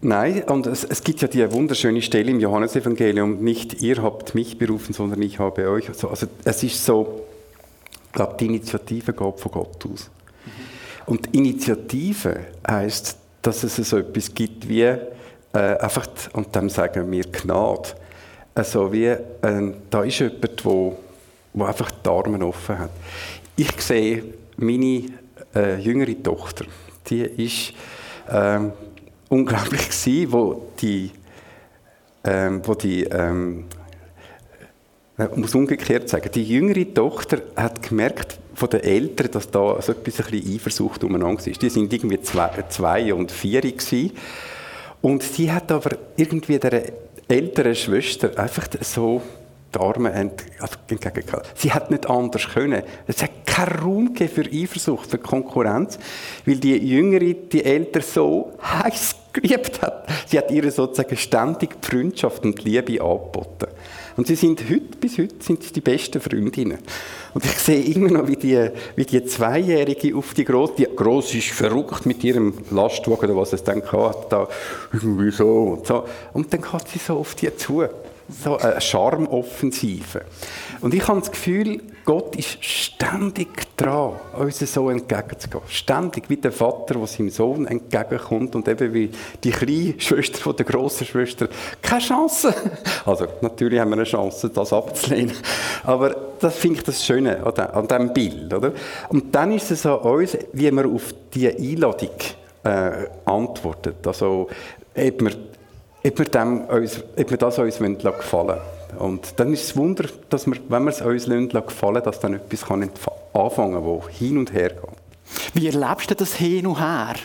Nein, 0.00 0.42
und 0.44 0.66
es, 0.66 0.84
es, 0.84 1.02
gibt 1.02 1.20
ja 1.20 1.28
die 1.28 1.50
wunderschöne 1.52 2.00
Stelle 2.00 2.30
im 2.30 2.40
Johannesevangelium, 2.40 3.42
nicht 3.42 3.82
ihr 3.82 4.02
habt 4.02 4.34
mich 4.34 4.56
berufen, 4.56 4.92
sondern 4.92 5.20
ich 5.22 5.38
habe 5.38 5.68
euch. 5.68 5.88
Also, 5.88 6.08
also 6.08 6.26
es 6.44 6.62
ist 6.62 6.84
so, 6.84 7.24
ich 8.06 8.12
glaube, 8.12 8.36
die 8.38 8.46
Initiative 8.46 9.12
geht 9.12 9.40
von 9.40 9.52
Gott 9.52 9.84
aus. 9.84 10.10
Und 11.06 11.34
Initiative 11.34 12.46
heißt, 12.68 13.16
dass 13.42 13.62
es 13.64 13.76
so 13.76 13.98
etwas 13.98 14.34
gibt 14.34 14.68
wie 14.68 14.82
äh, 14.82 14.98
einfach, 15.52 16.08
und 16.32 16.54
dann 16.54 16.68
sagen 16.68 17.10
wir 17.10 17.24
Gnade. 17.24 17.90
Also 18.54 18.92
wie, 18.92 19.06
äh, 19.06 19.20
da 19.90 20.02
ist 20.02 20.18
jemand, 20.18 20.64
wo, 20.64 20.96
wo 21.52 21.64
einfach 21.64 21.90
die 21.90 22.08
Arme 22.08 22.44
offen 22.44 22.78
hat. 22.78 22.90
Ich 23.56 23.80
sehe 23.80 24.24
meine 24.56 25.04
äh, 25.54 25.78
jüngere 25.78 26.22
Tochter, 26.22 26.64
die 27.08 27.22
ist 27.22 27.72
ähm, 28.30 28.72
unglaublich 29.28 29.88
gewesen, 29.88 30.32
wo 30.32 30.68
die, 30.80 31.10
ähm, 32.24 32.62
wo 32.64 32.74
die 32.74 33.04
ähm, 33.04 33.64
ich 35.18 35.36
muss 35.36 35.54
umgekehrt 35.54 36.10
sagen, 36.10 36.30
die 36.34 36.42
jüngere 36.42 36.92
Tochter 36.92 37.40
hat 37.56 37.82
gemerkt 37.82 38.38
von 38.52 38.68
den 38.68 38.80
Eltern, 38.80 39.30
dass 39.30 39.50
da 39.50 39.80
so 39.80 39.92
etwas 39.92 40.20
ein 40.20 40.30
bisschen 40.30 40.54
Eifersucht 40.54 41.04
umeinander 41.04 41.46
ist. 41.46 41.62
Die 41.62 41.70
sind 41.70 41.90
irgendwie 41.90 42.20
zwei, 42.20 42.50
zwei 42.68 43.14
und 43.14 43.32
vier 43.32 43.62
gewesen. 43.62 44.12
Und 45.00 45.22
sie 45.22 45.50
hat 45.50 45.72
aber 45.72 45.96
irgendwie 46.16 46.58
der 46.58 46.92
älteren 47.28 47.74
Schwester 47.74 48.38
einfach 48.38 48.68
so 48.82 49.22
die 49.76 49.82
Arme 49.82 50.12
also 50.58 50.76
entgegengehalten. 50.88 51.50
Sie 51.54 51.72
hat 51.72 51.90
nicht 51.90 52.08
anders 52.08 52.48
können. 52.48 52.82
Es 53.06 53.22
hat 53.22 53.46
keinen 53.46 53.78
Raum 53.78 54.16
für 54.16 54.42
Eifersucht, 54.42 55.10
für 55.10 55.18
Konkurrenz, 55.18 55.98
weil 56.44 56.56
die 56.56 56.76
Jüngere, 56.76 57.34
die 57.34 57.64
Eltern 57.64 58.02
so 58.02 58.52
heiß 58.62 59.16
geliebt 59.32 59.82
hat. 59.82 60.08
Sie 60.26 60.38
hat 60.38 60.50
ihr 60.50 60.70
sozusagen 60.70 61.16
ständig 61.16 61.80
die 61.80 61.86
Freundschaft 61.86 62.44
und 62.44 62.64
die 62.64 62.70
Liebe 62.70 63.02
angeboten. 63.02 63.66
Und 64.16 64.26
sie 64.26 64.34
sind 64.34 64.62
heute, 64.68 64.96
bis 64.98 65.18
heute, 65.18 65.34
sind 65.40 65.62
sie 65.62 65.72
die 65.74 65.82
besten 65.82 66.20
Freundinnen. 66.20 66.78
Und 67.34 67.44
ich 67.44 67.58
sehe 67.58 67.82
immer 67.82 68.10
noch, 68.10 68.26
wie 68.26 68.36
die, 68.36 68.70
wie 68.96 69.04
die 69.04 69.24
Zweijährige 69.24 70.16
auf 70.16 70.32
die 70.32 70.44
Grosse, 70.44 70.72
die 70.78 70.88
Grosse 70.96 71.36
ist 71.36 71.48
verrückt 71.48 72.06
mit 72.06 72.24
ihrem 72.24 72.54
Lastwagen 72.70 73.30
oder 73.30 73.40
was 73.40 73.52
es 73.52 73.62
dann 73.62 73.82
hat, 73.82 74.32
da 74.32 74.48
irgendwie 74.92 75.30
so 75.30 75.48
und 75.48 75.86
so. 75.86 76.04
Und 76.32 76.50
dann 76.52 76.62
geht 76.62 76.88
sie 76.88 76.98
so 76.98 77.18
auf 77.18 77.34
die 77.34 77.54
zu 77.56 77.84
so 78.28 78.56
eine 78.58 78.80
Charmoffensive. 78.80 80.22
Und 80.80 80.94
ich 80.94 81.06
habe 81.06 81.20
das 81.20 81.30
Gefühl, 81.30 81.80
Gott 82.04 82.36
ist 82.36 82.62
ständig 82.62 83.48
dran, 83.76 84.12
uns 84.38 84.58
so 84.58 84.90
entgegenzugehen. 84.90 85.64
Ständig, 85.68 86.28
wie 86.28 86.36
der 86.36 86.52
Vater, 86.52 86.94
der 86.94 87.06
seinem 87.06 87.30
Sohn 87.30 87.66
entgegenkommt 87.66 88.54
und 88.54 88.68
eben 88.68 88.92
wie 88.94 89.10
die 89.42 89.50
kleine 89.50 89.94
Schwester 89.98 90.38
von 90.38 90.56
der 90.56 90.66
grossen 90.66 91.06
Schwester. 91.06 91.48
Keine 91.82 92.00
Chance! 92.00 92.54
Also, 93.04 93.26
natürlich 93.40 93.80
haben 93.80 93.90
wir 93.90 93.96
eine 93.96 94.04
Chance, 94.04 94.50
das 94.50 94.72
abzulehnen. 94.72 95.34
Aber 95.84 96.14
das 96.40 96.56
finde 96.56 96.78
ich 96.78 96.84
das 96.84 97.04
Schöne 97.04 97.44
an 97.44 97.88
diesem 97.88 98.12
Bild. 98.12 98.52
Oder? 98.52 98.72
Und 99.08 99.34
dann 99.34 99.52
ist 99.52 99.70
es 99.70 99.86
an 99.86 99.98
uns, 99.98 100.36
wie 100.52 100.70
wir 100.70 100.86
auf 100.86 101.14
diese 101.32 101.56
Einladung 101.56 102.10
äh, 102.64 103.06
antwortet. 103.24 104.06
Also, 104.06 104.48
ob 104.94 105.20
wir 105.22 105.32
ob 106.06 106.18
wir, 106.18 106.26
dem 106.26 106.60
uns, 106.66 107.02
ob 107.16 107.30
wir 107.30 107.36
das 107.36 107.58
uns 107.58 107.78
gefallen 107.78 108.46
lassen. 108.46 108.98
Und 108.98 109.38
dann 109.38 109.52
ist 109.52 109.64
es 109.64 109.76
Wunder, 109.76 110.08
dass 110.30 110.46
wir, 110.46 110.56
wenn 110.68 110.84
wir 110.84 110.90
es 110.90 111.00
uns 111.00 111.26
gefallen 111.26 111.94
lassen, 111.94 112.04
dass 112.04 112.20
dann 112.20 112.34
etwas 112.34 112.64
kann 112.64 112.88
anfangen 113.32 113.84
kann, 113.84 114.00
das 114.00 114.16
hin 114.16 114.38
und 114.38 114.52
her 114.52 114.70
geht. 114.70 115.54
Wie 115.54 115.66
erlebst 115.66 116.10
du 116.10 116.14
das 116.14 116.34
hin 116.34 116.66
und 116.66 116.78
her? 116.78 117.16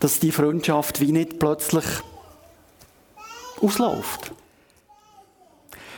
Dass 0.00 0.20
die 0.20 0.30
Freundschaft 0.30 1.00
wie 1.00 1.12
nicht 1.12 1.38
plötzlich 1.38 1.84
ausläuft? 3.60 4.32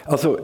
Also, 0.07 0.39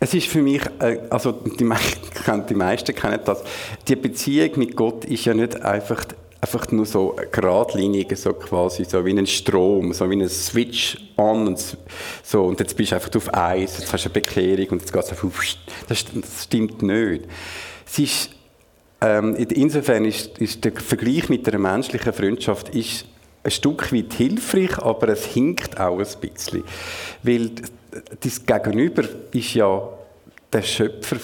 es 0.00 0.14
ist 0.14 0.28
für 0.28 0.40
mich, 0.40 0.62
äh, 0.80 1.00
also 1.10 1.32
die, 1.32 1.50
die 2.48 2.54
meisten 2.54 2.94
kennen 2.94 3.20
das, 3.24 3.42
die 3.86 3.96
Beziehung 3.96 4.50
mit 4.56 4.76
Gott 4.76 5.04
ist 5.04 5.24
ja 5.24 5.34
nicht 5.34 5.60
einfach 5.62 6.04
einfach 6.46 6.70
nur 6.70 6.86
so 6.86 7.16
geradlinig, 7.32 8.16
so 8.16 8.32
quasi 8.32 8.84
so 8.84 9.04
wie 9.04 9.18
ein 9.18 9.26
Strom, 9.26 9.92
so 9.92 10.08
wie 10.08 10.14
ein 10.14 10.28
Switch 10.28 10.96
an 11.16 11.48
und 11.48 11.76
so 12.22 12.44
und 12.44 12.60
jetzt 12.60 12.76
bist 12.76 12.92
du 12.92 12.94
einfach 12.94 13.14
auf 13.16 13.34
Eis, 13.34 13.78
jetzt 13.78 13.92
hast 13.92 14.04
du 14.04 14.08
eine 14.08 14.14
Bekehrung 14.14 14.68
und 14.70 14.80
jetzt 14.80 14.92
geht 14.92 15.02
es 15.02 15.10
einfach 15.10 15.28
das, 15.88 16.04
das 16.14 16.44
stimmt 16.44 16.82
nicht. 16.82 17.24
Es 17.84 17.98
ist, 17.98 18.30
ähm, 19.00 19.34
insofern 19.34 20.04
ist, 20.04 20.38
ist 20.38 20.64
der 20.64 20.72
Vergleich 20.72 21.28
mit 21.28 21.48
einer 21.48 21.58
menschlichen 21.58 22.12
Freundschaft 22.12 22.68
ist 22.70 23.06
ein 23.42 23.50
Stück 23.50 23.92
weit 23.92 24.12
hilfreich, 24.14 24.78
aber 24.78 25.08
es 25.08 25.24
hinkt 25.26 25.78
auch 25.80 25.98
ein 25.98 26.20
bisschen, 26.20 26.64
weil 27.22 27.50
das 28.20 28.44
Gegenüber 28.44 29.04
ist 29.32 29.54
ja 29.54 29.88
der 30.56 30.62
Schöpfer 30.62 31.16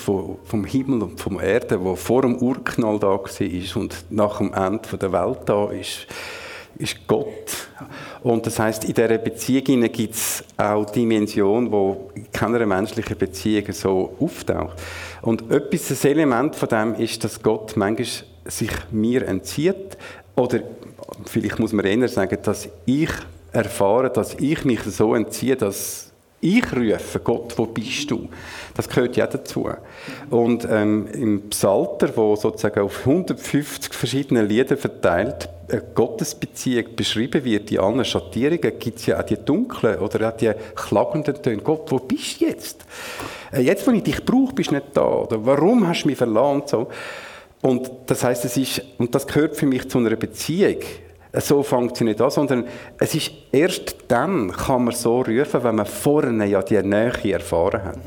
vom 0.45 0.64
Himmel 0.66 1.03
und 1.03 1.18
vom 1.18 1.40
Erde, 1.40 1.79
der 1.79 1.97
vor 1.97 2.21
dem 2.21 2.37
Urknall 2.37 2.99
da 2.99 3.07
war 3.07 3.77
und 3.77 4.05
nach 4.11 4.37
dem 4.37 4.53
Ende 4.53 4.99
der 4.99 5.11
Welt 5.11 5.38
da 5.47 5.71
ist, 5.71 6.07
ist 6.77 7.07
Gott. 7.07 7.68
Und 8.23 8.45
das 8.47 8.59
heißt, 8.59 8.85
in 8.85 8.92
dieser 8.92 9.16
Beziehung 9.16 9.90
gibt 9.90 10.14
es 10.14 10.45
auch 10.59 10.85
Dimension, 10.85 11.73
wo 11.73 12.11
in 12.14 12.31
keiner 12.31 12.66
menschlichen 12.66 13.16
Beziehung 13.16 13.73
so 13.73 14.14
auftaucht. 14.21 14.77
Und 15.23 15.51
etwas, 15.51 16.05
ein 16.05 16.11
Element 16.11 16.55
von 16.55 16.68
dem 16.68 16.95
ist, 16.97 17.25
dass 17.25 17.42
Gott 17.42 17.75
manchmal 17.75 18.07
sich 18.45 18.71
mir 18.90 19.27
entzieht. 19.27 19.97
Oder 20.37 20.61
vielleicht 21.25 21.59
muss 21.59 21.73
man 21.73 21.87
eher 21.87 22.09
sagen, 22.09 22.37
dass 22.42 22.68
ich 22.85 23.11
erfahre, 23.51 24.11
dass 24.11 24.35
ich 24.35 24.62
mich 24.66 24.83
so 24.83 25.14
entziehe, 25.14 25.57
dass 25.57 26.12
ich 26.44 26.72
rufe, 26.72 27.20
Gott, 27.20 27.57
wo 27.57 27.66
bist 27.66 28.11
du? 28.11 28.28
Das 28.74 28.88
gehört 28.88 29.16
ja 29.16 29.28
dazu. 29.28 29.68
Und 30.28 30.66
ähm, 30.68 31.07
im 31.07 31.48
Psalter, 31.50 32.14
wo 32.16 32.35
sozusagen 32.35 32.81
auf 32.81 33.07
150 33.07 33.94
verschiedene 33.94 34.42
Lieder 34.42 34.76
verteilt 34.76 35.48
eine 35.70 35.83
Gottesbeziehung 35.94 36.96
beschrieben 36.96 37.44
wird, 37.44 37.70
die 37.70 37.78
anderen 37.78 38.05
Schattierungen, 38.05 38.78
gibt 38.78 38.98
es 38.98 39.07
ja 39.07 39.20
auch 39.20 39.22
die 39.22 39.37
dunklen 39.37 40.00
oder 40.00 40.28
auch 40.28 40.37
die 40.37 40.50
klagenden 40.74 41.40
Töne. 41.40 41.62
Gott, 41.62 41.90
wo 41.92 41.98
bist 41.98 42.40
du 42.40 42.46
jetzt? 42.46 42.85
Äh, 43.52 43.61
jetzt, 43.61 43.87
wo 43.87 43.92
ich 43.92 44.02
dich 44.02 44.24
brauche, 44.24 44.52
bist 44.52 44.72
du 44.72 44.74
nicht 44.74 44.88
da. 44.94 45.07
Oder 45.07 45.46
warum 45.46 45.87
hast 45.87 46.02
du 46.02 46.09
mich 46.09 46.18
verlassen? 46.18 46.62
So. 46.66 46.88
Und 47.62 47.88
das 48.07 48.24
heißt, 48.24 48.44
es 48.44 48.57
ist, 48.57 48.83
und 48.98 49.14
das 49.14 49.28
gehört 49.28 49.57
für 49.57 49.66
mich 49.66 49.88
zu 49.88 49.98
einer 49.98 50.16
Beziehung 50.16 50.81
so 51.40 51.62
funktioniert 51.62 52.21
das, 52.21 52.35
sondern 52.35 52.66
es 52.99 53.14
ist 53.14 53.31
erst 53.51 53.97
dann 54.09 54.53
kann 54.53 54.85
man 54.85 54.95
so 54.95 55.23
rufen, 55.23 55.64
wenn 55.64 55.77
man 55.77 55.87
vorne 55.87 56.45
ja 56.47 56.62
die 56.62 56.83
Nähe 56.83 57.33
erfahren 57.33 57.85
hat. 57.85 57.99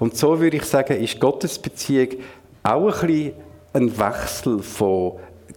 Und 0.00 0.16
so 0.16 0.40
würde 0.40 0.56
ich 0.56 0.64
sagen, 0.64 1.00
ist 1.00 1.20
Gottes 1.20 1.58
Beziehung 1.58 2.08
auch 2.62 3.02
ein 3.02 3.06
bisschen 3.06 3.32
ein 3.74 3.98
Wechsel 3.98 4.62
von 4.62 5.12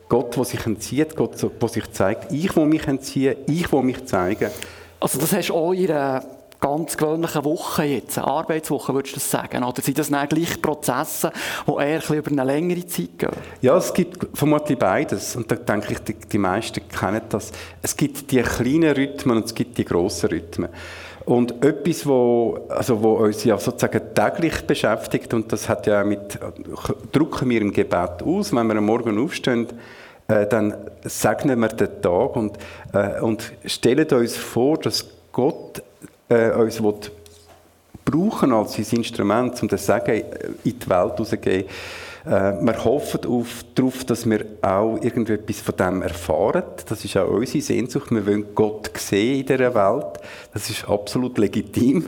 Gott, 0.08 0.38
der 0.38 0.46
sich 0.46 0.66
entzieht, 0.66 1.16
Gott, 1.16 1.42
der 1.42 1.68
sich 1.68 1.92
zeigt. 1.92 2.32
Ich 2.32 2.56
will 2.56 2.66
mich 2.66 2.88
entziehen, 2.88 3.36
ich 3.48 3.72
will 3.72 3.82
mich 3.82 4.06
zeigen. 4.06 4.52
Also 5.00 5.20
das 5.20 5.34
hast 5.34 5.50
du 5.50 5.56
auch 5.56 5.74
in 5.74 5.88
ganz 6.60 6.98
gewöhnlichen 6.98 7.44
Woche 7.44 7.84
jetzt, 7.84 8.18
Arbeitswoche, 8.18 8.94
würdest 8.94 9.16
du 9.16 9.20
das 9.20 9.32
sagen? 9.32 9.64
Oder 9.64 9.82
sind 9.82 9.98
das 9.98 10.10
dann 10.10 10.28
gleich 10.28 10.62
Prozesse, 10.62 11.32
die 11.68 11.72
eher 11.72 12.02
ein 12.10 12.18
über 12.18 12.32
eine 12.32 12.44
längere 12.44 12.86
Zeit 12.86 13.18
gehen? 13.18 13.30
Ja, 13.62 13.78
es 13.78 13.94
gibt 13.94 14.28
vermutlich 14.34 14.78
beides. 14.78 15.36
Und 15.36 15.52
da 15.52 15.56
denke 15.56 15.94
ich, 15.94 16.00
die, 16.00 16.14
die 16.14 16.38
meisten 16.38 16.82
kennen 16.88 17.22
das. 17.30 17.52
Es 17.82 17.96
gibt 17.96 18.32
die 18.32 18.42
kleinen 18.42 18.94
Rhythmen 18.96 19.38
und 19.38 19.46
es 19.46 19.54
gibt 19.54 19.78
die 19.78 19.86
grossen 19.86 20.30
Rhythmen. 20.30 20.70
Und 21.26 21.66
etwas, 21.66 22.06
wo, 22.06 22.60
also 22.70 23.02
wo 23.02 23.14
uns 23.14 23.44
ja 23.44 23.58
sozusagen 23.58 24.14
täglich 24.14 24.62
beschäftigt, 24.68 25.34
und 25.34 25.52
das 25.52 25.68
hat 25.68 25.88
ja 25.88 26.04
mit, 26.04 26.38
drucken 27.12 27.50
wir 27.50 27.62
im 27.62 27.74
Gebet 27.74 28.22
aus, 28.24 28.54
wenn 28.54 28.68
wir 28.68 28.76
am 28.76 28.86
Morgen 28.86 29.18
aufstehen, 29.18 29.68
äh, 30.28 30.46
dann 30.46 30.76
segnen 31.04 31.60
wir 31.60 31.70
den 31.70 32.02
Tag 32.02 32.36
und, 32.36 32.58
äh, 32.94 33.20
und 33.22 33.54
stellen 33.66 34.08
uns 34.12 34.38
vor, 34.38 34.78
dass 34.78 35.06
Gott 35.32 35.82
äh, 36.30 36.52
uns 36.52 36.82
will 36.82 36.96
brauchen 38.06 38.54
als 38.54 38.76
sein 38.76 39.00
Instrument, 39.00 39.62
um 39.62 39.68
das 39.68 39.86
Sagen 39.86 40.24
in 40.64 40.80
die 40.80 40.90
Welt 40.90 41.20
rauszugeben. 41.20 41.68
Äh, 42.26 42.30
wir 42.62 42.86
hoffen 42.86 43.26
auf, 43.26 43.66
darauf, 43.74 44.04
dass 44.04 44.30
wir 44.30 44.46
auch 44.62 44.98
irgendetwas 45.02 45.62
von 45.62 45.76
dem 45.76 46.02
erfahren. 46.02 46.64
Das 46.88 47.04
ist 47.04 47.18
auch 47.18 47.30
unsere 47.30 47.62
Sehnsucht. 47.62 48.12
Wir 48.12 48.26
wollen 48.26 48.56
Gott 48.56 48.92
sehen 48.98 49.42
in 49.42 49.46
dieser 49.46 49.74
Welt. 49.76 50.20
Das 50.54 50.70
ist 50.70 50.88
absolut 50.88 51.38
legitim. 51.38 52.08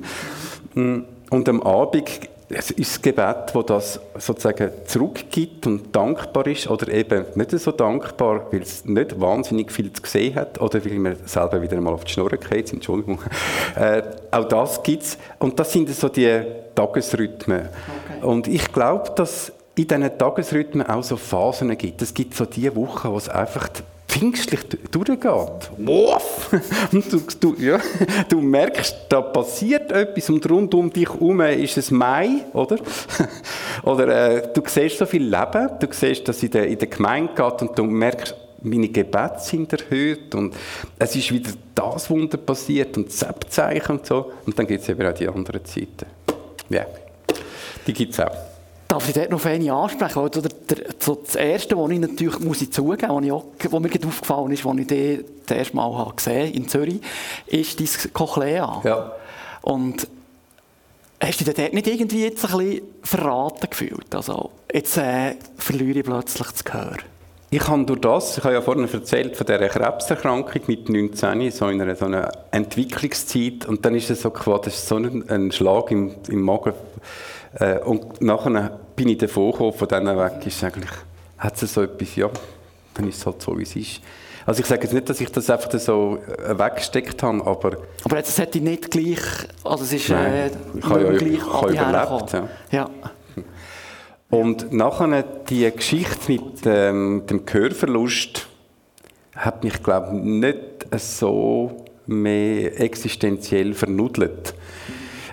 Und 0.75 1.49
am 1.49 1.62
Abend 1.62 2.30
es 2.49 2.71
ist 2.71 2.91
das 2.93 3.01
Gebet, 3.01 3.53
das 3.53 3.65
das 3.65 3.99
sozusagen 4.17 4.71
zurückgibt 4.86 5.67
und 5.67 5.93
dankbar 5.93 6.47
ist 6.47 6.69
oder 6.69 6.88
eben 6.89 7.25
nicht 7.36 7.51
so 7.51 7.71
dankbar, 7.71 8.47
weil 8.51 8.62
es 8.62 8.86
nicht 8.86 9.19
wahnsinnig 9.19 9.71
viel 9.71 9.91
zu 9.91 10.01
sehen 10.05 10.36
hat 10.36 10.62
oder 10.62 10.83
weil 10.86 10.99
man 10.99 11.17
selber 11.25 11.62
wieder 11.62 11.75
einmal 11.75 11.93
auf 11.93 12.05
die 12.05 12.13
Schnur 12.13 12.29
geht, 12.29 12.73
Entschuldigung. 12.73 13.19
Äh, 13.75 14.01
auch 14.31 14.45
das 14.45 14.81
gibt 14.81 15.03
es 15.03 15.17
und 15.38 15.60
das 15.60 15.71
sind 15.71 15.89
so 15.89 16.10
die 16.10 16.41
Tagesrhythmen. 16.73 17.69
Okay. 17.69 18.25
Und 18.25 18.47
ich 18.47 18.71
glaube, 18.71 19.12
dass 19.15 19.51
in 19.75 19.88
diesen 19.88 20.17
Tagesrhythmen 20.17 20.88
auch 20.88 21.03
so 21.03 21.15
Phasen 21.15 21.77
gibt. 21.77 22.01
Es 22.01 22.13
gibt 22.13 22.33
so 22.33 22.45
die 22.45 22.73
Wochen, 22.75 23.10
wo 23.10 23.17
es 23.17 23.29
einfach 23.29 23.69
pfingstlich 24.17 24.62
durchgeht. 24.91 25.71
Wuff! 25.77 26.49
Und 26.91 27.12
du, 27.12 27.21
du, 27.39 27.56
ja, 27.60 27.80
du 28.30 28.41
merkst, 28.41 28.95
da 29.10 29.21
passiert 29.21 29.91
etwas 29.91 30.30
und 30.30 30.49
rund 30.49 30.73
um 30.73 30.91
dich 30.91 31.08
herum 31.08 31.41
ist 31.41 31.77
es 31.77 31.91
Mai, 31.91 32.30
oder? 32.53 32.77
oder 33.84 34.36
äh, 34.36 34.53
du 34.53 34.62
siehst 34.65 34.97
so 34.97 35.06
viel 35.06 35.23
Leben, 35.23 35.69
du 35.80 35.88
siehst, 35.91 36.27
dass 36.27 36.38
es 36.38 36.43
in 36.43 36.51
der, 36.51 36.67
in 36.67 36.77
der 36.77 36.88
Gemeinde 36.88 37.34
geht 37.36 37.62
und 37.62 37.77
du 37.77 37.84
merkst, 37.84 38.36
meine 38.62 38.89
Gebete 38.89 39.39
sind 39.39 39.71
erhöht 39.71 40.34
und 40.34 40.56
es 40.97 41.15
ist 41.15 41.32
wieder 41.32 41.51
das 41.75 42.10
Wunder 42.10 42.38
passiert 42.38 42.97
und 42.97 43.08
das 43.08 43.23
Abzeichen 43.23 43.97
und 43.97 44.06
so. 44.06 44.32
Und 44.45 44.58
dann 44.58 44.65
gibt 44.65 44.82
es 44.82 44.89
eben 44.89 45.06
auch 45.08 45.13
die 45.13 45.27
anderen 45.27 45.63
Zeiten. 45.63 46.08
Ja, 46.69 46.86
die 47.86 47.93
gibt 47.93 48.13
es 48.13 48.19
auch. 48.19 48.56
Darf 48.88 49.10
ich 49.10 49.15
dort 49.15 49.32
noch 49.32 49.43
eine 49.45 49.73
ansprechen? 49.73 50.19
Oder 50.19 50.41
der, 50.41 50.78
so 51.00 51.15
das 51.15 51.36
Erste, 51.36 51.78
was 51.78 51.91
ich 51.91 52.00
natürlich 52.00 52.39
muss 52.39 52.62
ich 52.62 52.71
zugeben 52.71 53.28
muss, 53.28 53.43
was 53.60 53.80
mir 53.82 54.08
aufgefallen 54.08 54.52
ist, 54.52 54.65
als 54.65 54.80
ich 54.80 54.88
dich 54.88 55.26
das 55.45 55.58
erste 55.58 55.76
Mal 55.76 55.97
habe 55.97 56.15
gesehen 56.15 56.54
in 56.54 56.69
Zürich, 56.69 57.02
ist 57.47 57.80
dein 57.80 58.13
Cochlea. 58.13 58.82
Ja. 58.86 59.12
Und 59.62 60.08
hast 61.19 61.41
du 61.41 61.45
dich 61.45 61.54
dort 61.54 61.73
nicht 61.73 61.88
irgendwie 61.88 62.23
jetzt 62.23 62.45
ein 62.45 62.58
bisschen 62.58 62.82
verraten 63.04 63.69
gefühlt? 63.69 64.15
Also, 64.15 64.52
jetzt 64.73 64.97
äh, 64.97 65.36
verliere 65.58 66.00
ich 66.00 66.06
plötzlich 66.06 66.47
das 66.47 66.63
Gehör. 66.63 66.97
Ich 67.50 67.65
habe 67.65 67.86
durch 67.86 68.02
das, 68.02 68.38
ich 68.38 68.43
habe 68.43 68.56
ja 68.56 68.62
vorhin 68.62 68.88
erzählt 68.91 69.38
von 69.38 69.45
dieser 69.45 69.69
Krebserkrankung 69.69 70.62
mit 70.67 70.89
19, 70.89 71.50
so 71.52 71.69
in 71.69 71.82
einer, 71.82 71.95
so 71.95 72.06
einer 72.06 72.30
Entwicklungszeit, 72.52 73.65
und 73.65 73.86
dann 73.86 73.95
ist 73.95 74.10
es 74.10 74.21
so 74.21 74.30
das 74.30 74.73
ist 74.73 74.88
so 74.88 74.97
ein, 74.97 75.30
ein 75.30 75.52
Schlag 75.54 75.89
im, 75.91 76.15
im 76.28 76.41
Magen 76.41 76.73
äh, 77.59 77.79
und 77.79 78.21
nachher 78.21 78.79
bin 78.95 79.09
ich 79.09 79.17
davon 79.17 79.51
gekommen, 79.51 79.73
von 79.73 79.87
denen 79.87 80.17
weg 80.17 80.45
ist 80.45 80.63
eigentlich, 80.63 80.91
hat 81.37 81.61
es 81.61 81.73
so 81.73 81.81
etwas, 81.81 82.15
ja, 82.15 82.29
dann 82.93 83.07
ist 83.07 83.17
es 83.17 83.25
halt 83.25 83.41
so, 83.41 83.57
wie 83.57 83.63
es 83.63 83.75
ist. 83.75 84.01
Also 84.45 84.61
ich 84.61 84.65
sage 84.65 84.83
jetzt 84.83 84.93
nicht, 84.93 85.09
dass 85.09 85.19
ich 85.19 85.29
das 85.29 85.49
einfach 85.49 85.71
so 85.77 86.19
äh, 86.25 86.57
weggesteckt 86.57 87.21
habe, 87.21 87.45
aber... 87.45 87.77
Aber 88.05 88.17
jetzt 88.17 88.37
hätte 88.37 88.59
ich 88.59 88.63
nicht 88.63 88.89
gleich, 88.89 89.19
also 89.63 89.83
es 89.83 89.91
ist 89.91 90.09
Nein, 90.09 90.33
äh, 90.33 90.49
ich 90.77 90.85
habe 90.85 91.03
ja, 91.03 91.11
gleich 91.17 91.33
ich 91.33 91.43
habe 91.43 91.71
überlebt. 91.73 92.33
Ja. 92.33 92.49
ja. 92.71 92.89
Und 94.29 94.71
nachher 94.73 95.23
die 95.49 95.69
Geschichte 95.71 96.31
mit 96.31 96.65
ähm, 96.65 97.23
dem 97.29 97.45
Gehörverlust 97.45 98.47
hat 99.35 99.63
mich, 99.63 99.81
glaube 99.83 100.15
ich, 100.15 100.23
nicht 100.23 100.59
so 100.97 101.85
mehr 102.05 102.79
existenziell 102.79 103.73
vernudelt. 103.73 104.53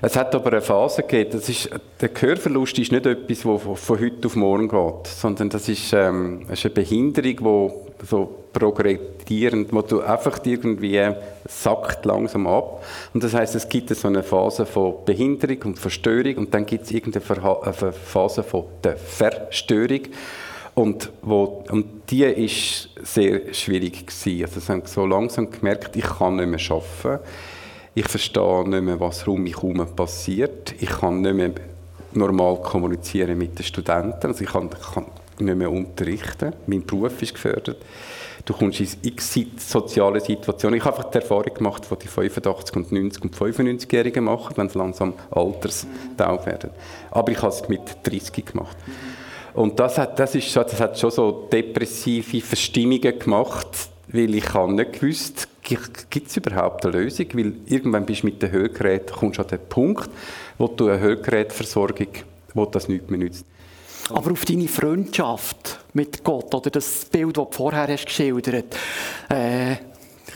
Es 0.07 0.17
hat 0.17 0.35
aber 0.35 0.53
eine 0.53 0.61
Phase 0.61 1.01
gegeben, 1.01 1.31
das 1.33 1.49
ist, 1.49 1.71
der 1.99 2.11
Gehörverlust 2.11 2.79
ist 2.79 2.93
nicht 2.93 3.07
etwas, 3.07 3.39
das 3.39 3.81
von 3.81 3.99
heute 3.99 4.27
auf 4.27 4.37
morgen 4.37 4.69
geht, 4.69 5.07
sondern 5.07 5.49
das 5.49 5.67
ist, 5.67 5.95
ähm, 5.95 6.45
das 6.47 6.59
ist 6.59 6.67
eine 6.67 6.75
Behinderung, 6.75 7.73
die 8.03 8.07
so 8.07 8.45
progredierend, 8.53 9.73
wo 9.73 9.81
du 9.81 10.03
einfach 10.03 10.41
irgendwie 10.45 11.01
sackt 11.49 12.05
langsam 12.05 12.47
ab. 12.47 12.85
Und 13.15 13.25
das 13.25 13.33
heißt, 13.33 13.55
es 13.55 13.67
gibt 13.67 13.89
so 13.97 14.09
eine 14.09 14.23
Phase 14.23 14.67
von 14.67 14.97
Behinderung 15.07 15.63
und 15.65 15.79
Verstörung 15.79 16.37
und 16.37 16.53
dann 16.53 16.67
gibt 16.67 16.85
es 16.85 16.91
irgendeine 16.91 17.25
Phase 17.25 18.43
von 18.43 18.65
der 18.83 18.99
Verstörung. 18.99 20.01
Und, 20.75 21.13
wo, 21.23 21.65
und 21.71 22.11
die 22.11 22.25
ist 22.25 22.91
sehr 23.03 23.55
schwierig 23.55 24.07
gewesen. 24.07 24.45
Also, 24.45 24.61
sie 24.61 24.71
haben 24.71 24.83
so 24.85 25.07
langsam 25.07 25.51
gemerkt, 25.51 25.97
ich 25.97 26.05
kann 26.05 26.37
nicht 26.37 26.49
mehr 26.49 26.61
arbeiten 26.77 27.25
ich 27.95 28.09
verstehe 28.09 28.69
nicht 28.69 28.83
mehr, 28.83 28.99
was 28.99 29.27
um 29.27 29.43
mich 29.43 29.57
herum 29.57 29.87
passiert. 29.95 30.75
Ich 30.81 30.89
kann 30.89 31.21
nicht 31.21 31.35
mehr 31.35 31.53
normal 32.13 32.61
kommunizieren 32.61 33.39
mit 33.39 33.59
den 33.59 33.65
Studenten. 33.65 34.27
Also 34.27 34.45
ich 34.45 34.51
kann, 34.51 34.69
kann 34.71 35.07
nicht 35.39 35.57
mehr 35.57 35.71
unterrichten. 35.71 36.53
Mein 36.67 36.85
Beruf 36.85 37.23
ist 37.23 37.35
gefördert. 37.35 37.79
Du 38.45 38.53
kommst 38.53 38.81
in 38.81 38.89
x 39.03 39.39
soziale 39.57 40.21
Situationen. 40.21 40.79
Ich 40.79 40.85
habe 40.85 40.97
einfach 40.97 41.11
die 41.11 41.19
Erfahrung 41.19 41.55
gemacht, 41.55 41.87
die 41.91 41.97
die 41.97 42.09
85 42.09 42.77
und 42.77 42.93
90 42.93 43.23
und 43.23 43.37
95-Jährigen 43.37 44.25
machen, 44.25 44.57
wenn 44.57 44.69
sie 44.69 44.79
langsam 44.79 45.15
alterstaub 45.31 46.47
werden. 46.47 46.71
Aber 47.11 47.33
ich 47.33 47.41
habe 47.41 47.55
es 47.55 47.69
mit 47.69 47.81
30 48.03 48.45
gemacht. 48.45 48.77
Und 49.55 49.79
das 49.79 49.99
hat, 49.99 50.19
das, 50.19 50.35
ist, 50.35 50.55
das 50.55 50.81
hat 50.81 50.99
schon 50.99 51.13
so 51.13 51.49
depressive 51.51 52.41
Verstimmungen 52.41 53.19
gemacht, 53.19 53.69
weil 54.15 54.35
ich 54.35 54.55
habe 54.55 54.73
nicht 54.73 55.01
gewusst, 55.01 55.49
gibt 55.63 56.29
es 56.29 56.37
überhaupt 56.37 56.87
eine 56.87 56.99
Lösung? 56.99 57.27
Weil 57.33 57.53
irgendwann 57.67 58.07
bist 58.07 58.23
du 58.23 58.27
mit 58.27 58.41
dem 58.41 58.53
Hörgerät, 58.53 59.11
kommst 59.13 59.39
du 59.39 59.43
an 59.43 59.49
den 59.49 59.59
Punkt, 59.69 60.09
wo 60.57 60.69
du 60.69 60.89
eine 60.89 61.01
Hörgerätversorgung, 61.01 62.09
wo 62.55 62.65
das 62.65 62.89
nicht 62.89 63.11
mehr 63.11 63.19
nützt. 63.19 63.45
Aber 64.11 64.33
auf 64.33 64.45
deine 64.45 64.69
Freundschaft 64.69 65.81
mit 65.95 66.23
Gott, 66.23 66.55
oder 66.55 66.71
das 66.71 67.07
Bild, 67.07 67.37
das 67.37 67.45
du 67.45 67.51
vorher 67.51 67.89
hast 67.89 68.07
geschildert 68.07 68.77
äh, 69.31 69.77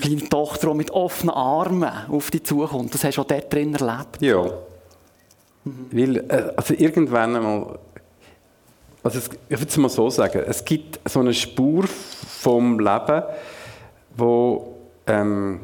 kleine 0.00 0.28
Tochter, 0.28 0.70
die 0.70 0.76
mit 0.76 0.90
offenen 0.90 1.34
Armen 1.34 1.90
auf 2.08 2.30
dich 2.30 2.44
zukommt, 2.44 2.94
das 2.94 3.04
hast 3.04 3.16
du 3.16 3.22
auch 3.22 3.26
dort 3.26 3.52
drin 3.52 3.74
erlebt? 3.74 4.20
Ja. 4.20 4.44
Mhm. 5.64 5.86
Weil, 5.92 6.16
äh, 6.16 6.52
also 6.56 6.74
irgendwann 6.74 7.36
einmal, 7.36 7.78
also 9.02 9.18
es, 9.18 9.30
ich 9.48 9.58
würde 9.58 9.70
es 9.70 9.76
mal 9.76 9.88
so 9.88 10.10
sagen, 10.10 10.42
es 10.46 10.64
gibt 10.64 10.98
so 11.08 11.20
eine 11.20 11.34
Spur 11.34 11.86
vom 11.86 12.80
Leben, 12.80 13.22
wo 14.18 14.74
ähm, 15.06 15.60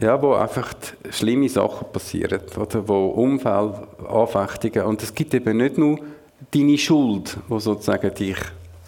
ja, 0.00 0.20
wo 0.20 0.34
einfach 0.34 0.74
schlimme 1.10 1.48
Sachen 1.48 1.90
passieren, 1.92 2.40
oder 2.56 2.86
wo 2.86 3.08
Unfälle, 3.08 3.88
Anfechtungen 4.08 4.86
und 4.86 5.02
es 5.02 5.14
gibt 5.14 5.34
eben 5.34 5.56
nicht 5.56 5.78
nur 5.78 5.98
deine 6.52 6.78
Schuld, 6.78 7.36
wo 7.48 7.58
sozusagen 7.58 8.14
dich 8.14 8.36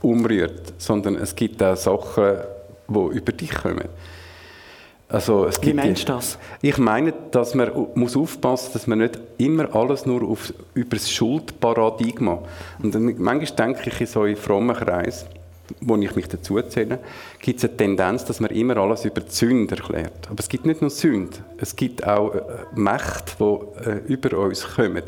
umrührt, 0.03 0.75
sondern 0.79 1.17
es 1.17 1.35
gibt 1.35 1.63
auch 1.63 1.77
Sachen, 1.77 2.37
die 2.89 3.17
über 3.17 3.33
dich 3.33 3.53
kommen. 3.53 3.89
Also, 5.09 5.47
es 5.47 5.61
Wie 5.61 5.75
meinst 5.75 6.09
du 6.09 6.13
das? 6.13 6.39
Ich 6.63 6.79
meine, 6.79 7.13
dass 7.33 7.57
man 7.57 7.73
muss 7.95 8.17
aufpassen, 8.17 8.71
dass 8.75 8.87
man 8.87 9.01
nicht 9.01 9.19
immer 9.39 9.75
alles 9.75 10.07
nur 10.07 10.23
auf, 10.23 10.55
über 10.75 10.97
das 10.97 11.11
Schuldparadigma. 11.11 12.41
Und 12.81 12.95
dann, 12.95 13.17
manchmal 13.19 13.57
denke 13.75 13.91
ich 13.91 14.01
in 14.01 14.07
so 14.07 14.23
einen 14.23 14.37
frommen 14.37 14.77
Kreis, 14.77 15.27
wo 15.81 15.97
ich 15.97 16.15
mich 16.15 16.29
dazu 16.29 16.61
zähle, 16.63 16.99
gibt 17.41 17.59
es 17.59 17.65
eine 17.65 17.77
Tendenz, 17.77 18.25
dass 18.25 18.41
man 18.41 18.51
immer 18.51 18.77
alles 18.77 19.05
über 19.05 19.21
die 19.21 19.31
Sünde 19.31 19.77
erklärt. 19.77 20.29
Aber 20.29 20.39
es 20.39 20.49
gibt 20.49 20.67
nicht 20.67 20.81
nur 20.81 20.91
Sünde, 20.91 21.39
es 21.59 21.75
gibt 21.77 22.07
auch 22.07 22.35
äh, 22.35 22.41
Mächte, 22.75 23.35
die 23.39 23.89
äh, 23.89 24.01
über 24.07 24.39
uns 24.39 24.67
kommen. 24.75 25.03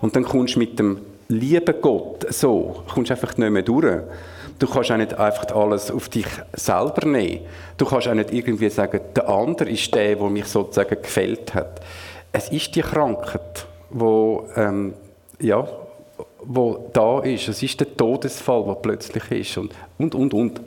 Und 0.00 0.16
dann 0.16 0.24
kommst 0.24 0.56
du 0.56 0.60
mit 0.60 0.78
dem 0.78 1.00
lieben 1.28 1.74
Gott 1.80 2.26
so, 2.30 2.82
kommst 2.92 3.10
einfach 3.10 3.36
nicht 3.36 3.50
mehr 3.50 3.62
durch. 3.62 4.02
Du 4.58 4.66
kannst 4.66 4.90
auch 4.90 4.96
nicht 4.96 5.14
einfach 5.14 5.54
alles 5.54 5.90
auf 5.90 6.08
dich 6.08 6.26
selber 6.54 7.06
nehmen. 7.06 7.40
Du 7.76 7.84
kannst 7.84 8.08
auch 8.08 8.14
nicht 8.14 8.32
irgendwie 8.32 8.70
sagen, 8.70 9.00
der 9.14 9.28
andere 9.28 9.68
ist 9.68 9.94
der, 9.94 10.16
der 10.16 10.30
mich 10.30 10.46
sozusagen 10.46 10.96
gefällt 11.02 11.54
hat. 11.54 11.80
Es 12.32 12.48
ist 12.48 12.74
die 12.74 12.80
Krankheit, 12.80 13.66
wo 13.90 14.48
ähm, 14.56 14.94
ja, 15.40 15.66
wo 16.46 16.90
da 16.92 17.20
ist. 17.20 17.48
Es 17.48 17.62
ist 17.62 17.80
der 17.80 17.96
Todesfall, 17.96 18.64
der 18.64 18.74
plötzlich 18.74 19.30
ist 19.30 19.58
und 19.58 19.72
und 19.98 20.14
und 20.14 20.34
und. 20.34 20.60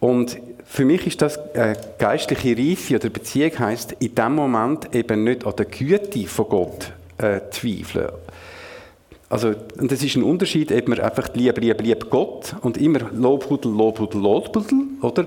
Und 0.00 0.38
für 0.64 0.84
mich 0.84 1.06
ist 1.06 1.20
das 1.20 1.38
eine 1.54 1.76
geistliche 1.98 2.56
Reife 2.56 2.96
oder 2.96 3.10
Beziehung 3.10 3.58
heißt 3.58 3.96
in 4.00 4.14
dem 4.14 4.34
Moment 4.34 4.94
eben 4.94 5.24
nicht 5.24 5.46
an 5.46 5.54
der 5.56 5.66
Güte 5.66 6.26
von 6.26 6.48
Gott 6.48 6.92
äh, 7.18 7.40
zweifeln. 7.50 8.08
Also, 9.28 9.54
und 9.78 9.92
das 9.92 10.02
ist 10.02 10.16
ein 10.16 10.24
Unterschied, 10.24 10.72
ob 10.72 10.88
man 10.88 11.00
einfach 11.00 11.32
lieb, 11.34 11.58
lieb, 11.58 11.80
lieb 11.82 12.10
Gott 12.10 12.56
und 12.62 12.78
immer 12.78 13.10
Lobhudel, 13.12 13.70
Lobhudel, 13.70 14.20
Lobhudel, 14.20 14.78
oder? 15.02 15.26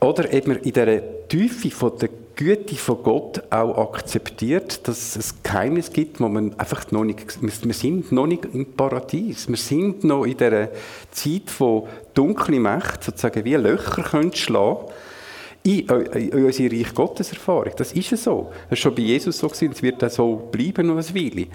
Oder 0.00 0.24
ob 0.32 0.46
man 0.46 0.56
in 0.58 0.72
der 0.72 1.28
Tiefe 1.28 1.70
von 1.70 1.96
der 1.98 2.08
Güte 2.36 2.76
von 2.76 3.02
Gott 3.02 3.42
auch 3.50 3.94
akzeptiert, 3.94 4.86
dass 4.86 5.16
es 5.16 5.42
Geheimnis 5.42 5.90
gibt, 5.90 6.20
wo 6.20 6.28
man 6.28 6.52
einfach 6.58 6.90
noch 6.92 7.02
nicht, 7.02 7.40
wir 7.40 7.74
sind 7.74 8.12
noch 8.12 8.26
nicht 8.26 8.44
im 8.52 8.74
Paradies. 8.74 9.48
Wir 9.48 9.56
sind 9.56 10.04
noch 10.04 10.24
in 10.24 10.36
der 10.36 10.70
Zeit, 11.10 11.44
wo 11.58 11.88
dunkle 12.12 12.60
Mächte 12.60 13.06
sozusagen 13.06 13.42
wie 13.44 13.54
Löcher 13.54 14.02
können 14.02 14.34
schlagen 14.34 14.84
in, 15.62 15.88
in 15.88 16.44
unsere 16.44 16.76
Reich 16.76 16.94
Gottes 16.94 17.32
Erfahrung. 17.32 17.72
Das 17.74 17.92
ist 17.92 18.10
ja 18.10 18.18
so. 18.18 18.50
Das 18.64 18.70
war 18.70 18.76
schon 18.76 18.94
bei 18.94 19.02
Jesus 19.02 19.38
so 19.38 19.48
gewesen, 19.48 19.72
es 19.72 19.82
wird 19.82 20.04
auch 20.04 20.10
so 20.10 20.36
bleiben 20.52 20.88
noch 20.88 20.98
ein 20.98 21.14
Weile. 21.14 21.46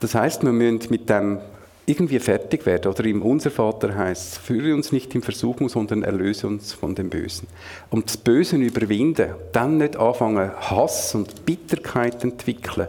Das 0.00 0.14
heißt, 0.14 0.42
wir 0.42 0.52
müssen 0.52 0.80
mit 0.88 1.10
dem 1.10 1.40
irgendwie 1.86 2.20
fertig 2.20 2.64
werden. 2.64 2.92
Oder 2.92 3.04
im 3.04 3.22
Unser 3.22 3.50
Vater 3.50 3.94
heißt 3.94 4.32
es, 4.32 4.38
führe 4.38 4.74
uns 4.74 4.92
nicht 4.92 5.14
in 5.14 5.22
Versuchung, 5.22 5.68
sondern 5.68 6.02
erlöse 6.02 6.46
uns 6.46 6.72
von 6.72 6.94
dem 6.94 7.10
Bösen. 7.10 7.48
Und 7.90 8.06
das 8.06 8.16
Böse 8.16 8.56
überwinden, 8.56 9.34
dann 9.52 9.78
nicht 9.78 9.96
anfangen, 9.96 10.50
Hass 10.70 11.14
und 11.14 11.44
Bitterkeit 11.44 12.22
entwickeln, 12.22 12.88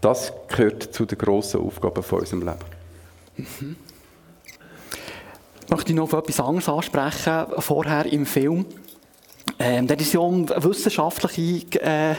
das 0.00 0.32
gehört 0.48 0.82
zu 0.82 1.06
den 1.06 1.18
grossen 1.18 1.60
Aufgaben 1.60 2.02
von 2.02 2.20
unserem 2.20 2.40
Leben. 2.40 2.58
Mhm. 3.36 3.76
Ich 5.64 5.70
möchte 5.70 5.94
noch 5.94 6.12
etwas 6.12 6.40
anderes 6.40 6.68
ansprechen, 6.68 7.46
vorher 7.58 8.06
im 8.06 8.26
Film. 8.26 8.66
Ähm, 9.58 9.86
da 9.86 9.94
ist 9.94 10.12
ja 10.12 10.20
um 10.20 10.48
wissenschaftliche, 10.48 11.80
äh, 11.80 12.14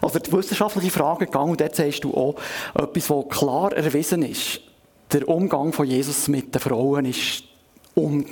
also 0.00 0.18
die 0.18 0.32
wissenschaftliche 0.32 0.90
Frage 0.90 1.26
gegangen 1.26 1.52
und 1.52 1.60
dort 1.60 1.76
sagst 1.76 2.02
du 2.02 2.12
auch 2.12 2.34
etwas, 2.74 3.08
was 3.08 3.28
klar 3.28 3.72
erwiesen 3.72 4.22
ist 4.22 4.60
der 5.12 5.28
Umgang 5.28 5.72
von 5.72 5.86
Jesus 5.86 6.28
mit 6.28 6.54
den 6.54 6.60
Frauen 6.60 7.04
ist 7.04 7.44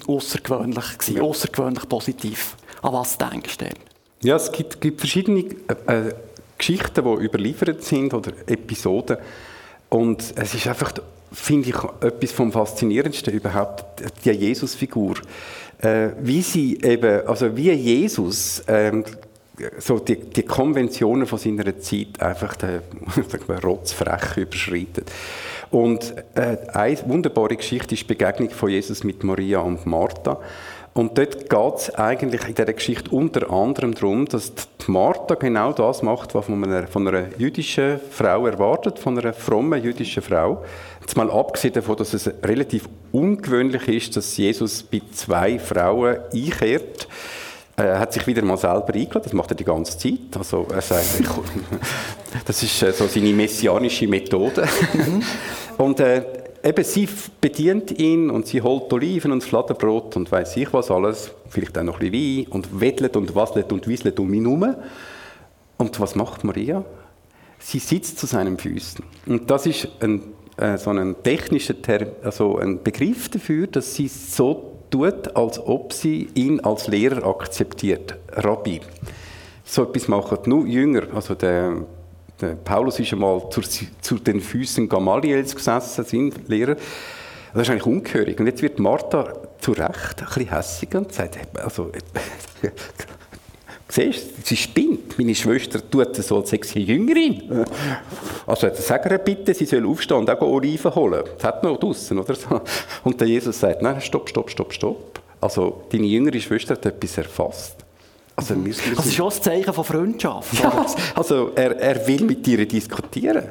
außergewöhnlich 0.07 0.99
gewesen, 0.99 1.21
außergewöhnlich 1.21 1.89
positiv. 1.89 2.57
An 2.83 2.95
was 2.95 3.19
denkst 3.19 3.59
du 3.59 3.65
denn? 3.67 3.75
Ja, 4.23 4.37
es 4.37 4.51
gibt, 4.51 4.81
gibt 4.81 5.01
verschiedene 5.01 5.45
äh, 5.87 6.09
äh, 6.09 6.15
Geschichten, 6.57 7.05
die 7.05 7.25
überliefert 7.25 7.83
sind 7.83 8.15
oder 8.15 8.33
Episoden. 8.47 9.19
Und 9.89 10.33
es 10.37 10.55
ist 10.55 10.67
einfach, 10.67 10.93
finde 11.33 11.71
ich, 11.71 11.77
etwas 12.03 12.33
vom 12.33 12.53
Faszinierendsten 12.53 13.35
überhaupt, 13.35 13.85
die 14.25 14.31
Jesus-Figur. 14.31 15.17
Äh, 15.79 16.11
wie 16.21 16.43
sie 16.43 16.79
eben, 16.83 17.27
also 17.27 17.57
wie 17.57 17.73
Jesus 17.73 18.63
ähm, 18.69 19.05
so 19.79 19.99
die, 19.99 20.17
die 20.17 20.43
Konventionen 20.43 21.27
von 21.27 21.39
seiner 21.39 21.79
Zeit 21.81 22.21
einfach 22.21 22.57
den, 22.57 22.81
rotzfrech 23.63 24.37
überschreitet. 24.37 25.11
Und 25.71 26.15
äh, 26.35 26.57
eine 26.73 26.99
wunderbare 27.07 27.57
Geschichte 27.57 27.95
ist 27.95 28.03
die 28.03 28.15
Begegnung 28.15 28.51
von 28.51 28.71
Jesus 28.71 29.05
mit 29.05 29.23
Maria 29.23 29.61
und 29.61 29.87
Martha. 29.87 30.39
Und 30.93 31.17
dort 31.17 31.49
geht 31.49 31.75
es 31.77 31.95
eigentlich 31.95 32.49
in 32.49 32.55
dieser 32.55 32.73
Geschichte 32.73 33.11
unter 33.11 33.49
anderem 33.53 33.95
darum, 33.95 34.27
dass 34.27 34.53
die 34.55 34.91
Martha 34.91 35.37
genau 35.37 35.73
das 35.73 36.03
macht, 36.03 36.35
was 36.35 36.49
man 36.49 36.89
von 36.89 37.07
einer, 37.07 37.27
jüdischen 37.39 38.01
Frau 38.11 38.47
erwartet, 38.47 38.99
von 38.99 39.17
einer 39.17 39.33
frommen 39.33 39.83
jüdischen 39.83 40.23
Frau. 40.23 40.65
Jetzt 41.01 41.17
mal 41.17 41.31
abgesehen 41.31 41.75
davon, 41.75 41.97
dass 41.97 42.13
es 42.13 42.29
relativ 42.43 42.89
ungewöhnlich 43.13 43.87
ist, 43.87 44.17
dass 44.17 44.37
Jesus 44.37 44.83
bei 44.83 45.01
zwei 45.13 45.61
Frauen 45.61 46.19
einkehrt. 46.33 47.07
Er 47.77 48.01
hat 48.01 48.13
sich 48.13 48.27
wieder 48.27 48.43
mal 48.43 48.59
selber 48.59 48.93
eingeladen, 48.93 49.23
das 49.23 49.33
macht 49.33 49.53
er 49.53 49.57
die 49.57 49.65
ganze 49.65 49.97
Zeit. 49.97 50.37
Also 50.37 50.67
er 50.75 50.83
sagt, 50.83 51.23
das 52.45 52.63
ist 52.63 52.83
äh, 52.83 52.93
so 52.93 53.07
seine 53.07 53.33
messianische 53.33 54.07
Methode. 54.07 54.67
Mhm. 54.93 55.23
Und 55.79 56.01
äh, 56.01 56.23
eben 56.63 56.85
sie 56.85 57.09
bedient 57.41 57.99
ihn 57.99 58.31
und 58.31 58.47
sie 58.47 58.63
holt 58.63 58.93
Oliven 58.93 59.33
und 59.33 59.43
Fladenbrot 59.43 60.17
und 60.17 60.31
weiß 60.31 60.57
ich 60.57 60.73
was 60.73 60.91
alles, 60.91 61.31
vielleicht 61.49 61.77
auch 61.79 61.83
noch 61.83 62.01
ein 62.01 62.11
bisschen 62.11 62.47
Wein 62.47 62.53
und 62.53 62.81
wettelt 62.81 63.17
und 63.17 63.35
wasselt 63.35 63.73
und 63.73 63.89
wieselt 63.89 64.19
um 64.21 64.33
ihn 64.35 64.45
herum. 64.45 64.75
Und 65.79 65.99
was 66.01 66.15
macht 66.15 66.45
Maria? 66.45 66.85
Sie 67.59 67.79
sitzt 67.79 68.19
zu 68.19 68.27
seinen 68.27 68.59
Füßen. 68.59 69.05
Und 69.27 69.51
das 69.51 69.67
ist 69.67 69.89
ein, 70.01 70.23
äh, 70.57 70.77
so 70.77 70.91
ein 70.91 71.17
technischer 71.23 71.81
Term, 71.81 72.09
also 72.23 72.59
ein 72.59 72.83
Begriff 72.83 73.29
dafür, 73.29 73.67
dass 73.67 73.95
sie 73.95 74.09
so 74.09 74.77
tut, 74.91 75.35
als 75.37 75.59
ob 75.59 75.93
sie 75.93 76.29
ihn 76.35 76.61
als 76.61 76.89
Lehrer 76.89 77.27
akzeptiert, 77.27 78.17
Rabbi. 78.33 78.81
So 79.65 79.85
etwas 79.85 80.09
machen 80.09 80.39
nur 80.47 80.67
Jünger, 80.67 81.03
also 81.15 81.35
der 81.35 81.85
der 82.41 82.55
Paulus 82.55 82.99
ist 82.99 83.13
einmal 83.13 83.49
zu, 83.51 83.61
zu 84.01 84.19
den 84.19 84.41
Füßen 84.41 84.89
Gamaliels 84.89 85.55
gesessen, 85.55 86.05
sein 86.05 86.33
Lehrer. 86.47 86.77
Das 87.53 87.63
ist 87.63 87.71
eigentlich 87.71 87.87
ungehörig. 87.87 88.39
Und 88.39 88.47
jetzt 88.47 88.63
wird 88.63 88.79
Martha 88.79 89.33
zu 89.61 89.73
Recht 89.73 90.21
ein 90.21 90.27
bisschen 90.27 90.49
hässig 90.49 90.95
und 90.95 91.13
sagt, 91.13 91.39
also, 91.55 91.91
siehst 93.89 94.47
sie 94.47 94.57
spinnt. 94.57 95.19
Meine 95.19 95.35
Schwester 95.35 95.81
tut 95.91 96.17
so, 96.17 96.39
als 96.39 96.51
sei 96.51 96.61
sie 96.63 96.81
Jüngerin. 96.81 97.65
Also 98.47 98.69
sag 98.75 99.11
ihr 99.11 99.19
bitte, 99.19 99.53
sie 99.53 99.67
soll 99.67 99.87
aufstehen 99.87 100.19
und 100.19 100.31
auch 100.31 100.41
Oliven 100.41 100.95
holen. 100.95 101.25
Das 101.37 101.45
hat 101.45 101.63
noch 101.63 101.79
draußen, 101.79 102.19
oder 102.19 102.35
so. 102.35 102.61
Und 103.05 103.21
der 103.21 103.29
Jesus 103.29 103.59
sagt, 103.59 103.83
nein, 103.83 104.01
stopp, 104.01 104.29
stopp, 104.29 104.51
stopp, 104.51 104.73
stopp. 104.73 105.21
Also 105.41 105.83
deine 105.91 106.07
jüngere 106.07 106.39
Schwester 106.41 106.75
hat 106.75 106.87
etwas 106.87 107.19
erfasst. 107.19 107.85
Also, 108.41 108.65
wir 108.65 108.95
das 108.97 109.07
ist 109.07 109.15
schon 109.15 109.31
ein 109.31 109.43
Zeichen 109.43 109.75
von 109.75 109.85
Freundschaft. 109.85 110.63
Ja, 110.63 110.87
also 111.15 111.51
er, 111.55 111.79
er 111.79 112.07
will 112.07 112.25
mit 112.25 112.47
ihr 112.49 112.67
diskutieren. 112.67 113.45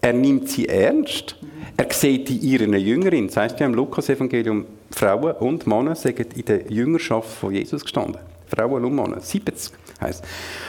Er 0.00 0.12
nimmt 0.12 0.48
sie 0.48 0.68
ernst. 0.68 1.34
Er 1.76 1.92
sieht 1.92 2.30
in 2.30 2.40
ihren 2.42 2.74
Jüngerin, 2.74 3.26
das 3.26 3.36
heißt 3.36 3.60
ja 3.60 3.66
im 3.66 3.74
Lukas-Evangelium, 3.74 4.64
Frauen 4.90 5.32
und 5.32 5.66
Männer 5.66 5.94
sind 5.94 6.20
in 6.20 6.44
der 6.44 6.70
Jüngerschaft 6.70 7.28
von 7.28 7.52
Jesus 7.52 7.82
gestanden. 7.82 8.18
Frauen 8.46 8.84
und 8.84 8.94
Männer, 8.94 9.20
70 9.20 9.72
heißt. 10.00 10.24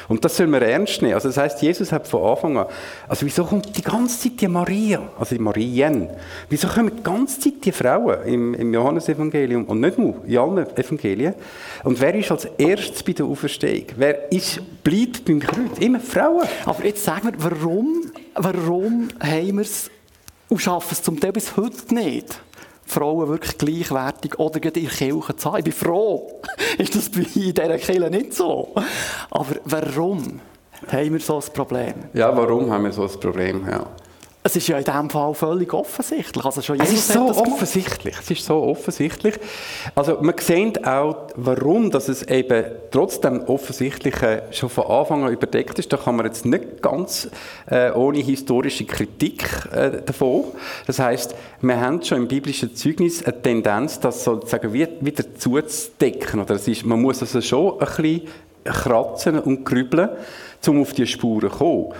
Und 0.08 0.24
das 0.24 0.38
soll 0.38 0.48
man 0.48 0.62
ernst 0.62 1.02
nehmen. 1.02 1.13
Also 1.13 1.30
das 1.30 1.38
heißt, 1.38 1.62
Jesus 1.62 1.92
hat 1.92 2.08
von 2.08 2.24
Anfang 2.24 2.58
an, 2.58 2.66
also 3.08 3.26
wieso 3.26 3.44
kommt 3.44 3.76
die 3.76 3.82
ganze 3.82 4.20
Zeit 4.30 4.42
die 4.42 4.48
Maria, 4.48 5.02
also 5.20 5.36
die 5.36 5.42
Marien, 5.42 6.10
wieso 6.50 6.68
kommen 6.68 6.92
die 6.96 7.04
ganze 7.04 7.40
Zeit 7.40 7.66
die 7.66 7.72
Frauen 7.72 8.24
im, 8.26 8.54
im 8.54 8.74
Johannesevangelium 8.74 9.66
und 9.66 9.80
nicht 9.80 9.98
nur 9.98 10.24
in 10.26 10.38
allen 10.38 10.78
Evangelien? 10.78 11.36
Und 11.84 12.00
wer 12.00 12.16
ist 12.16 12.32
als 12.32 12.46
erstes 12.58 13.04
bei 13.04 13.13
der 13.13 13.26
Auferstehung? 13.26 13.86
Wer 13.96 14.32
ist, 14.32 14.62
bleibt 14.84 15.26
beim 15.26 15.40
Kreuz? 15.40 15.78
Immer 15.80 16.00
Frauen. 16.00 16.48
Aber 16.66 16.86
jetzt 16.86 17.04
sag 17.04 17.24
mir, 17.24 17.34
warum, 17.38 18.12
warum 18.36 19.10
haben 19.20 19.56
wir 19.56 19.62
es 19.62 19.90
und 20.50 20.60
schaffen 20.60 20.90
es 20.92 21.04
zum 21.04 21.20
Teil 21.20 21.34
bis 21.34 21.58
heute 21.58 21.94
nicht? 21.94 22.40
Frauen 22.88 23.28
wirklich 23.28 23.58
gleichwertig 23.58 24.39
oder 24.39 24.56
in 24.56 24.62
der 24.62 24.71
Kirche 24.71 25.36
zu 25.36 25.52
haben. 25.52 25.58
Ich 25.60 25.63
bin 25.65 25.73
froh, 25.73 26.41
ist 26.78 26.95
das 26.95 27.10
bei 27.10 27.21
dieser 27.21 27.78
Kirche 27.78 28.10
nicht 28.10 28.34
so. 28.34 28.73
Aber 29.30 29.56
warum 29.65 30.39
haben 30.91 31.13
wir 31.13 31.19
so 31.19 31.38
ein 31.38 31.54
Problem? 31.54 31.93
Ja, 32.13 32.36
warum 32.36 32.71
haben 32.71 32.86
wir 32.86 32.91
so 32.91 33.04
ein 33.04 33.19
Problem? 33.19 33.67
Ja. 33.69 33.86
Es 34.43 34.56
ist 34.56 34.67
ja 34.69 34.78
in 34.78 34.84
diesem 34.86 35.10
Fall 35.10 35.34
völlig 35.34 35.73
offensichtlich. 35.73 36.45
Also 36.45 36.62
schon 36.62 36.80
es 36.80 36.93
ist 36.93 37.12
so 37.12 37.30
offensichtlich. 37.30 38.15
Es 38.17 38.32
ist 38.32 38.45
so 38.45 38.63
offensichtlich. 38.63 39.36
Also 39.93 40.19
man 40.21 40.36
sieht 40.39 40.88
auch, 40.88 41.28
warum 41.36 41.91
dass 41.91 42.08
es 42.08 42.23
eben 42.23 42.63
trotz 42.91 43.19
dem 43.19 43.41
Offensichtlichen 43.41 44.39
schon 44.52 44.69
von 44.69 44.86
Anfang 44.86 45.26
an 45.26 45.34
überdeckt 45.34 45.78
ist. 45.80 45.91
Da 45.91 45.97
kann 45.97 46.15
man 46.15 46.28
jetzt 46.28 46.45
nicht 46.45 46.82
ganz 46.82 47.30
äh, 47.69 47.91
ohne 47.91 48.19
historische 48.19 48.86
Kritik 48.86 49.43
äh, 49.73 50.02
davon. 50.06 50.45
Das 50.86 51.00
heißt, 51.00 51.36
wir 51.62 51.82
haben 51.82 52.02
schon 52.02 52.19
im 52.19 52.28
biblischen 52.30 52.73
Zeugnis 52.73 53.23
eine 53.26 53.41
Tendenz, 53.41 54.00
das 54.00 54.23
sozusagen 54.23 54.71
wieder 54.71 55.36
zuzudecken. 55.38 56.39
Oder 56.39 56.56
es 56.56 56.67
ist, 56.69 56.86
man 56.86 57.02
muss 57.02 57.21
also 57.21 57.41
schon 57.41 57.73
ein 57.82 57.86
bisschen 57.86 58.21
kratzen 58.63 59.39
und 59.39 59.65
grübeln, 59.65 60.10
um 60.67 60.82
auf 60.82 60.93
die 60.93 61.08
Spuren 61.08 61.50
zu 61.50 61.58
kommen. 61.58 61.93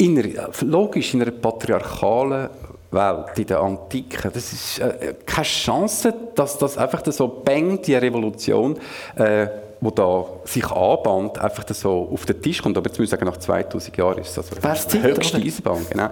In 0.00 0.18
einer, 0.18 0.50
logisch, 0.60 1.14
in 1.14 1.22
einer 1.22 1.32
patriarchalen 1.32 2.50
Welt, 2.90 3.38
in 3.38 3.46
der 3.46 3.60
Antike, 3.60 4.30
das 4.30 4.52
ist 4.52 4.78
äh, 4.78 5.14
keine 5.26 5.44
Chance, 5.44 6.14
dass 6.34 6.56
das 6.56 6.78
einfach 6.78 7.02
so 7.04 7.28
bang, 7.44 7.82
die 7.82 7.94
Revolution, 7.94 8.78
äh, 9.16 9.48
wo 9.80 9.90
da 9.90 10.24
sich 10.44 10.64
anbahnt, 10.64 11.38
einfach 11.38 11.64
so 11.74 12.08
auf 12.12 12.24
den 12.26 12.40
Tisch 12.40 12.62
kommt. 12.62 12.76
Aber 12.76 12.88
jetzt 12.88 12.98
muss 12.98 13.06
ich 13.06 13.10
sagen, 13.10 13.26
nach 13.26 13.36
2000 13.36 13.96
Jahren 13.96 14.18
ist 14.18 14.36
das 14.36 14.50
also 14.64 14.88
die 14.88 15.02
höchste 15.02 15.36
Eisenbahn. 15.38 15.86
Genau. 15.90 16.08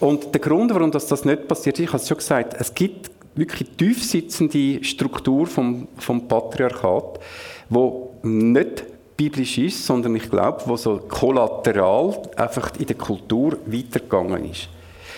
Und 0.00 0.32
der 0.32 0.40
Grund, 0.40 0.72
warum 0.74 0.90
das, 0.90 1.06
das 1.06 1.24
nicht 1.24 1.48
passiert 1.48 1.78
ist, 1.78 1.84
ich 1.84 1.88
habe 1.88 1.98
es 1.98 2.08
schon 2.08 2.18
gesagt, 2.18 2.54
es 2.58 2.74
gibt 2.74 3.10
wirklich 3.34 3.68
tiefsitzende 3.76 4.84
Struktur 4.84 5.46
vom, 5.46 5.88
vom 5.98 6.28
Patriarchat, 6.28 7.20
wo 7.68 8.12
nicht 8.22 8.84
biblisch 9.16 9.58
ist, 9.58 9.86
sondern 9.86 10.16
ich 10.16 10.28
glaube, 10.28 10.62
wo 10.66 10.76
so 10.76 10.98
kollateral 11.08 12.20
einfach 12.36 12.72
in 12.78 12.86
der 12.86 12.96
Kultur 12.96 13.58
weitergegangen 13.66 14.50
ist. 14.50 14.68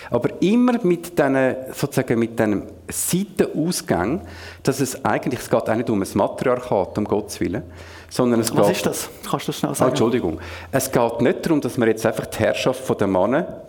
Aber 0.09 0.41
immer 0.41 0.79
mit 0.83 1.17
diesen, 1.17 1.55
sozusagen 1.73 2.19
mit 2.19 2.39
diesem 2.39 2.63
Seitenausgang, 2.87 4.21
dass 4.63 4.79
es 4.79 5.03
eigentlich, 5.03 5.41
es 5.41 5.49
geht 5.49 5.69
auch 5.69 5.75
nicht 5.75 5.89
um 5.89 6.01
ein 6.01 6.07
Matriarchat, 6.13 6.97
um 6.97 7.05
Gottes 7.05 7.39
Willen, 7.41 7.63
sondern 8.09 8.39
es 8.39 8.55
Was 8.55 8.67
geht... 8.67 8.75
ist 8.77 8.85
das? 8.85 9.09
Kannst 9.29 9.47
du 9.47 9.51
das 9.51 9.59
schnell 9.59 9.75
sagen? 9.75 9.89
Oh, 9.89 9.89
Entschuldigung. 9.89 10.39
Es 10.71 10.91
geht 10.91 11.21
nicht 11.21 11.45
darum, 11.45 11.59
dass 11.59 11.77
man 11.77 11.89
jetzt 11.89 12.05
einfach 12.05 12.25
die 12.25 12.39
Herrschaft 12.39 12.99
der 12.99 13.07
Männer 13.07 13.63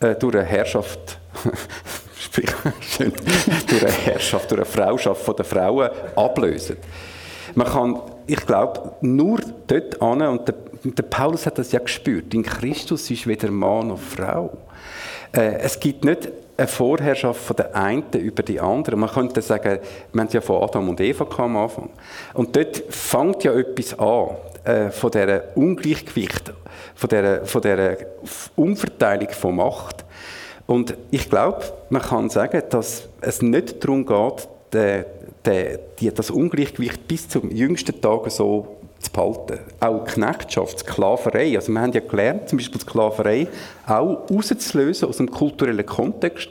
äh, 0.00 0.14
durch 0.16 0.34
eine 0.34 0.44
Herrschaft, 0.44 1.18
sprich, 2.18 2.50
schön, 2.80 3.12
durch 3.68 3.82
eine 3.82 3.92
Herrschaft, 3.92 4.50
durch 4.50 4.60
eine 4.60 4.66
Frauschaft 4.66 5.38
der 5.38 5.44
Frauen 5.44 5.90
ablösen. 6.16 6.76
Man 7.54 7.68
kann 7.68 8.00
ich 8.26 8.46
glaube, 8.46 8.92
nur 9.00 9.40
dort 9.66 10.00
an, 10.00 10.22
und 10.22 10.48
der, 10.48 10.54
der, 10.84 11.02
Paulus 11.02 11.46
hat 11.46 11.58
das 11.58 11.72
ja 11.72 11.80
gespürt, 11.80 12.34
in 12.34 12.42
Christus 12.42 13.10
ist 13.10 13.26
weder 13.26 13.50
Mann 13.50 13.88
noch 13.88 13.98
Frau. 13.98 14.50
Äh, 15.32 15.58
es 15.58 15.78
gibt 15.78 16.04
nicht 16.04 16.28
eine 16.56 16.68
Vorherrschaft 16.68 17.40
von 17.40 17.56
der 17.56 17.74
einen 17.74 18.04
über 18.12 18.42
die 18.42 18.60
andere. 18.60 18.96
Man 18.96 19.10
könnte 19.10 19.42
sagen, 19.42 19.80
wir 20.12 20.20
haben 20.20 20.28
ja 20.30 20.40
von 20.40 20.62
Adam 20.62 20.88
und 20.88 21.00
Eva 21.00 21.26
am 21.38 21.56
Anfang. 21.56 21.90
Und 22.32 22.54
dort 22.54 22.76
fängt 22.88 23.42
ja 23.44 23.52
etwas 23.52 23.98
an, 23.98 24.36
äh, 24.64 24.90
von 24.90 25.10
dieser 25.10 25.56
Ungleichgewicht, 25.56 26.52
von 26.94 27.08
dieser, 27.08 27.44
von 27.44 27.62
dieser 27.62 27.96
Umverteilung 28.54 29.30
von 29.30 29.56
Macht. 29.56 30.04
Und 30.66 30.94
ich 31.10 31.28
glaube, 31.28 31.64
man 31.90 32.02
kann 32.02 32.30
sagen, 32.30 32.62
dass 32.70 33.08
es 33.20 33.42
nicht 33.42 33.82
darum 33.84 34.06
geht, 34.06 34.48
den, 34.72 35.04
den, 35.46 35.78
die, 35.98 36.12
das 36.12 36.30
Ungleichgewicht 36.30 37.06
bis 37.06 37.28
zum 37.28 37.50
jüngsten 37.50 38.00
Tag 38.00 38.30
so 38.30 38.78
zu 38.98 39.12
behalten. 39.12 39.58
Auch 39.80 40.04
Knechtschaft, 40.04 40.80
Sklaverei. 40.80 41.56
Also 41.56 41.72
wir 41.72 41.80
haben 41.80 41.92
ja 41.92 42.00
gelernt, 42.00 42.48
zum 42.48 42.58
Beispiel 42.58 42.80
Sklaverei 42.80 43.48
auch 43.86 44.28
rauszulösen 44.30 45.08
aus 45.08 45.18
dem 45.18 45.30
kulturellen 45.30 45.84
Kontext, 45.84 46.48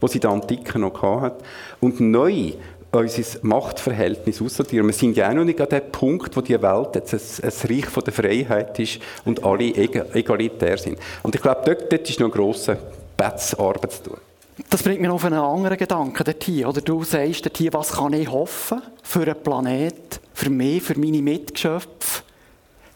wo 0.00 0.06
sie 0.06 0.16
in 0.16 0.22
der 0.22 0.30
Antike 0.30 0.78
noch 0.78 1.00
hat, 1.02 1.42
und 1.80 2.00
neu 2.00 2.52
unser 2.90 3.38
Machtverhältnis 3.42 4.42
aussortieren. 4.42 4.86
Wir 4.86 4.92
sind 4.92 5.16
ja 5.16 5.30
auch 5.30 5.34
noch 5.34 5.44
nicht 5.44 5.60
an 5.60 5.68
dem 5.68 5.90
Punkt, 5.90 6.36
wo 6.36 6.42
die 6.42 6.60
Welt 6.60 6.94
jetzt 6.94 7.14
ein, 7.14 7.48
ein 7.50 7.70
Reich 7.70 7.86
von 7.86 8.04
der 8.04 8.12
Freiheit 8.12 8.78
ist 8.78 8.98
und 9.24 9.42
alle 9.44 9.74
egalitär 9.74 10.76
sind. 10.76 10.98
Und 11.22 11.34
ich 11.34 11.40
glaube, 11.40 11.62
dort, 11.64 11.90
dort 11.90 12.08
ist 12.08 12.20
noch 12.20 12.26
eine 12.26 12.34
grosse 12.34 12.76
Betzarbeit 13.16 13.92
zu 13.92 14.02
tun. 14.02 14.31
Das 14.72 14.82
bringt 14.82 15.02
mich 15.02 15.10
auf 15.10 15.22
einen 15.26 15.38
anderen 15.38 15.76
Gedanken 15.76 16.24
dorthin. 16.24 16.64
Oder 16.64 16.80
du 16.80 17.04
sagst 17.04 17.44
dorthin, 17.44 17.74
was 17.74 17.92
kann 17.92 18.14
ich 18.14 18.30
hoffen 18.30 18.80
für 19.02 19.20
einen 19.20 19.42
Planet, 19.42 20.18
für 20.32 20.48
mich, 20.48 20.82
für 20.82 20.98
meine 20.98 21.20
Mitgeschöpfe? 21.20 22.22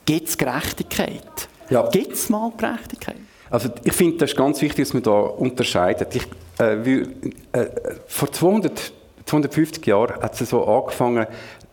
Gibt 0.07 0.27
es 0.27 0.39
Gerechtigkeit? 0.39 1.21
Ja. 1.69 1.87
Gibt 1.91 2.15
es 2.15 2.31
mal 2.31 2.51
Gerechtigkeit? 2.57 3.17
Also 3.51 3.69
ich 3.85 3.93
finde, 3.93 4.17
das 4.17 4.31
ist 4.31 4.39
ganz 4.39 4.63
wichtig, 4.63 4.87
dass 4.87 4.95
man 4.95 5.03
da 5.03 5.21
unterscheidet. 5.21 6.17
Ich, 6.17 6.27
äh, 6.59 6.83
will, 6.83 7.15
äh, 7.53 7.67
vor 8.07 8.33
200, 8.33 8.93
250 9.27 9.87
Jahren 9.87 10.23
hat 10.23 10.41
es 10.41 10.49
so 10.49 10.65
angefangen, 10.65 11.27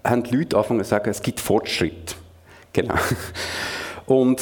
haben 0.04 0.24
die 0.24 0.36
Leute 0.36 0.58
angefangen 0.58 0.84
zu 0.84 0.90
sagen, 0.90 1.10
es 1.12 1.22
gibt 1.22 1.40
Fortschritt. 1.40 2.18
Genau. 2.74 2.96
Und 4.06 4.42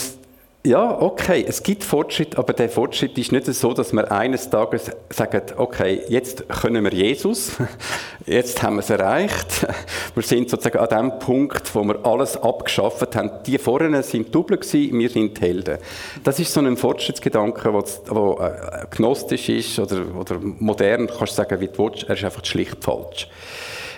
ja, 0.63 1.01
okay, 1.01 1.43
es 1.47 1.63
gibt 1.63 1.83
Fortschritt, 1.83 2.37
aber 2.37 2.53
der 2.53 2.69
Fortschritt 2.69 3.17
ist 3.17 3.31
nicht 3.31 3.47
so, 3.47 3.73
dass 3.73 3.93
wir 3.93 4.11
eines 4.11 4.47
Tages 4.47 4.91
sagen, 5.09 5.41
okay, 5.57 6.03
jetzt 6.07 6.47
können 6.49 6.83
wir 6.83 6.93
Jesus, 6.93 7.53
jetzt 8.27 8.61
haben 8.61 8.75
wir 8.75 8.81
es 8.81 8.91
erreicht, 8.91 9.65
wir 10.13 10.21
sind 10.21 10.51
sozusagen 10.51 10.77
an 10.77 10.89
dem 10.89 11.19
Punkt, 11.19 11.73
wo 11.73 11.83
wir 11.83 12.05
alles 12.05 12.37
abgeschafft 12.37 13.15
haben. 13.15 13.31
Die 13.47 13.57
vorne 13.57 14.03
sind 14.03 14.35
Double 14.35 14.57
gewesen, 14.57 14.99
wir 14.99 15.09
sind 15.09 15.41
Helden. 15.41 15.79
Das 16.23 16.39
ist 16.39 16.53
so 16.53 16.59
ein 16.59 16.77
Fortschrittsgedanke, 16.77 17.71
der 17.71 18.87
gnostisch 18.91 19.49
ist 19.49 19.79
oder, 19.79 20.05
oder 20.15 20.37
modern, 20.39 21.07
kannst 21.07 21.33
du 21.33 21.37
sagen, 21.37 21.59
wie 21.59 21.69
du 21.69 21.77
willst, 21.79 22.03
er 22.03 22.15
ist 22.15 22.23
einfach 22.23 22.45
schlicht 22.45 22.83
falsch. 22.83 23.27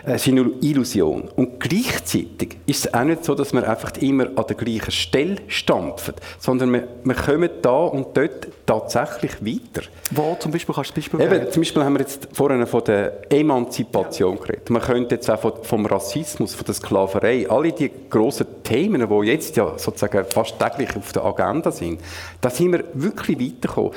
Äh, 0.05 0.15
ist 0.15 0.27
eine 0.27 0.51
Illusion. 0.61 1.29
Und 1.35 1.59
gleichzeitig 1.59 2.57
ist 2.65 2.85
es 2.85 2.93
auch 2.93 3.03
nicht 3.03 3.23
so, 3.23 3.35
dass 3.35 3.53
wir 3.53 3.67
einfach 3.67 3.95
immer 3.97 4.27
an 4.35 4.45
der 4.47 4.55
gleichen 4.55 4.91
Stelle 4.91 5.37
stampfen, 5.47 6.15
sondern 6.39 6.73
wir, 6.73 6.87
wir 7.03 7.15
kommen 7.15 7.49
da 7.61 7.85
und 7.85 8.15
dort 8.15 8.47
tatsächlich 8.65 9.33
weiter. 9.41 9.87
Wo 10.11 10.35
zum 10.39 10.51
Beispiel 10.51 10.75
kannst 10.75 10.91
du 10.91 11.01
das 11.01 11.09
Beispiel 11.09 11.21
Eben, 11.21 11.51
zum 11.51 11.61
Beispiel 11.61 11.83
haben 11.83 11.93
wir 11.93 12.01
jetzt 12.01 12.27
vorhin 12.33 12.65
von 12.67 12.83
der 12.83 13.31
Emanzipation 13.31 14.37
geredet. 14.39 14.69
Man 14.69 14.81
könnte 14.81 15.15
jetzt 15.15 15.29
auch 15.29 15.63
vom 15.63 15.85
Rassismus, 15.85 16.53
von 16.53 16.65
der 16.65 16.73
Sklaverei, 16.73 17.49
alle 17.49 17.71
die 17.71 17.91
grossen 18.09 18.47
Themen, 18.63 19.07
die 19.07 19.27
jetzt 19.27 19.55
ja 19.55 19.77
sozusagen 19.77 20.25
fast 20.25 20.59
täglich 20.59 20.95
auf 20.95 21.11
der 21.11 21.23
Agenda 21.23 21.71
sind, 21.71 22.01
da 22.41 22.49
sind 22.49 22.71
wir 22.71 22.83
wirklich 22.93 23.39
weitergekommen. 23.39 23.91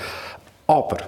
Aber 0.67 0.99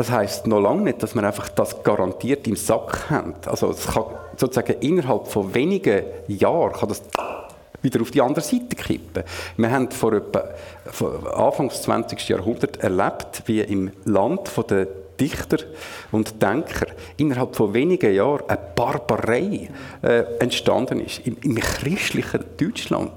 das 0.00 0.10
heißt 0.10 0.46
noch 0.46 0.60
lange 0.60 0.80
nicht, 0.80 1.02
dass 1.02 1.14
man 1.14 1.26
einfach 1.26 1.50
das 1.50 1.82
garantiert 1.82 2.48
im 2.48 2.56
Sack 2.56 3.10
haben. 3.10 3.34
Also 3.44 3.68
es 3.68 3.86
kann 3.86 4.04
sozusagen 4.34 4.80
innerhalb 4.80 5.28
von 5.28 5.54
wenigen 5.54 6.04
Jahren 6.26 6.72
kann 6.72 6.88
das 6.88 7.02
wieder 7.82 8.00
auf 8.00 8.10
die 8.10 8.22
andere 8.22 8.40
Seite 8.40 8.76
kippen. 8.76 9.24
Wir 9.58 9.70
haben 9.70 9.90
vor 9.90 10.14
etwa 10.14 10.42
Anfang 11.34 11.68
des 11.68 11.82
20. 11.82 12.30
Jahrhunderts 12.30 12.78
erlebt, 12.78 13.42
wie 13.44 13.60
im 13.60 13.90
Land 14.06 14.50
der 14.70 14.88
Dichter 15.20 15.58
und 16.12 16.40
Denker 16.40 16.86
innerhalb 17.18 17.54
von 17.54 17.74
wenigen 17.74 18.14
Jahren 18.14 18.48
eine 18.48 18.58
Barbarei 18.74 19.68
äh, 20.00 20.22
entstanden 20.38 21.00
ist. 21.00 21.26
Im, 21.26 21.36
Im, 21.42 21.56
christlichen 21.56 22.42
Deutschland. 22.56 23.12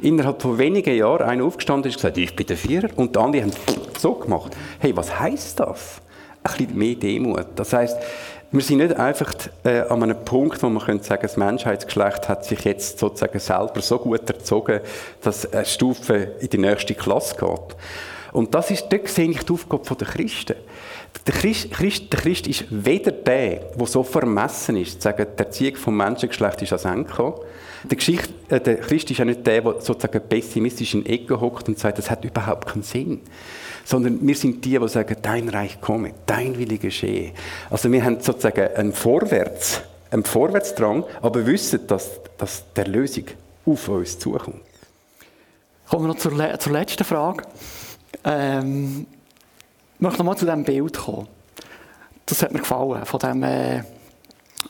Innerhalb 0.00 0.40
von 0.40 0.58
wenigen 0.58 0.94
Jahren 0.94 1.28
einer 1.28 1.44
aufgestanden 1.44 1.90
ist 1.90 1.96
und 1.96 2.02
gesagt, 2.02 2.18
ich 2.18 2.36
bin 2.36 2.46
der 2.46 2.56
Vierer. 2.56 2.90
Und 2.94 3.16
die 3.16 3.18
anderen 3.18 3.50
haben 3.50 3.56
so 3.98 4.14
gemacht. 4.14 4.56
Hey, 4.78 4.96
was 4.96 5.18
heißt 5.18 5.58
das? 5.58 6.00
Ein 6.42 6.56
bisschen 6.56 6.78
mehr 6.78 6.94
Demut. 6.94 7.46
Das 7.56 7.72
heißt, 7.72 7.96
wir 8.52 8.62
sind 8.62 8.78
nicht 8.78 8.96
einfach 8.96 9.32
äh, 9.62 9.80
an 9.82 10.02
einem 10.02 10.24
Punkt, 10.24 10.60
wo 10.62 10.68
man 10.68 10.82
könnte 10.82 11.04
sagen, 11.04 11.22
das 11.22 11.36
Menschheitsgeschlecht 11.36 12.28
hat 12.28 12.44
sich 12.44 12.64
jetzt 12.64 12.98
sozusagen 12.98 13.38
selber 13.38 13.80
so 13.80 13.98
gut 13.98 14.28
erzogen, 14.28 14.80
dass 15.22 15.52
eine 15.52 15.64
Stufe 15.64 16.32
in 16.40 16.50
die 16.50 16.58
nächste 16.58 16.94
Klasse 16.94 17.36
geht. 17.36 17.76
Und 18.32 18.54
das 18.54 18.70
ist, 18.70 18.86
dort 18.90 19.08
sehe 19.08 19.30
ich 19.30 19.44
die 19.44 19.52
Aufgabe 19.52 19.94
der 19.94 20.08
Christen. 20.08 20.56
Der 21.26 21.34
Christ, 21.34 21.70
Christ, 21.70 22.12
der 22.12 22.20
Christ 22.20 22.46
ist 22.46 22.64
weder 22.70 23.12
der, 23.12 23.56
der 23.76 23.86
so 23.86 24.02
vermessen 24.02 24.76
ist, 24.76 24.94
zu 24.94 25.00
sagen, 25.02 25.26
der 25.36 25.46
Erziehung 25.46 25.76
vom 25.76 25.96
Menschengeschlecht 25.96 26.62
ist 26.62 26.70
gekommen. 26.70 27.34
Der, 27.84 27.96
Geschicht, 27.96 28.32
äh, 28.48 28.60
der 28.60 28.76
Christ 28.76 29.10
ist 29.10 29.20
auch 29.20 29.24
nicht 29.24 29.46
der, 29.46 29.62
der 29.62 29.80
sozusagen 29.80 30.20
pessimistisch 30.28 30.94
in 30.94 31.06
Ecke 31.06 31.40
hockt 31.40 31.68
und 31.68 31.78
sagt, 31.78 31.98
das 31.98 32.10
hat 32.10 32.24
überhaupt 32.24 32.68
keinen 32.68 32.82
Sinn. 32.82 33.20
Sondern 33.84 34.26
wir 34.26 34.34
sind 34.34 34.64
die, 34.64 34.78
die 34.78 34.88
sagen, 34.88 35.16
dein 35.22 35.48
Reich 35.48 35.80
komme, 35.80 36.12
dein 36.26 36.58
Wille 36.58 36.78
geschehe. 36.78 37.32
Also 37.70 37.90
wir 37.90 38.04
haben 38.04 38.20
sozusagen 38.20 38.74
einen 38.74 38.92
Vorwärts, 38.92 39.82
einen 40.10 40.24
Vorwärtsdrang, 40.24 41.04
aber 41.22 41.46
wissen, 41.46 41.86
dass, 41.86 42.10
dass 42.38 42.64
der 42.74 42.86
Lösung 42.86 43.24
auf 43.66 43.88
uns 43.88 44.18
zukommt. 44.18 44.60
Kommen 45.88 46.04
wir 46.04 46.08
noch 46.08 46.18
zur, 46.18 46.58
zur 46.58 46.72
letzten 46.72 47.04
Frage. 47.04 47.44
Ähm, 48.24 49.06
ich 49.94 50.00
möchte 50.00 50.18
nochmal 50.18 50.36
zu 50.36 50.44
diesem 50.44 50.64
Bild 50.64 50.96
kommen. 50.96 51.26
Das 52.26 52.42
hat 52.42 52.52
mir 52.52 52.60
gefallen, 52.60 53.04
von 53.04 53.18
diesem 53.18 53.42
äh, 53.42 53.82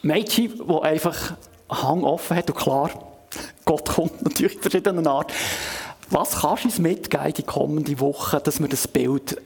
Mädchen, 0.02 0.60
das 0.66 0.82
einfach 0.82 1.34
Hang 1.70 2.04
offen 2.04 2.36
hat 2.36 2.50
und 2.50 2.56
klar, 2.56 2.90
Gott 3.64 3.88
kommt 3.88 4.22
natürlich 4.22 4.56
in 4.56 4.62
verschiedenen 4.62 5.06
Arten. 5.06 5.32
Was 6.10 6.40
kannst 6.40 6.64
du 6.64 6.68
uns 6.68 6.78
mitgeben 6.80 7.32
die 7.34 7.42
kommende 7.44 8.00
Woche, 8.00 8.40
dass 8.40 8.60
wir 8.60 8.68
das 8.68 8.88
Bild 8.88 9.40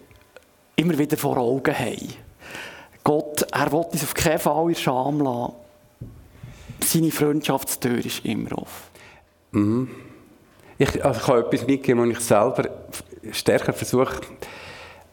immer 0.76 0.98
wieder 0.98 1.18
vor 1.18 1.36
Augen 1.36 1.78
haben? 1.78 2.14
Gott, 3.04 3.46
er 3.52 3.70
will 3.70 3.80
uns 3.80 4.02
auf 4.02 4.14
keinen 4.14 4.38
Fall 4.38 4.70
in 4.70 4.74
Scham 4.74 5.20
lassen. 5.20 5.52
Seine 6.82 7.10
Freundschaftstür 7.10 8.04
ist 8.04 8.24
immer 8.24 8.58
offen. 8.58 8.90
Mhm. 9.52 9.90
Ich, 10.78 11.04
also 11.04 11.20
ich 11.20 11.28
habe 11.28 11.40
etwas 11.40 11.66
mitgegeben, 11.66 12.10
was 12.10 12.18
ich 12.18 12.24
selber 12.24 12.70
stärker 13.30 13.72
versuche, 13.74 14.20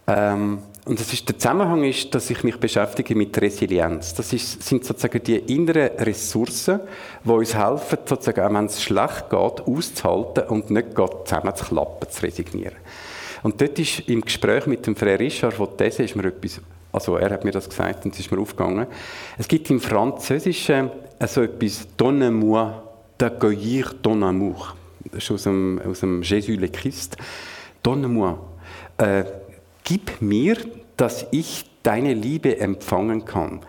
ähm, 0.08 0.60
und 0.86 1.00
das 1.00 1.14
ist, 1.14 1.30
der 1.30 1.38
Zusammenhang 1.38 1.84
ist, 1.84 2.14
dass 2.16 2.30
ich 2.32 2.44
mich 2.44 2.58
beschäftige 2.58 3.14
mit 3.14 3.40
Resilienz. 3.40 4.16
Das 4.16 4.34
ist, 4.34 4.64
sind 4.64 4.84
sozusagen 4.84 5.22
die 5.22 5.38
inneren 5.38 5.96
Ressourcen, 5.98 6.80
die 7.24 7.30
uns 7.30 7.56
helfen, 7.56 8.00
sozusagen, 8.04 8.42
auch 8.42 8.54
wenn 8.54 8.66
es 8.66 8.82
schlecht 8.82 9.30
geht, 9.30 9.62
auszuhalten 9.62 10.46
und 10.46 10.72
nicht 10.72 10.88
zusammenzuklappen, 10.96 12.10
zu 12.10 12.24
resignieren. 12.24 12.78
Und 13.44 13.62
dort 13.62 13.78
ist 13.78 14.00
im 14.08 14.22
Gespräch 14.22 14.66
mit 14.66 14.86
dem 14.88 14.96
Frère 14.96 15.20
Richard 15.20 15.54
von 15.54 15.70
These 15.78 16.04
ist 16.04 16.16
mir 16.16 16.26
etwas, 16.26 16.60
also 16.92 17.16
er 17.16 17.30
hat 17.30 17.46
mir 17.46 17.52
das 17.52 17.70
gesagt 17.70 18.06
und 18.06 18.14
es 18.14 18.20
ist 18.20 18.32
mir 18.32 18.40
aufgegangen. 18.40 18.88
Es 19.38 19.48
gibt 19.48 19.70
im 19.70 19.80
Französischen 19.80 20.90
so 21.28 21.44
etwas 21.44 21.88
«Donne-moi 21.96 22.74
d'accueillir 23.20 24.02
ton 24.02 24.24
amour». 24.24 24.76
Das 25.12 25.24
ist 25.24 25.32
aus 25.32 25.44
dem, 25.44 25.80
aus 25.88 26.00
dem 26.00 26.22
Jésus 26.22 26.60
le 26.60 26.70
Christ. 26.70 27.18
«Donne-moi». 27.84 28.38
Äh, 28.98 29.24
gib 29.92 30.22
mir, 30.22 30.56
dass 30.96 31.26
ich 31.32 31.66
deine 31.84 32.14
Liebe 32.14 32.58
empfangen 32.58 33.26
kann. 33.26 33.60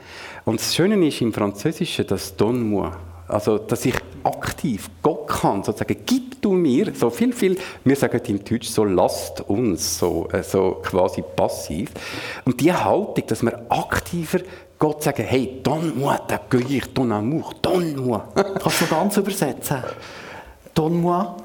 Und 0.45 0.61
das 0.61 0.73
Schöne 0.73 1.05
ist 1.05 1.21
im 1.21 1.33
Französischen 1.33 2.07
das 2.07 2.37
Donne-moi. 2.37 2.93
Also, 3.27 3.59
dass 3.59 3.85
ich 3.87 3.97
aktiv 4.23 4.89
Gott 5.03 5.27
kann, 5.27 5.65
sozusagen, 5.65 5.97
gib 6.07 6.41
du 6.41 6.53
mir, 6.53 6.93
so 6.95 7.11
viel, 7.11 7.33
viel, 7.33 7.59
wir 7.83 7.97
sagen 7.97 8.21
in 8.27 8.45
Deutsch 8.45 8.69
so, 8.69 8.85
lasst 8.85 9.41
uns, 9.49 9.99
so, 9.99 10.29
äh, 10.33 10.45
so 10.45 10.81
quasi 10.85 11.23
passiv. 11.23 11.91
Und 12.45 12.61
die 12.61 12.73
Haltung, 12.73 13.27
dass 13.27 13.43
wir 13.43 13.61
aktiver 13.69 14.41
Gott 14.79 15.03
sagen, 15.03 15.25
hey, 15.25 15.61
donne-moi, 15.61 16.19
d'accueillir 16.29 16.83
ton 16.95 17.11
amour, 17.11 17.53
donne-moi. 17.61 18.23
Kannst 18.35 18.81
du 18.83 18.87
ganz 18.87 19.17
übersetzen? 19.17 19.83
Donne-moi. 20.73 21.37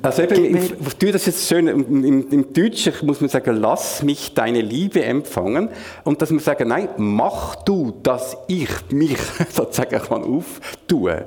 Also 0.00 0.22
eben, 0.22 0.54
Deutsch, 0.54 1.12
das 1.12 1.22
ist 1.22 1.26
jetzt 1.26 1.48
schön, 1.48 1.68
im, 1.68 2.30
im, 2.32 2.52
Deutschen. 2.52 2.94
Muss 3.02 3.20
man 3.20 3.28
sagen, 3.28 3.56
lass 3.60 4.02
mich 4.02 4.32
deine 4.32 4.62
Liebe 4.62 5.04
empfangen. 5.04 5.68
Und 6.02 6.22
dass 6.22 6.30
man 6.30 6.40
sagen, 6.40 6.68
nein, 6.68 6.88
mach 6.96 7.56
du, 7.56 7.92
dass 8.02 8.36
ich 8.48 8.70
mich 8.90 9.18
sozusagen 9.52 10.00
kann 10.00 10.24
auftun. 10.24 11.22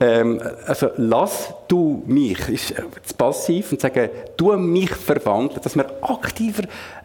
Ähm, 0.00 0.40
also 0.66 0.90
lass 0.96 1.52
du 1.66 2.02
mich, 2.06 2.48
ist 2.48 2.74
das 3.02 3.12
Passiv 3.12 3.72
und 3.72 3.80
sagen, 3.80 4.08
du 4.36 4.56
mich 4.56 4.90
verwandeln, 4.90 5.60
dass 5.62 5.76
wir 5.76 5.86
aktiver, 6.02 6.62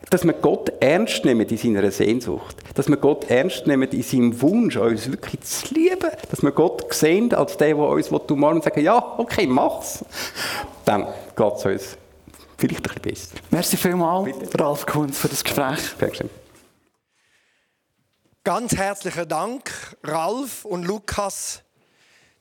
dass 0.09 0.23
wir 0.23 0.33
Gott 0.33 0.71
ernst 0.79 1.25
nehmen 1.25 1.47
in 1.47 1.57
seiner 1.57 1.89
Sehnsucht, 1.91 2.55
dass 2.75 2.87
wir 2.87 2.97
Gott 2.97 3.29
ernst 3.29 3.65
nehmen 3.65 3.89
in 3.89 4.03
seinem 4.03 4.41
Wunsch, 4.41 4.77
uns 4.77 5.09
wirklich 5.09 5.41
zu 5.41 5.73
lieben, 5.73 6.09
dass 6.29 6.43
wir 6.43 6.51
Gott 6.51 6.93
sehen 6.93 7.33
als 7.33 7.57
der, 7.57 7.75
der 7.75 7.77
uns 7.77 8.09
umarmen 8.09 8.57
und 8.57 8.63
sagen, 8.63 8.81
ja, 8.81 9.15
okay, 9.17 9.47
mach's 9.47 10.03
dann 10.85 11.05
geht 11.35 11.53
es 11.53 11.65
uns 11.65 11.97
vielleicht 12.57 12.89
ein 12.89 13.01
bisschen 13.01 13.01
besser. 13.01 13.35
Merci 13.49 13.77
vielmals, 13.77 14.37
Bitte. 14.37 14.59
Ralf 14.59 14.85
Kunz, 14.85 15.17
für 15.17 15.27
das 15.27 15.43
Gespräch. 15.43 15.79
Dankeschön. 15.99 16.29
Ganz 18.43 18.75
herzlichen 18.75 19.27
Dank, 19.27 19.71
Ralf 20.03 20.65
und 20.65 20.83
Lukas, 20.83 21.63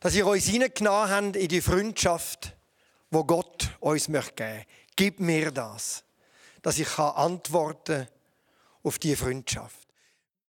dass 0.01 0.15
ihr 0.15 0.27
euch 0.27 0.45
hineingenommen 0.45 1.11
habt 1.11 1.37
in 1.37 1.49
die 1.49 1.63
Freundschaft, 1.63 2.55
wo 3.11 3.25
Gott 3.25 3.71
uns 3.81 4.05
geben 4.05 4.19
möchte. 4.19 4.65
Gib 4.97 5.19
mir 5.19 5.51
das, 5.51 6.05
dass 6.61 6.79
ich 6.79 6.99
antworten 6.99 8.05
kann 8.05 8.09
auf 8.83 8.99
diese 8.99 9.17
Freundschaft. 9.17 9.84